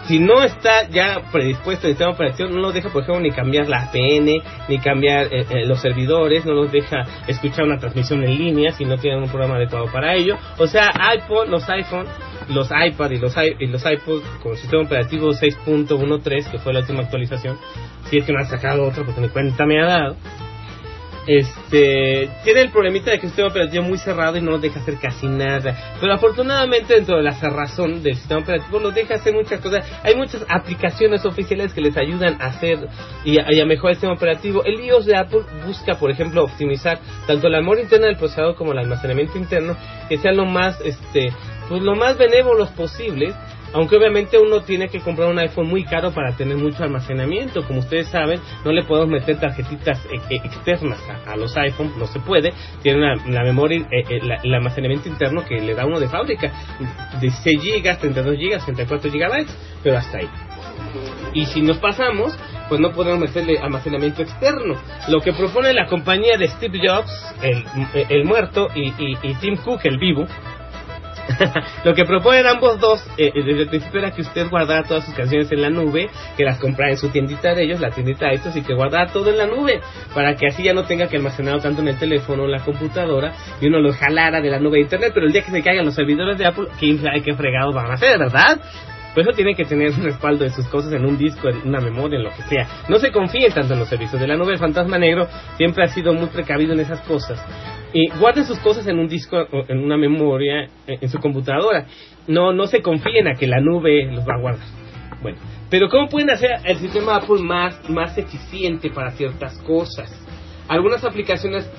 [0.07, 3.69] Si no está ya predispuesto el sistema operativo, no nos deja, por ejemplo, ni cambiar
[3.69, 8.37] la APN, ni cambiar eh, eh, los servidores, no nos deja escuchar una transmisión en
[8.37, 10.37] línea si no tienen un programa adecuado para ello.
[10.59, 12.07] O sea, iPhone, los iPhone,
[12.49, 17.01] los iPad y los, y los iPod con sistema operativo 6.13, que fue la última
[17.01, 17.57] actualización,
[18.11, 20.17] si es que no han sacado otro, porque ni cuenta me ha dado
[21.27, 24.63] este tiene el problemita de que es un sistema operativo muy cerrado y no nos
[24.63, 25.97] deja hacer casi nada.
[26.01, 29.85] Pero afortunadamente dentro de la cerrazón del sistema operativo nos deja hacer muchas cosas.
[30.03, 32.89] Hay muchas aplicaciones oficiales que les ayudan a hacer
[33.25, 34.65] y a, mejorar el sistema operativo.
[34.65, 38.73] El iOS de Apple busca, por ejemplo, optimizar tanto la memoria interna del procesador como
[38.73, 39.77] el almacenamiento interno
[40.09, 41.33] que sean lo más este
[41.69, 43.35] pues lo más benévolos posibles
[43.75, 47.67] aunque obviamente uno tiene que comprar un iPhone muy caro para tener mucho almacenamiento.
[47.67, 52.07] Como ustedes saben, no le podemos meter tarjetitas e, e, externas a, los iPhones, no
[52.07, 52.53] se puede.
[52.83, 56.53] Tiene una, memoria, eh, eh, el almacenamiento interno que le da uno de fábrica.
[57.21, 59.47] De 6 GB, 32 GB, 64 GB,
[59.83, 60.29] pero hasta ahí.
[61.33, 62.39] Y si nos pasamos,
[62.69, 64.77] pues no podemos meterle almacenamiento externo.
[65.09, 67.11] Lo que propone la compañía de Steve Jobs,
[67.43, 70.27] el, muerto, y, y Tim Cook, el vivo,
[71.85, 75.05] lo que proponen ambos dos eh, eh, desde el principio era que usted guardara todas
[75.05, 78.27] sus canciones en la nube, que las comprara en su tiendita de ellos, la tiendita
[78.27, 79.81] de estos, y que guardara todo en la nube,
[80.15, 83.33] para que así ya no tenga que almacenar tanto en el teléfono o la computadora,
[83.61, 85.85] y uno lo jalara de la nube de internet, pero el día que se caigan
[85.85, 86.67] los servidores de Apple,
[87.03, 88.61] sabe qué fregados van a hacer, ¿verdad?
[89.15, 91.81] Por eso tiene que tener un respaldo de sus cosas en un disco, en una
[91.81, 92.67] memoria, en lo que sea.
[92.89, 94.55] No se confíen tanto en los servicios de la nube.
[94.55, 97.41] El fantasma negro siempre ha sido muy precavido en esas cosas.
[97.95, 101.87] Y guarden sus cosas en un disco, en una memoria, en su computadora.
[102.27, 104.67] No, no se confíen a que la nube los va a guardar.
[105.23, 105.39] Bueno,
[105.71, 110.11] pero ¿cómo pueden hacer el sistema Apple más, más eficiente para ciertas cosas?
[110.69, 111.71] Algunas aplicaciones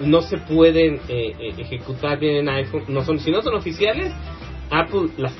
[0.00, 4.12] no se pueden eh, eh, ejecutar bien en iPhone, no son, si no son oficiales,
[4.70, 5.34] Apple las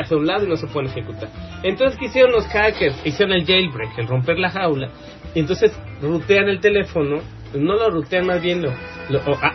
[0.00, 1.28] hace un lado y no se pueden ejecutar.
[1.62, 3.00] Entonces, ¿qué hicieron los hackers?
[3.04, 4.90] Hicieron el jailbreak, el romper la jaula.
[5.34, 7.20] Entonces, rutean el teléfono,
[7.56, 8.72] no lo rutean más bien, lo,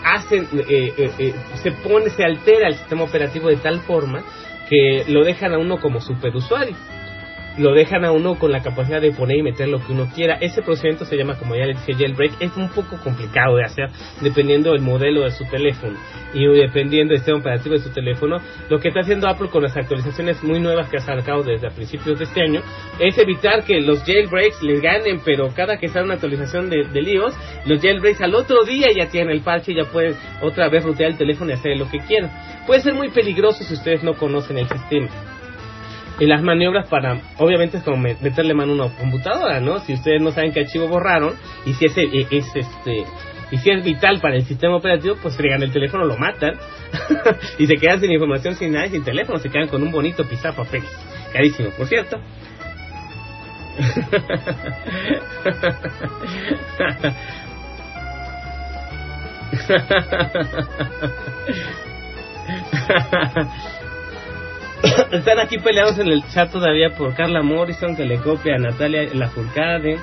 [0.04, 4.24] hacen, eh, eh, eh, se pone, se altera el sistema operativo de tal forma
[4.70, 6.76] que lo dejan a uno como superusuario
[7.58, 10.36] lo dejan a uno con la capacidad de poner y meter lo que uno quiera.
[10.36, 12.34] Ese procedimiento se llama, como ya le dije, jailbreak.
[12.40, 13.90] Es un poco complicado de hacer
[14.22, 15.98] dependiendo del modelo de su teléfono
[16.34, 18.38] y dependiendo del sistema operativo de su teléfono.
[18.70, 21.72] Lo que está haciendo Apple con las actualizaciones muy nuevas que ha sacado desde a
[21.72, 22.62] principios de este año
[23.00, 27.02] es evitar que los jailbreaks les ganen, pero cada que sale una actualización de, de
[27.02, 27.34] iOS,
[27.66, 31.12] los jailbreaks al otro día ya tienen el parche y ya pueden otra vez rutear
[31.12, 32.32] el teléfono y hacer lo que quieran.
[32.66, 35.10] Puede ser muy peligroso si ustedes no conocen el sistema
[36.22, 39.80] y las maniobras para, obviamente es como meterle mano a una computadora, ¿no?
[39.80, 41.34] Si ustedes no saben qué archivo borraron
[41.66, 43.06] y si ese e, es este
[43.50, 46.54] y si es vital para el sistema operativo, pues fregan el teléfono, lo matan
[47.58, 50.24] y se quedan sin información, sin nada, sin teléfono, se quedan con un bonito
[50.56, 50.84] papel
[51.34, 52.22] carísimo, por cierto.
[65.12, 69.10] Están aquí peleados en el chat todavía por Carla Morrison que le copia a Natalia
[69.14, 70.00] Lafourcade.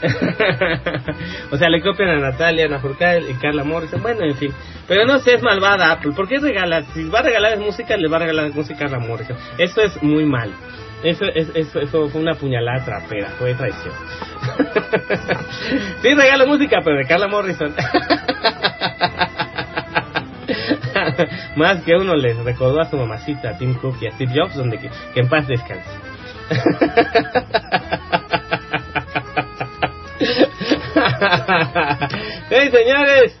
[1.50, 4.02] o sea, le copian a Natalia Lafourcade y Carla Morrison.
[4.02, 4.52] Bueno, en fin.
[4.88, 6.12] Pero no sé, es malvada Apple.
[6.12, 6.82] ¿Por qué regala?
[6.94, 9.36] Si va a regalar música, le va a regalar música a Carla Morrison.
[9.58, 10.52] Eso es muy mal.
[11.02, 13.94] Eso, eso, eso fue una puñalada trapera, fue traición.
[16.02, 17.74] sí, regalo música, pero de Carla Morrison.
[21.56, 24.56] Más que uno le recordó a su mamacita, a Tim Cook y a Steve Jobs,
[24.56, 25.90] donde que, en paz descanse.
[32.50, 33.40] hey señores,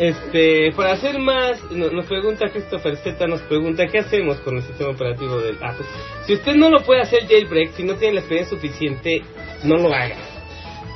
[0.00, 4.92] este, para hacer más, nos pregunta Christopher Z, nos pregunta qué hacemos con el sistema
[4.92, 5.84] operativo del Apple.
[6.26, 9.22] Si usted no lo puede hacer jailbreak, si no tiene la experiencia suficiente,
[9.62, 10.16] no lo haga.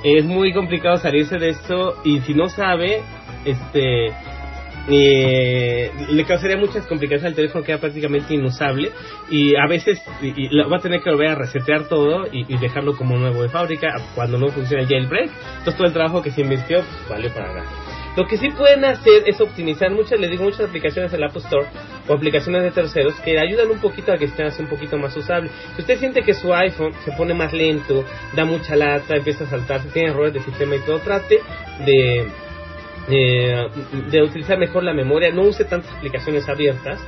[0.03, 3.03] Es muy complicado salirse de esto y si no sabe,
[3.45, 4.11] este,
[4.89, 8.91] eh, le causaría muchas complicaciones al teléfono, queda prácticamente inusable
[9.31, 13.17] y a veces y, va a tener que volver a resetear todo y, dejarlo como
[13.17, 15.31] nuevo de fábrica cuando no funciona el jailbreak.
[15.59, 17.65] Entonces todo el trabajo que se invirtió pues, vale para nada.
[18.17, 21.67] Lo que sí pueden hacer es optimizar muchas, les digo, muchas aplicaciones la App Store
[22.07, 25.51] o aplicaciones de terceros que ayudan un poquito a que estén un poquito más usable.
[25.75, 28.05] Si usted siente que su iPhone se pone más lento,
[28.37, 31.41] da mucha lata, empieza a saltar, tiene errores de sistema y todo, trate
[31.85, 32.29] de
[33.09, 37.01] de utilizar mejor la memoria, no use tantas aplicaciones abiertas.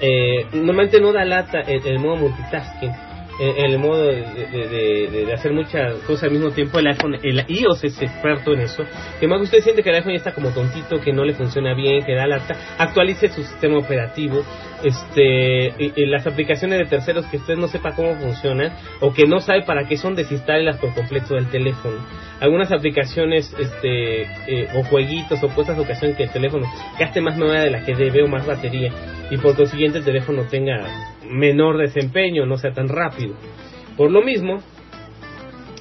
[0.00, 2.92] Eh, normalmente no da lata el modo multitasking
[3.38, 8.02] en el modo de, hacer muchas cosas al mismo tiempo, el iPhone, el iOS es
[8.02, 8.84] experto en eso.
[9.18, 11.74] Que más usted siente que el iPhone ya está como tontito, que no le funciona
[11.74, 14.42] bien, que da lata, actualice su sistema operativo,
[14.84, 19.40] este, y, las aplicaciones de terceros que usted no sepa cómo funcionan o que no
[19.40, 21.96] sabe para qué son, desinstálelas por completo del teléfono.
[22.40, 26.66] Algunas aplicaciones, este, eh, o jueguitos o cosas ocasionen que el teléfono
[26.98, 28.92] gaste más memoria de la que debe o más batería
[29.30, 33.34] y por consiguiente el teléfono tenga menor desempeño, no sea tan rápido.
[33.96, 34.60] Por lo mismo,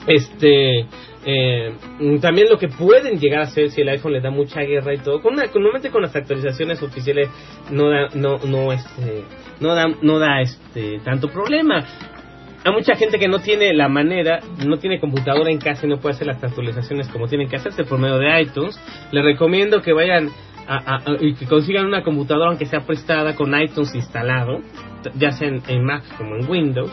[0.08, 0.86] este
[1.24, 1.76] eh,
[2.20, 4.98] también lo que pueden llegar a hacer si el iPhone le da mucha guerra y
[4.98, 7.30] todo, con, normalmente con las actualizaciones oficiales
[7.70, 9.24] no da, no, no, este,
[9.60, 11.86] no da, no da este tanto problema.
[12.64, 15.98] Hay mucha gente que no tiene la manera, no tiene computadora en casa y no
[15.98, 18.80] puede hacer las actualizaciones como tienen que hacerse por medio de iTunes.
[19.12, 20.30] Les recomiendo que vayan
[21.20, 24.60] y que consigan una computadora aunque sea prestada con iTunes instalado,
[25.16, 26.92] ya sea en, Mac como en Windows,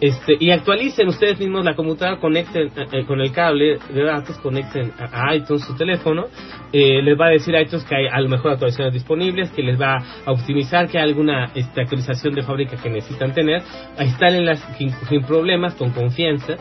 [0.00, 4.36] este, y actualicen ustedes mismos la computadora, conecten eh, eh, con el cable de datos,
[4.38, 6.26] conecten a, iTunes su teléfono,
[6.72, 9.62] eh, les va a decir a iTunes que hay a lo mejor actualizaciones disponibles, que
[9.62, 13.62] les va a optimizar que hay alguna este, actualización de fábrica que necesitan tener,
[14.00, 16.56] instálenlas sin, sin problemas, con confianza,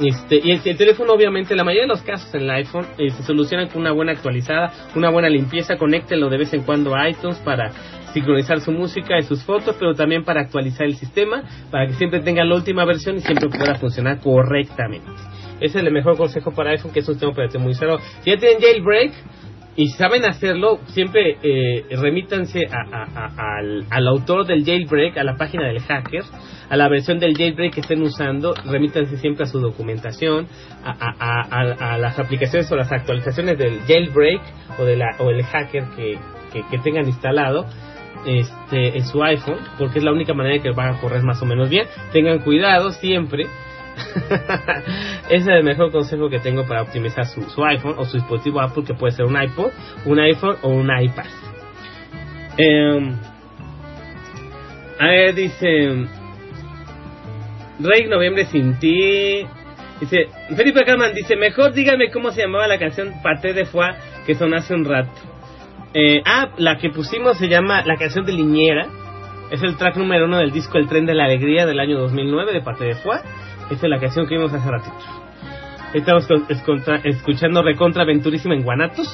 [0.00, 3.22] este, y el, teléfono, obviamente, la mayoría de los casos en el iPhone eh, se
[3.22, 5.76] solucionan con una buena actualizada, una buena limpieza.
[5.76, 7.70] Conéctenlo de vez en cuando a iTunes para
[8.12, 12.20] sincronizar su música y sus fotos, pero también para actualizar el sistema, para que siempre
[12.20, 15.06] tenga la última versión y siempre pueda funcionar correctamente.
[15.60, 17.98] Ese es el mejor consejo para iPhone, que es un sistema operativo muy cerrado.
[18.22, 19.12] Si ya tienen jailbreak,
[19.74, 25.80] y saben hacerlo, siempre eh, remítanse al, al, autor del jailbreak, a la página del
[25.80, 26.24] hacker,
[26.68, 30.46] a la versión del jailbreak que estén usando, remítanse siempre a su documentación,
[30.84, 34.42] a, las aplicaciones o las actualizaciones del jailbreak
[34.78, 36.18] o, de la, o el hacker que,
[36.70, 37.64] que, tengan instalado
[38.26, 41.46] este, en su iPhone, porque es la única manera que van a correr más o
[41.46, 41.86] menos bien.
[42.12, 43.46] Tengan cuidado siempre
[45.28, 48.84] Ese es el mejor consejo que tengo para optimizar su, iPhone o su dispositivo Apple,
[48.84, 49.70] que puede ser un iPod,
[50.06, 51.26] un iPhone o un iPad.
[52.58, 53.12] Eh,
[54.98, 56.06] a ver, dice.
[57.80, 59.46] Rey Noviembre sin ti.
[60.00, 63.94] Dice, Felipe Carman dice, mejor dígame cómo se llamaba la canción Paté de Foie
[64.26, 65.31] que sonó hace un rato.
[65.94, 68.88] Eh, ah, la que pusimos se llama la canción de Liñera.
[69.50, 72.52] Es el track número uno del disco El Tren de la Alegría del año 2009
[72.52, 73.20] de Paté de Foie.
[73.70, 74.96] Esa es la canción que vimos hace ratito.
[75.92, 76.26] Estamos
[77.04, 79.06] escuchando Recontra Aventurísima en Guanatos.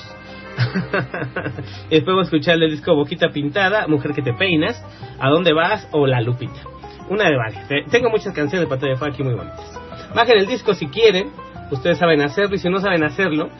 [1.90, 4.80] después vamos a escuchar el disco Boquita Pintada, Mujer que te peinas,
[5.18, 5.88] ¿A dónde vas?
[5.90, 6.60] o La Lupita.
[7.08, 7.70] Una de varias.
[7.70, 9.80] Eh, tengo muchas canciones de Pato de aquí muy bonitas.
[10.14, 11.30] Bajen el disco si quieren.
[11.70, 13.50] Ustedes saben hacerlo y si no saben hacerlo,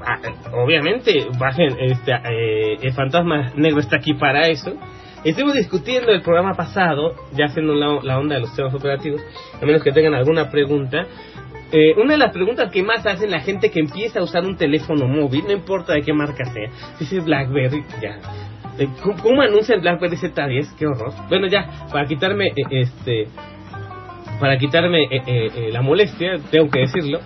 [0.00, 0.18] ah,
[0.52, 4.72] obviamente bajen este, eh, el fantasma negro está aquí para eso
[5.26, 9.20] Estuvimos discutiendo el programa pasado, ya haciendo la, onda de los sistemas operativos,
[9.60, 11.04] a menos que tengan alguna pregunta.
[11.72, 14.56] Eh, una de las preguntas que más hacen la gente que empieza a usar un
[14.56, 16.70] teléfono móvil, no importa de qué marca sea,
[17.00, 18.20] si es BlackBerry, ya.
[18.78, 20.76] Eh, ¿Cómo, anuncia el BlackBerry Z10?
[20.78, 21.12] Qué horror.
[21.28, 23.26] Bueno, ya, para quitarme eh, este
[24.38, 27.18] para quitarme eh, eh, la molestia, tengo que decirlo.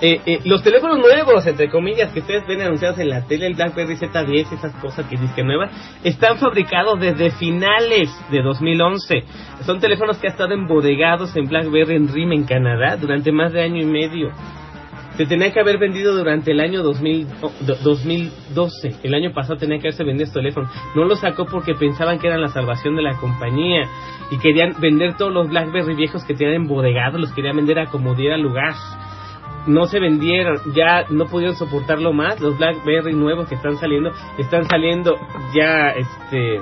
[0.00, 3.54] Eh, eh, los teléfonos nuevos, entre comillas, que ustedes ven anunciados en la tele, el
[3.54, 5.70] BlackBerry Z10, esas cosas que dicen nuevas,
[6.04, 9.24] están fabricados desde finales de 2011.
[9.64, 13.62] Son teléfonos que han estado embodegados en BlackBerry en RIM en Canadá durante más de
[13.62, 14.30] año y medio.
[15.16, 18.96] Se tenía que haber vendido durante el año 2000, oh, do- 2012.
[19.02, 20.68] El año pasado tenía que haberse vendido este teléfono.
[20.94, 23.88] No lo sacó porque pensaban que eran la salvación de la compañía
[24.30, 28.14] y querían vender todos los BlackBerry viejos que tenían embodegados, los querían vender a como
[28.14, 28.74] diera lugar.
[29.66, 32.40] No se vendieron, ya no pudieron soportarlo más.
[32.40, 35.16] Los BlackBerry nuevos que están saliendo, están saliendo
[35.54, 36.60] ya, este,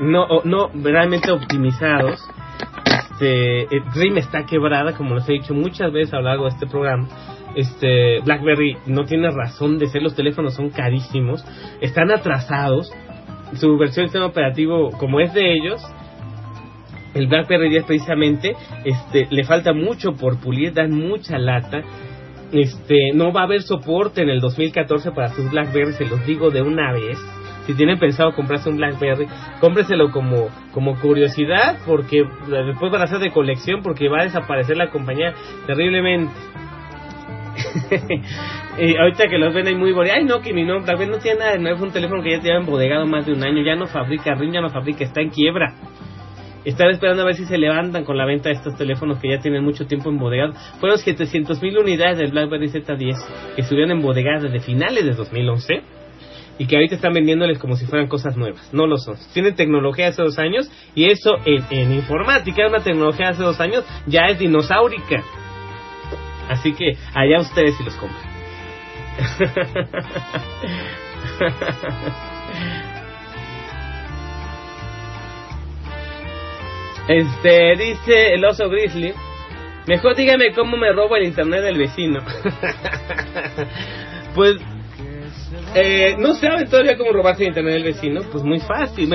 [0.00, 2.20] no, no realmente optimizados.
[3.18, 6.50] Este, eh, RIM está quebrada, como les he dicho muchas veces a lo largo de
[6.50, 7.08] este programa.
[7.56, 11.44] Este, BlackBerry no tiene razón de ser, los teléfonos son carísimos,
[11.80, 12.92] están atrasados.
[13.54, 15.82] Su versión de sistema operativo, como es de ellos,
[17.14, 18.54] el BlackBerry 10 precisamente,
[18.84, 21.82] este, le falta mucho por pulir, dan mucha lata.
[22.52, 26.50] Este, no va a haber soporte en el 2014 para sus BlackBerry, se los digo
[26.50, 27.18] de una vez.
[27.66, 29.26] Si tienen pensado comprarse un BlackBerry,
[29.60, 34.78] cómpreselo como, como curiosidad, porque después van a ser de colección, porque va a desaparecer
[34.78, 35.34] la compañía
[35.66, 36.32] terriblemente.
[38.78, 41.18] y ahorita que los ven ahí muy bonitos, ay no, que mi no, BlackBerry no
[41.18, 43.74] tiene nada de es un teléfono que ya lleva embodegado más de un año, ya
[43.74, 45.74] no fabrica, RIM ya no fabrica, está en quiebra.
[46.68, 49.40] Están esperando a ver si se levantan con la venta de estos teléfonos que ya
[49.40, 50.54] tienen mucho tiempo embodegados.
[50.80, 55.80] Fueron 700 mil unidades del BlackBerry Z10 que estuvieron embodegadas desde finales de 2011
[56.58, 58.68] y que ahorita están vendiéndoles como si fueran cosas nuevas.
[58.74, 59.16] No lo son.
[59.32, 63.86] Tienen tecnología hace dos años y eso en, en informática, una tecnología hace dos años,
[64.06, 65.24] ya es dinosaurica.
[66.50, 68.28] Así que allá ustedes si los compran.
[77.08, 79.14] Este, dice el oso grizzly.
[79.86, 82.20] Mejor dígame cómo me robo el internet del vecino.
[84.34, 84.56] pues,
[85.74, 88.20] eh, no saben todavía cómo robarse el internet del vecino.
[88.30, 89.08] Pues muy fácil.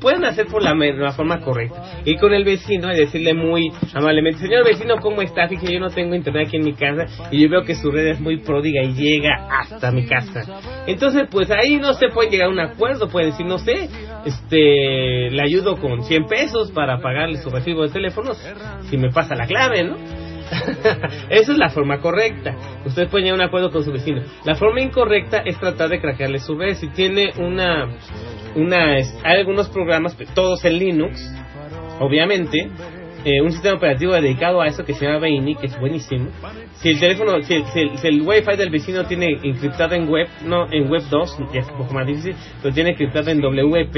[0.00, 0.74] Pueden hacer por la,
[1.12, 1.82] forma correcta.
[2.04, 5.48] Ir con el vecino y decirle muy amablemente: Señor vecino, ¿cómo está?
[5.48, 8.06] Fíjate, yo no tengo internet aquí en mi casa y yo veo que su red
[8.08, 10.44] es muy pródiga y llega hasta mi casa.
[10.86, 13.08] Entonces, pues ahí no se puede llegar a un acuerdo.
[13.08, 13.88] Pueden decir, no sé,
[14.24, 18.32] este, le ayudo con 100 pesos para pagarle su recibo de teléfono
[18.88, 20.27] si me pasa la clave, ¿no?
[21.30, 22.56] Esa es la forma correcta.
[22.84, 24.22] Ustedes pueden llegar a un acuerdo con su vecino.
[24.44, 26.74] La forma incorrecta es tratar de craquearle su red.
[26.74, 27.88] Si tiene una,
[28.54, 31.32] una, hay algunos programas, pues, todos en Linux,
[32.00, 32.68] obviamente,
[33.24, 36.30] eh, un sistema operativo dedicado a eso que se llama Baini, que es buenísimo.
[36.74, 40.08] Si el teléfono, si el, si el, si el Wi-Fi del vecino tiene encriptado en
[40.08, 43.40] web, no en web 2, ya es un poco más difícil, pero tiene encriptado en
[43.40, 43.96] WP,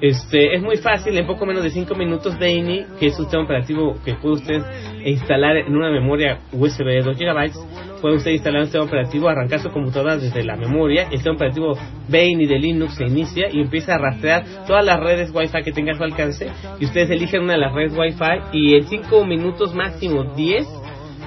[0.00, 3.44] este, es muy fácil, en poco menos de 5 minutos Baini, que es un sistema
[3.44, 4.62] operativo que puede usted
[5.04, 9.58] instalar en una memoria USB de 2 GB, puede usted instalar un sistema operativo, arrancar
[9.58, 11.72] su computadora desde la memoria, el sistema operativo
[12.08, 15.92] Baini de Linux se inicia y empieza a rastrear todas las redes Wi-Fi que tenga
[15.92, 16.48] a su alcance
[16.78, 20.66] y ustedes eligen una de las redes Wi-Fi y en 5 minutos máximo 10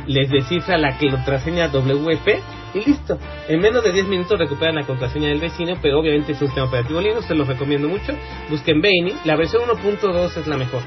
[0.08, 3.18] les descifra la contraseña WP y listo.
[3.48, 6.68] En menos de 10 minutos recuperan la contraseña del vecino, pero obviamente es un sistema
[6.68, 8.14] operativo Linux, se los recomiendo mucho.
[8.50, 10.82] Busquen Baini, la versión 1.2 es la mejor.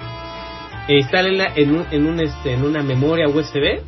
[0.88, 3.80] Eh, instálenla en, un, en, un, este, en una memoria USB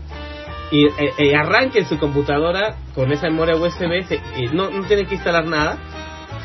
[0.71, 4.05] y eh, eh, arranquen su computadora con esa memoria USB.
[4.05, 4.21] Se,
[4.53, 5.79] no, no tienen que instalar nada.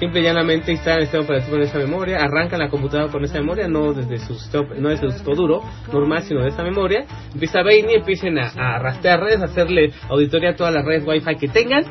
[0.02, 3.36] Simple y llanamente instalan el sistema operativo en esa memoria, arrancan la computadora con esa
[3.36, 4.34] memoria, no desde su
[4.80, 5.62] no desde su disco duro
[5.94, 7.06] normal, sino de esa memoria.
[7.32, 11.36] Empieza Baini, empiecen a, a rastrear redes, a hacerle auditoría a todas las redes Wi-Fi
[11.36, 11.84] que tengan.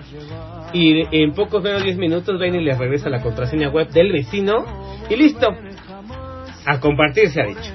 [0.73, 4.65] Y en pocos menos de 10 minutos Baini les regresa la contraseña web del vecino
[5.09, 5.47] y listo.
[6.67, 7.73] A compartir se ha dicho.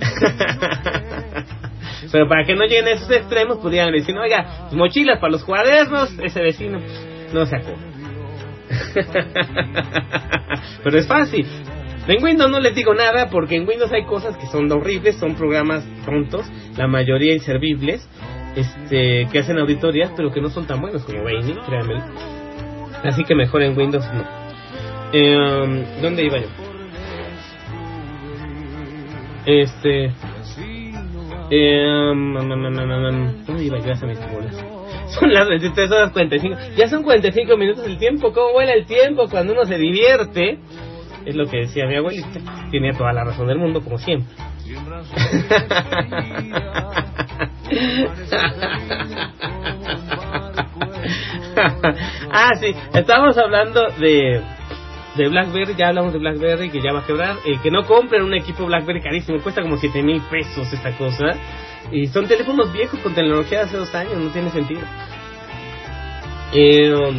[2.10, 6.18] Pero para que no lleguen a esos extremos, pudieran decir, oiga, mochilas para los cuadernos,
[6.20, 6.78] ese vecino
[7.34, 7.93] no se acuerda.
[10.84, 11.46] Pero es fácil.
[12.06, 15.34] En Windows no les digo nada porque en Windows hay cosas que son horribles, son
[15.34, 16.46] programas tontos,
[16.76, 18.06] la mayoría inservibles,
[18.54, 22.02] este, que hacen auditorías, pero que no son tan buenos como Baini, créanme.
[23.04, 24.24] Así que mejor en Windows no.
[25.12, 26.48] Eh, ¿Dónde iba yo?
[29.46, 30.08] Este.
[31.50, 32.34] Mm,
[33.46, 34.73] ¿Dónde iba yo hace mis bolas?
[35.18, 36.56] Son las 23 horas 45.
[36.76, 38.32] Ya son 45 minutos el tiempo.
[38.32, 40.58] ¿Cómo vuela el tiempo cuando uno se divierte?
[41.24, 42.40] Es lo que decía mi abuelita.
[42.70, 44.34] Tiene toda la razón del mundo, como siempre.
[52.30, 54.42] ah, sí, estábamos hablando de
[55.16, 58.22] de BlackBerry, ya hablamos de BlackBerry que ya va a quebrar, eh, que no compren
[58.22, 61.26] un equipo BlackBerry carísimo, cuesta como 7 mil pesos esta cosa,
[61.90, 64.82] y son teléfonos viejos con tecnología de hace dos años, no tiene sentido.
[66.52, 67.16] Eh, um,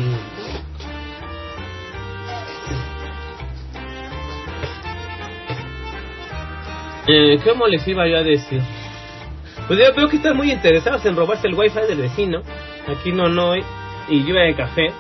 [7.08, 8.62] eh, ¿Cómo les iba yo a decir?
[9.68, 12.42] Pues yo veo que están muy interesados en robarse el wifi del vecino,
[12.88, 14.92] aquí no, no, y lluvia de café.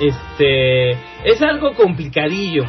[0.00, 0.90] Este,
[1.24, 2.64] es algo complicadillo,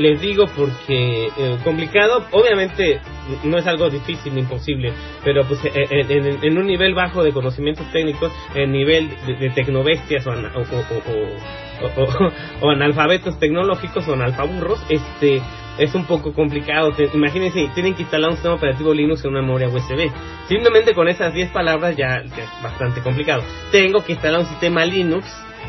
[0.00, 3.00] les digo porque eh, complicado, obviamente
[3.44, 4.92] no es algo difícil ni imposible,
[5.24, 9.50] pero pues eh, en, en- un nivel bajo de conocimientos técnicos, en nivel de, de
[9.50, 12.26] tecnobestias o, ana- o, o-
[12.66, 15.40] o- analfabetos tecnológicos o analfaburros, este
[15.78, 16.92] es un poco complicado.
[17.14, 20.10] Imagínense, tienen que instalar un sistema operativo Linux en una memoria USB.
[20.48, 23.42] Simplemente con esas 10 palabras ya es bastante complicado.
[23.70, 25.26] Tengo que instalar un sistema Linux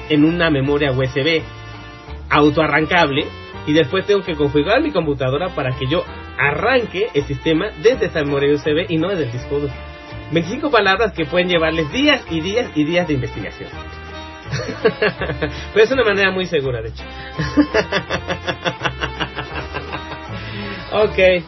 [0.09, 1.41] en una memoria USB
[2.29, 3.25] autoarrancable
[3.67, 6.03] y después tengo que configurar mi computadora para que yo
[6.37, 9.73] arranque el sistema desde esa memoria USB y no desde el disco duro.
[10.31, 13.69] 25 palabras que pueden llevarles días y días y días de investigación.
[15.73, 17.03] Pero es una manera muy segura, de hecho.
[20.93, 21.43] ok.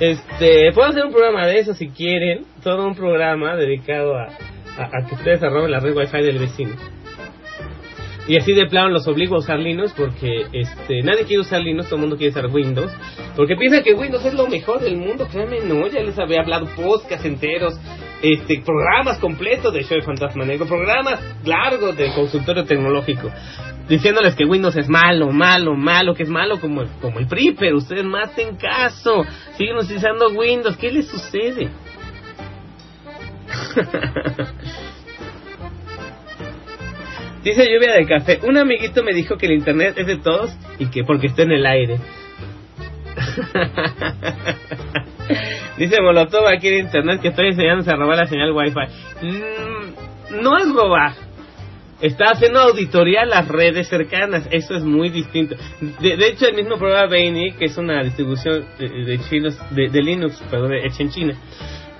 [0.00, 2.44] Este, puedo hacer un programa de eso si quieren.
[2.62, 4.28] Todo un programa dedicado a,
[4.78, 6.74] a, a que ustedes arroben la red Wi-Fi del vecino.
[8.28, 11.86] Y así de plano los obligo a usar Linux porque este nadie quiere usar Linux,
[11.86, 12.90] todo el mundo quiere usar Windows.
[13.36, 16.66] Porque piensan que Windows es lo mejor del mundo, créanme, no, ya les había hablado
[16.74, 17.78] podcasts enteros,
[18.22, 23.30] este programas completos de Show de Fantasma Negro, programas largos del consultorio tecnológico,
[23.88, 27.54] diciéndoles que Windows es malo, malo, malo, que es malo como, el- como el PRI,
[27.56, 29.24] pero ustedes no hacen caso,
[29.56, 31.68] siguen utilizando Windows, ¿qué les sucede?
[37.46, 38.40] Dice lluvia de café.
[38.42, 40.50] Un amiguito me dijo que el internet es de todos
[40.80, 41.98] y que porque está en el aire.
[45.78, 48.80] Dice Molotov aquí en internet que estoy enseñándose a robar la señal wifi.
[49.22, 51.12] Mm, no es robar.
[52.00, 54.48] Está haciendo auditoría a las redes cercanas.
[54.50, 55.54] Eso es muy distinto.
[56.00, 59.88] De, de hecho, el mismo programa Bainy, que es una distribución de, de chinos, de,
[59.88, 61.36] de Linux, perdón, hecha en China,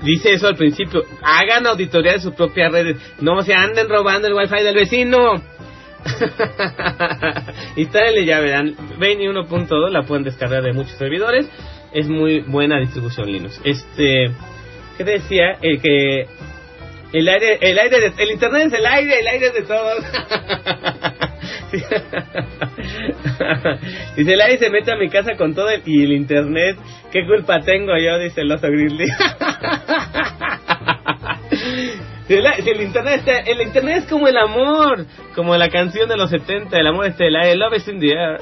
[0.03, 1.03] dice eso al principio.
[1.23, 2.97] Hagan auditoría de sus propias redes.
[3.21, 5.43] No se anden robando el wifi del vecino.
[7.77, 8.75] Instálenle ya verán.
[8.99, 11.49] Bainy 1.2 la pueden descargar de muchos servidores.
[11.93, 13.61] Es muy buena distribución Linux.
[13.65, 14.31] Este,
[14.97, 15.59] ¿qué decía?
[15.63, 16.27] El que
[17.13, 20.05] el aire, el aire, de- el internet es el aire, el aire es de todos.
[24.17, 26.77] dice el aire se mete a mi casa con todo el- y el internet.
[27.13, 28.19] ¿Qué culpa tengo yo?
[28.19, 29.07] Dice el oso grizzly.
[32.29, 32.45] El,
[32.83, 35.07] internet el internet es como el amor,
[35.37, 38.11] como la canción de los 70, el amor está el aire, love is in the
[38.13, 38.41] air.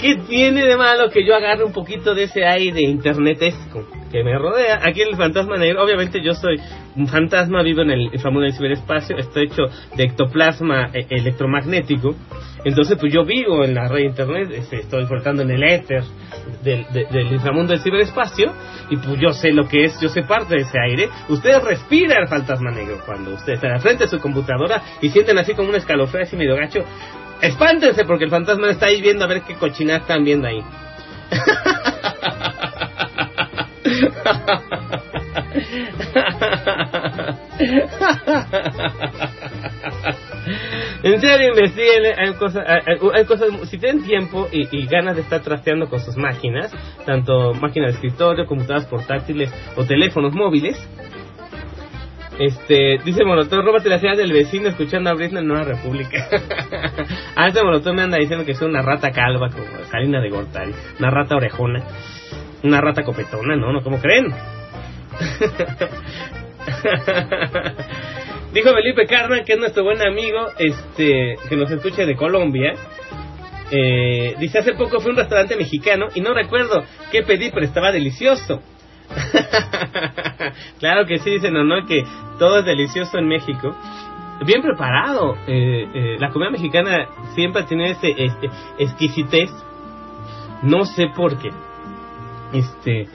[0.00, 4.38] ¿Qué tiene de malo que yo agarre un poquito de ese aire internetesco que me
[4.38, 4.80] rodea?
[4.82, 6.56] Aquí en el fantasma negro, obviamente yo soy
[6.96, 9.64] un fantasma, vivo en el inframundo del ciberespacio, estoy hecho
[9.96, 12.14] de ectoplasma eh, electromagnético,
[12.64, 16.02] entonces pues yo vivo en la red internet, este, estoy flotando en el éter
[16.64, 18.52] del, de- del inframundo del ciberespacio
[18.88, 21.08] y pues yo sé lo que es, yo sé parte de ese aire.
[21.28, 25.52] Ustedes respiran fantasma negro cuando ustedes están al frente de su computadora y sienten así
[25.54, 26.80] como un escalofrío así medio gacho.
[27.42, 30.62] Espántense porque el fantasma está ahí viendo a ver qué cochinadas están viendo ahí.
[41.02, 42.64] En serio, investiguen, hay cosas,
[43.14, 46.72] hay cosas, si tienen tiempo y, y ganas de estar trasteando con sus máquinas,
[47.06, 50.76] tanto máquinas de escritorio, computadoras portátiles o teléfonos móviles,
[52.40, 56.26] este, dice Molotov, róbate la señal del vecino escuchando a Britney en Nueva República.
[57.36, 60.72] ah, este Molotov me anda diciendo que soy una rata calva como Salina de Gortari,
[60.98, 61.84] una rata orejona,
[62.62, 63.74] una rata copetona, ¿no?
[63.74, 63.82] ¿No?
[63.82, 64.28] ¿Cómo creen?
[68.54, 72.72] Dijo Felipe Carmen, que es nuestro buen amigo, este, que nos escucha de Colombia.
[73.70, 77.66] Eh, dice, hace poco fui a un restaurante mexicano y no recuerdo qué pedí, pero
[77.66, 78.62] estaba delicioso.
[80.78, 82.04] claro que sí, dicen, no, no, que
[82.38, 83.74] todo es delicioso en México.
[84.44, 85.36] Bien preparado.
[85.46, 89.50] Eh, eh, la comida mexicana siempre tiene ese este, exquisitez.
[90.62, 91.50] No sé por qué.
[92.52, 93.06] Este,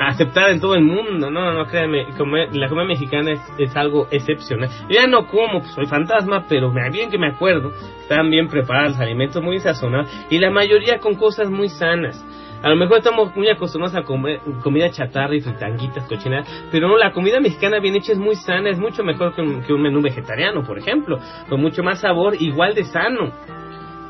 [0.00, 1.30] aceptada en todo el mundo.
[1.30, 4.70] No, no, créanme, comer- la comida mexicana es, es algo excepcional.
[4.88, 7.72] Yo ya no como, pues soy fantasma, pero bien que me acuerdo,
[8.02, 12.24] están bien preparados, alimentos muy sazonados y la mayoría con cosas muy sanas.
[12.62, 16.98] A lo mejor estamos muy acostumbrados a comer comida chatarra y fritanguitas, cochinadas, pero no,
[16.98, 19.80] la comida mexicana bien hecha es muy sana, es mucho mejor que un, que un
[19.80, 21.18] menú vegetariano, por ejemplo,
[21.48, 23.32] con mucho más sabor, igual de sano.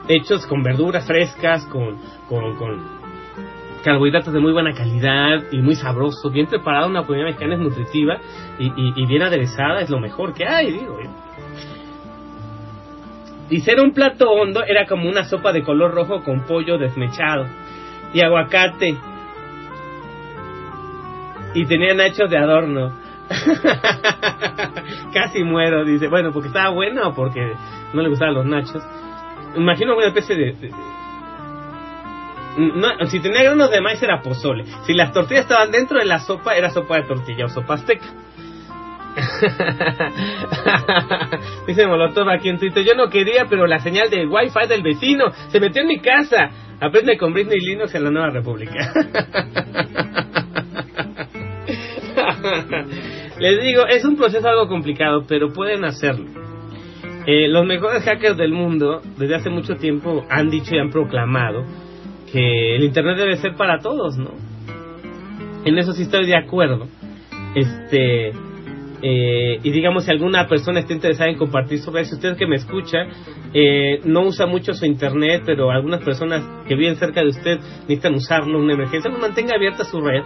[0.09, 1.97] Hechos con verduras frescas, con,
[2.29, 3.01] con, con
[3.85, 8.19] carbohidratos de muy buena calidad y muy sabroso, bien preparada, una comida mexicana es nutritiva
[8.59, 10.99] y bien aderezada, es lo mejor que hay, digo.
[10.99, 11.09] ¿eh?
[13.51, 17.47] Y ser un plato hondo era como una sopa de color rojo con pollo desmechado
[18.13, 18.97] y aguacate.
[21.55, 22.93] Y tenía nachos de adorno.
[25.13, 26.09] Casi muero, dice.
[26.09, 27.53] Bueno, porque estaba bueno o porque
[27.93, 28.83] no le gustaban los nachos.
[29.57, 30.53] Imagino una especie de...
[30.53, 30.73] de-
[32.57, 34.65] no, si tenía granos de maíz era pozole.
[34.85, 38.07] Si las tortillas estaban dentro de la sopa, era sopa de tortilla o sopa azteca.
[41.67, 45.31] Dice Molotov aquí en Twitter, yo no quería, pero la señal de wifi del vecino
[45.49, 46.51] se metió en mi casa.
[46.81, 48.73] Aprende con Britney Linux en la Nueva República.
[53.39, 56.27] Les digo, es un proceso algo complicado, pero pueden hacerlo.
[57.27, 61.65] Eh, los mejores hackers del mundo, desde hace mucho tiempo, han dicho y han proclamado
[62.33, 64.31] que el Internet debe ser para todos, ¿no?
[65.65, 66.87] En eso sí estoy de acuerdo.
[67.55, 68.33] Este,
[69.03, 72.57] eh, y digamos, si alguna persona está interesada en compartir sobre eso, usted que me
[72.57, 72.99] escucha,
[73.55, 78.15] eh, no usa mucho su internet, pero algunas personas que viven cerca de usted necesitan
[78.15, 80.23] usarlo una emergencia, pues mantenga abierta su red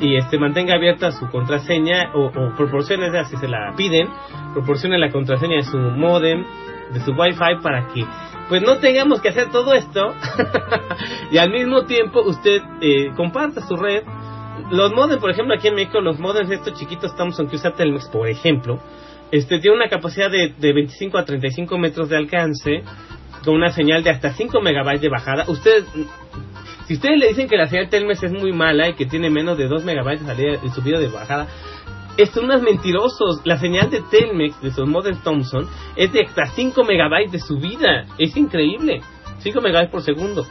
[0.00, 4.08] y este mantenga abierta su contraseña o, o proporcione, si se la piden,
[4.52, 6.44] proporcione la contraseña de su modem,
[6.92, 8.04] de su wifi para que
[8.48, 10.14] pues no tengamos que hacer todo esto
[11.32, 14.04] y al mismo tiempo usted eh, comparta su red
[14.70, 17.72] los modems, por ejemplo, aquí en México, los modems de estos chiquitos Thomson que usa
[17.72, 18.80] Telmex, por ejemplo,
[19.30, 22.82] este tiene una capacidad de, de 25 a 35 metros de alcance,
[23.44, 25.44] con una señal de hasta 5 megabytes de bajada.
[25.48, 25.84] Ustedes,
[26.86, 29.56] si ustedes le dicen que la señal Telmex es muy mala y que tiene menos
[29.58, 31.46] de 2 megabytes de salida y subida de bajada,
[32.32, 33.42] son unos mentirosos.
[33.44, 38.06] La señal de Telmex, de sus modems Thomson, es de hasta 5 megabytes de subida.
[38.18, 39.00] Es increíble.
[39.40, 40.46] 5 megabytes por segundo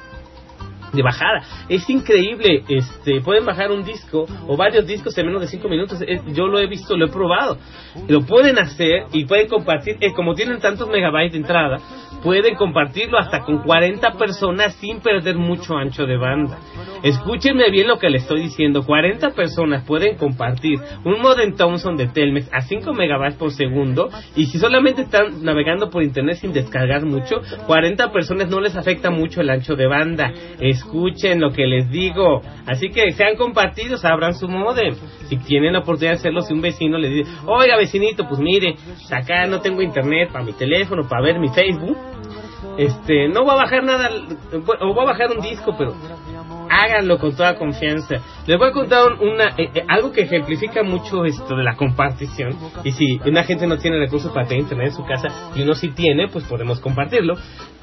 [0.96, 1.42] de bajada.
[1.70, 2.64] Es increíble.
[2.68, 6.02] Este, pueden bajar un disco o varios discos en menos de 5 minutos.
[6.08, 7.58] Es- yo lo he visto, lo he probado.
[8.08, 9.98] Lo pueden hacer y pueden compartir.
[10.02, 11.78] eh, como tienen tantos megabytes de entrada,
[12.24, 16.58] pueden compartirlo hasta con 40 personas sin perder mucho ancho de banda.
[17.04, 18.84] Escúchenme bien lo que le estoy diciendo.
[18.84, 24.46] 40 personas pueden compartir un modem Thomson de Telmex a 5 megabytes por segundo y
[24.48, 29.42] si solamente están navegando por internet sin descargar mucho, 40 personas no les afecta mucho
[29.42, 30.32] el ancho de banda.
[30.86, 32.42] Escuchen lo que les digo.
[32.66, 34.96] Así que sean compartidos, abran su modem.
[35.28, 38.76] Si tienen la oportunidad de hacerlo, si un vecino les dice, oiga vecinito, pues mire,
[39.12, 41.98] acá no tengo internet para mi teléfono, para ver mi Facebook.
[42.78, 44.10] Este, no va a bajar nada,
[44.82, 45.96] o va a bajar un disco, pero
[46.70, 48.16] háganlo con toda confianza.
[48.48, 51.76] Les voy a contar un- una eh, eh, algo que ejemplifica mucho esto de la
[51.76, 52.56] compartición.
[52.84, 55.74] Y si una gente no tiene recursos para tener internet en su casa y uno
[55.76, 57.36] sí tiene, pues podemos compartirlo.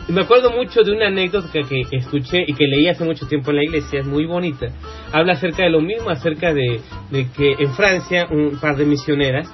[0.08, 3.50] Me acuerdo mucho de una anécdota que, que escuché y que leí hace mucho tiempo
[3.50, 4.66] en la iglesia, es muy bonita.
[5.12, 6.80] Habla acerca de lo mismo, acerca de,
[7.10, 9.48] de que en Francia un par de misioneras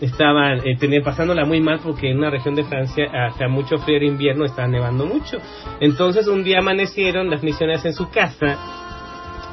[0.00, 3.98] estaban eh, tenían- pasándola muy mal porque en una región de Francia hacía mucho frío
[3.98, 5.38] en invierno, estaba nevando mucho.
[5.80, 8.58] Entonces un día amanecieron las misioneras en su casa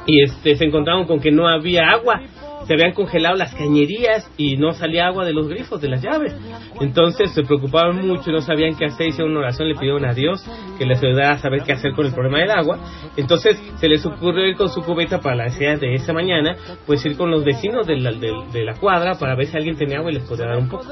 [0.06, 2.20] y este se encontraron con que no había agua.
[2.68, 6.36] Se habían congelado las cañerías y no salía agua de los grifos, de las llaves.
[6.80, 9.08] Entonces se preocuparon mucho no sabían qué hacer.
[9.08, 10.44] Hicieron una oración, le pidieron a Dios
[10.78, 12.78] que les ayudara a saber qué hacer con el problema del agua.
[13.16, 17.04] Entonces se les ocurrió ir con su cubeta para la necesidad de esa mañana, pues
[17.06, 20.10] ir con los vecinos de la, de, la cuadra para ver si alguien tenía agua
[20.10, 20.84] y les podía dar un poco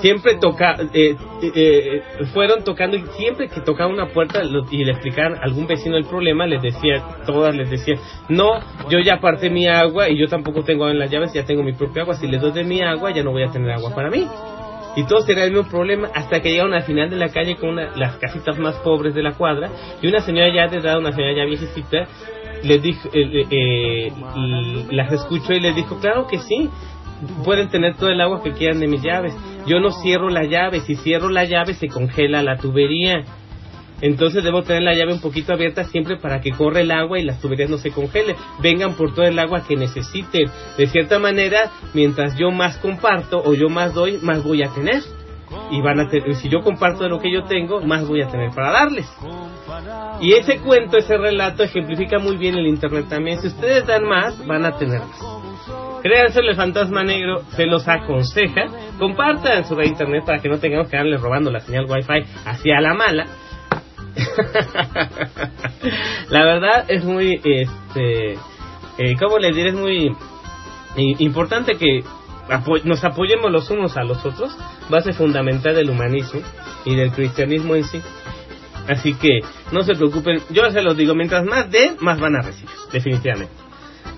[0.00, 2.02] siempre toca eh, eh,
[2.32, 6.04] fueron tocando y siempre que tocaba una puerta y le explicaban a algún vecino el
[6.04, 7.94] problema les decía todas les decía
[8.28, 8.58] no
[8.90, 11.72] yo ya aparté mi agua y yo tampoco tengo en las llaves ya tengo mi
[11.72, 14.10] propia agua si les doy de mi agua ya no voy a tener agua para
[14.10, 14.26] mí
[14.96, 17.70] y todos tenían el mismo problema hasta que llegaron al final de la calle con
[17.70, 19.70] una, las casitas más pobres de la cuadra
[20.02, 22.08] y una señora ya de edad, una señora ya viejecita,
[22.64, 24.12] les dijo, eh, eh,
[24.90, 26.68] y las escuchó y les dijo, claro que sí,
[27.44, 29.34] pueden tener todo el agua que quieran de mis llaves.
[29.66, 33.24] Yo no cierro la llave, si cierro la llave se congela la tubería.
[34.00, 37.24] Entonces debo tener la llave un poquito abierta siempre para que corra el agua y
[37.24, 38.36] las tuberías no se congelen.
[38.60, 40.46] Vengan por todo el agua que necesiten.
[40.76, 45.02] De cierta manera, mientras yo más comparto o yo más doy, más voy a tener.
[45.70, 48.28] y van a tener, si yo comparto de lo que yo tengo, más voy a
[48.28, 49.10] tener para darles.
[50.20, 53.40] Y ese cuento, ese relato ejemplifica muy bien el Internet también.
[53.40, 55.38] Si ustedes dan más, van a tener más.
[56.02, 58.66] Créanse, el fantasma negro se los aconseja.
[58.98, 62.80] Compartan su red internet para que no tengamos que darle robando la señal wifi hacia
[62.80, 63.26] la mala.
[66.30, 68.32] la verdad es muy, este,
[68.98, 69.70] eh, ¿cómo les diré?
[69.70, 70.14] Es muy
[70.96, 72.02] importante que
[72.84, 74.56] nos apoyemos los unos a los otros,
[74.88, 76.40] base fundamental del humanismo
[76.84, 78.00] y del cristianismo en sí.
[78.88, 79.40] Así que
[79.70, 83.67] no se preocupen, yo se los digo, mientras más den, más van a recibir, definitivamente.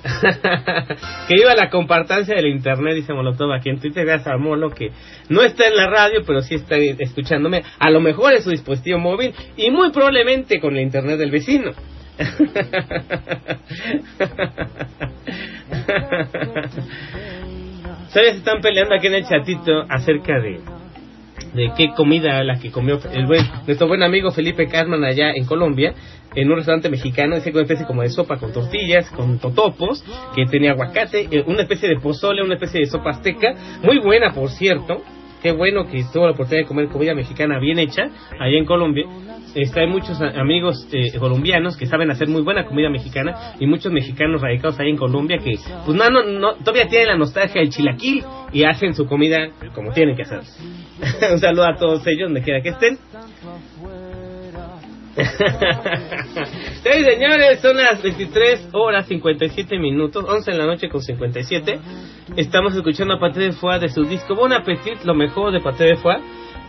[1.29, 4.91] que iba la compartancia del internet, dice Molotov aquí en Twitter, gracias a Molo, que
[5.29, 8.99] no está en la radio, pero sí está escuchándome, a lo mejor en su dispositivo
[8.99, 11.73] móvil y muy probablemente con el internet del vecino.
[18.11, 18.37] ¿Sabes?
[18.37, 20.61] Están peleando aquí en el chatito acerca de,
[21.55, 25.47] de qué comida la que comió el buen, nuestro buen amigo Felipe Carman allá en
[25.47, 25.95] Colombia,
[26.35, 30.05] en un restaurante mexicano, ese con una especie como de sopa con tortillas, con totopos,
[30.35, 34.33] que tenía aguacate, eh, una especie de pozole, una especie de sopa azteca, muy buena
[34.33, 35.03] por cierto,
[35.43, 38.03] qué bueno que tuvo la oportunidad de comer comida mexicana bien hecha
[38.39, 39.07] allá en Colombia.
[39.55, 43.91] Este, hay muchos amigos eh, colombianos que saben hacer muy buena comida mexicana y muchos
[43.91, 45.55] mexicanos radicados ahí en Colombia que
[45.85, 49.93] pues no, no, no, todavía tienen la nostalgia del chilaquil y hacen su comida como
[49.93, 50.41] tienen que hacer.
[51.33, 52.99] Un saludo a todos ellos, donde quiera que estén.
[56.83, 61.79] Sí, señores, son las 23 horas 57 minutos, 11 en la noche con 57.
[62.37, 65.85] Estamos escuchando a Paté de Foie de su disco Bon Appetit, lo mejor de Paté
[65.85, 66.17] de Foie.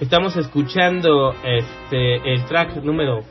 [0.01, 3.21] Estamos escuchando este el track número.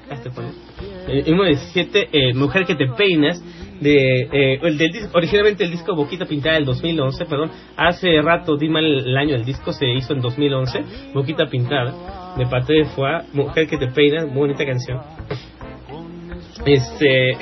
[1.09, 3.43] Eh, número 17, eh, Mujer que te peinas,
[3.81, 8.69] de eh, el del originalmente el disco Boquita Pintada del 2011, perdón, hace rato di
[8.69, 10.85] mal el año del disco, se hizo en 2011,
[11.15, 15.01] Boquita Pintada, de Paté de Foie, Mujer que te peinas, muy bonita canción.
[16.67, 17.37] Este,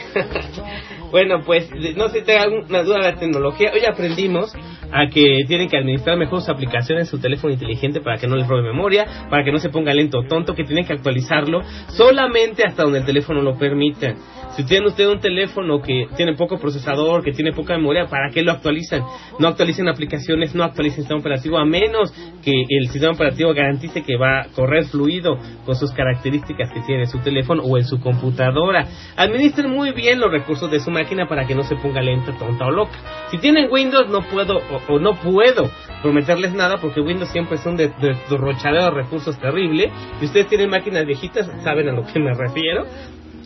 [1.10, 3.73] bueno, pues no sé si tengan alguna duda de la tecnología.
[3.74, 4.52] Hoy aprendimos
[4.93, 8.36] a que tienen que administrar mejor sus aplicaciones en su teléfono inteligente para que no
[8.36, 11.62] les robe memoria, para que no se ponga lento o tonto, que tienen que actualizarlo
[11.89, 14.15] solamente hasta donde el teléfono lo permita.
[14.56, 18.43] Si tiene usted un teléfono que tiene poco procesador, que tiene poca memoria, ¿para qué
[18.43, 19.02] lo actualizan?
[19.39, 22.12] No actualicen aplicaciones, no actualicen sistema operativo, a menos
[22.43, 27.06] que el sistema operativo garantice que va a correr fluido con sus características que tiene
[27.06, 28.86] su teléfono o en su computadora.
[29.16, 32.66] Administren muy bien los recursos de su máquina para que no se ponga lenta, tonta
[32.66, 32.98] o loca.
[33.31, 35.70] Si tienen Windows, no puedo o, no puedo
[36.02, 39.90] prometerles nada porque Windows siempre es un de- de- de recursos terrible.
[40.20, 42.86] Si ustedes tienen máquinas viejitas, saben a lo que me refiero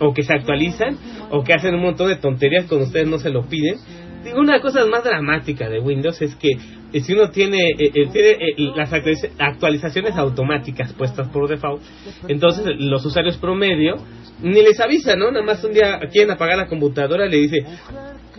[0.00, 0.96] o que se actualizan
[1.30, 3.76] o que hacen un montón de tonterías cuando ustedes no se lo piden.
[4.36, 6.50] Una cosas más dramáticas de Windows es que
[6.92, 11.82] eh, si uno tiene, eh, eh, las actualiz- actualizaciones automáticas puestas por default,
[12.28, 13.96] entonces los usuarios promedio
[14.42, 15.30] ni les avisan, ¿no?
[15.30, 17.64] Nada más un día quieren apagar la computadora, le dice,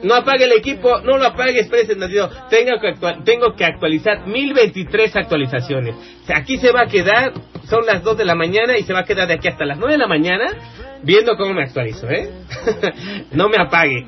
[0.01, 5.15] no apague el equipo, no lo apague, espérese tengo que, actual- tengo que actualizar 1023
[5.15, 5.95] actualizaciones.
[6.33, 7.33] Aquí se va a quedar,
[7.69, 9.77] son las 2 de la mañana y se va a quedar de aquí hasta las
[9.77, 10.45] 9 de la mañana
[11.03, 12.29] viendo cómo me actualizo, ¿eh?
[13.31, 14.07] no me apague.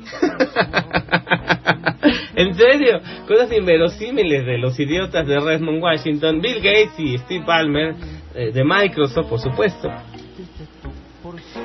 [2.36, 7.94] en serio, cosas inverosímiles de los idiotas de Redmond, Washington, Bill Gates y Steve Ballmer
[8.34, 9.88] eh, de Microsoft, por supuesto.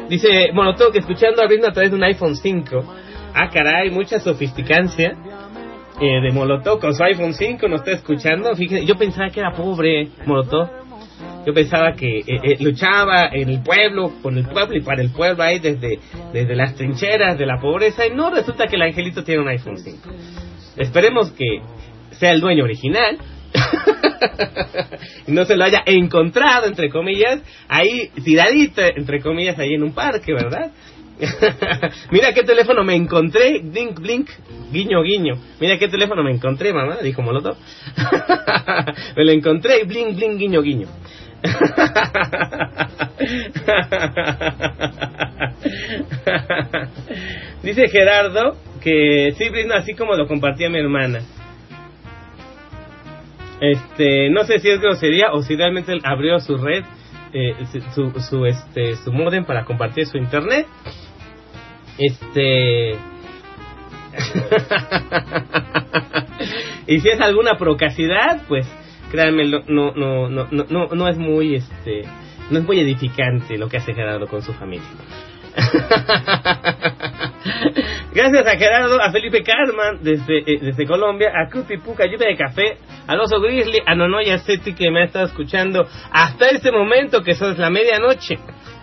[0.09, 2.95] Dice Molotov que escuchando abriendo a través de un iPhone 5.
[3.33, 5.15] Ah, caray, mucha sofisticancia
[6.01, 8.55] eh, de Molotov con su iPhone 5 nos está escuchando.
[8.55, 10.69] Fíjense, yo pensaba que era pobre Molotov.
[11.45, 15.11] Yo pensaba que eh, eh, luchaba en el pueblo, con el pueblo y para el
[15.11, 15.99] pueblo ahí desde,
[16.33, 18.05] desde las trincheras de la pobreza.
[18.05, 20.09] Y no, resulta que el angelito tiene un iPhone 5.
[20.77, 21.61] Esperemos que
[22.11, 23.17] sea el dueño original.
[25.27, 30.33] no se lo haya encontrado, entre comillas, ahí tiradito, entre comillas, ahí en un parque,
[30.33, 30.71] ¿verdad?
[32.11, 34.29] Mira qué teléfono me encontré, blink, blink,
[34.71, 35.35] guiño, guiño.
[35.59, 37.57] Mira qué teléfono me encontré, mamá, dijo Molotov.
[39.15, 40.87] me lo encontré, blink, blink, guiño, guiño.
[47.63, 51.21] Dice Gerardo que sí, así como lo compartía mi hermana.
[53.59, 56.83] Este, no sé si es grosería o si realmente abrió su red,
[57.33, 57.55] eh,
[57.93, 60.65] su, su, este, su modem para compartir su internet.
[61.97, 62.91] Este.
[66.87, 68.67] y si es alguna procacidad, pues
[69.11, 72.03] créanme, no, no, no, no, no, no es muy, este,
[72.49, 74.87] no es muy edificante lo que hace Gerardo con su familia.
[78.13, 82.37] Gracias a Gerardo, a Felipe Carman desde, eh, desde Colombia, a Cuti Puca, Lluvia de
[82.37, 82.77] Café,
[83.07, 87.35] al Oso Grizzly, a Nonoya Seti que me ha estado escuchando hasta este momento, que
[87.35, 88.37] son la medianoche,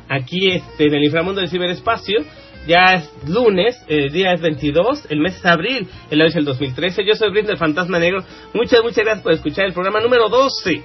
[0.08, 2.20] aquí este, en el inframundo del ciberespacio.
[2.66, 6.44] Ya es lunes, el día es 22, el mes es abril, el año es el
[6.44, 7.04] 2013.
[7.04, 8.22] Yo soy Brin del Fantasma Negro.
[8.52, 10.82] Muchas, muchas gracias por escuchar el programa número 12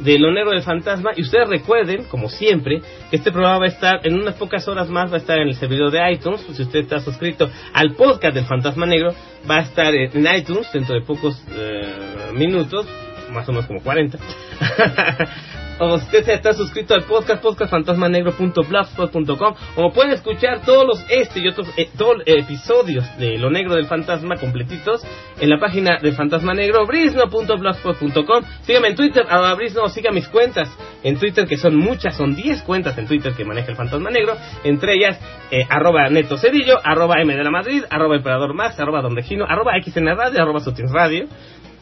[0.00, 1.10] de Lo Negro del Fantasma.
[1.16, 2.80] Y ustedes recuerden, como siempre,
[3.10, 5.48] que este programa va a estar en unas pocas horas más, va a estar en
[5.48, 6.40] el servidor de iTunes.
[6.52, 9.14] Si usted está suscrito al podcast del Fantasma Negro,
[9.48, 12.86] va a estar en iTunes dentro de pocos eh, minutos,
[13.32, 14.18] más o menos como 40.
[15.78, 21.68] o usted está suscrito al podcast, podcastfantasmanegro.blogspot.com, o pueden escuchar todos los este y otros
[21.76, 25.02] eh, todos episodios de Lo Negro del Fantasma completitos
[25.40, 28.44] en la página del Fantasma Negro, brisno.blogspot.com.
[28.62, 30.68] Síganme en Twitter, arroba brisno, siga mis cuentas
[31.02, 34.36] en Twitter, que son muchas, son 10 cuentas en Twitter que maneja el Fantasma Negro,
[34.64, 35.18] entre ellas,
[35.50, 39.44] eh, arroba Neto Cedillo, arroba M de la Madrid, arroba Emperador Max, arroba Don Regino,
[39.48, 41.26] arroba XN Radio, arroba Sutins Radio.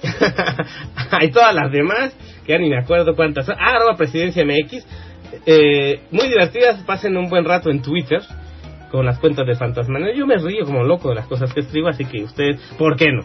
[1.11, 2.15] Hay todas las demás,
[2.47, 3.57] que ya ni me acuerdo cuántas son.
[3.59, 4.87] Ah, arroba Presidencia MX.
[5.45, 8.23] Eh, muy divertidas, pasen un buen rato en Twitter
[8.91, 9.99] con las cuentas de Fantasma.
[10.15, 13.11] Yo me río como loco de las cosas que escribo, así que ustedes, ¿por qué
[13.11, 13.23] no?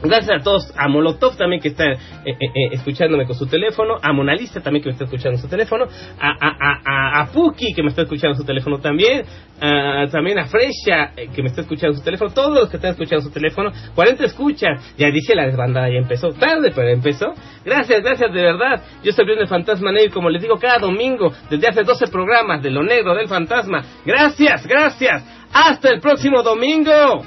[0.00, 1.96] Gracias a todos, a Molotov también que está eh,
[2.26, 5.86] eh, eh, escuchándome con su teléfono, a Monalista también que me está escuchando su teléfono,
[6.20, 9.24] a, a, a, a Puki que me está escuchando su teléfono también,
[9.60, 12.92] a- también a Fresha eh, que me está escuchando su teléfono, todos los que están
[12.92, 17.34] escuchando su teléfono, 40 escuchas, ya dije la desbandada ya empezó, tarde pero empezó,
[17.64, 21.32] gracias, gracias de verdad, yo estoy viendo el Fantasma Negro como les digo cada domingo,
[21.50, 27.24] desde hace 12 programas de lo negro del fantasma, gracias, gracias, hasta el próximo domingo.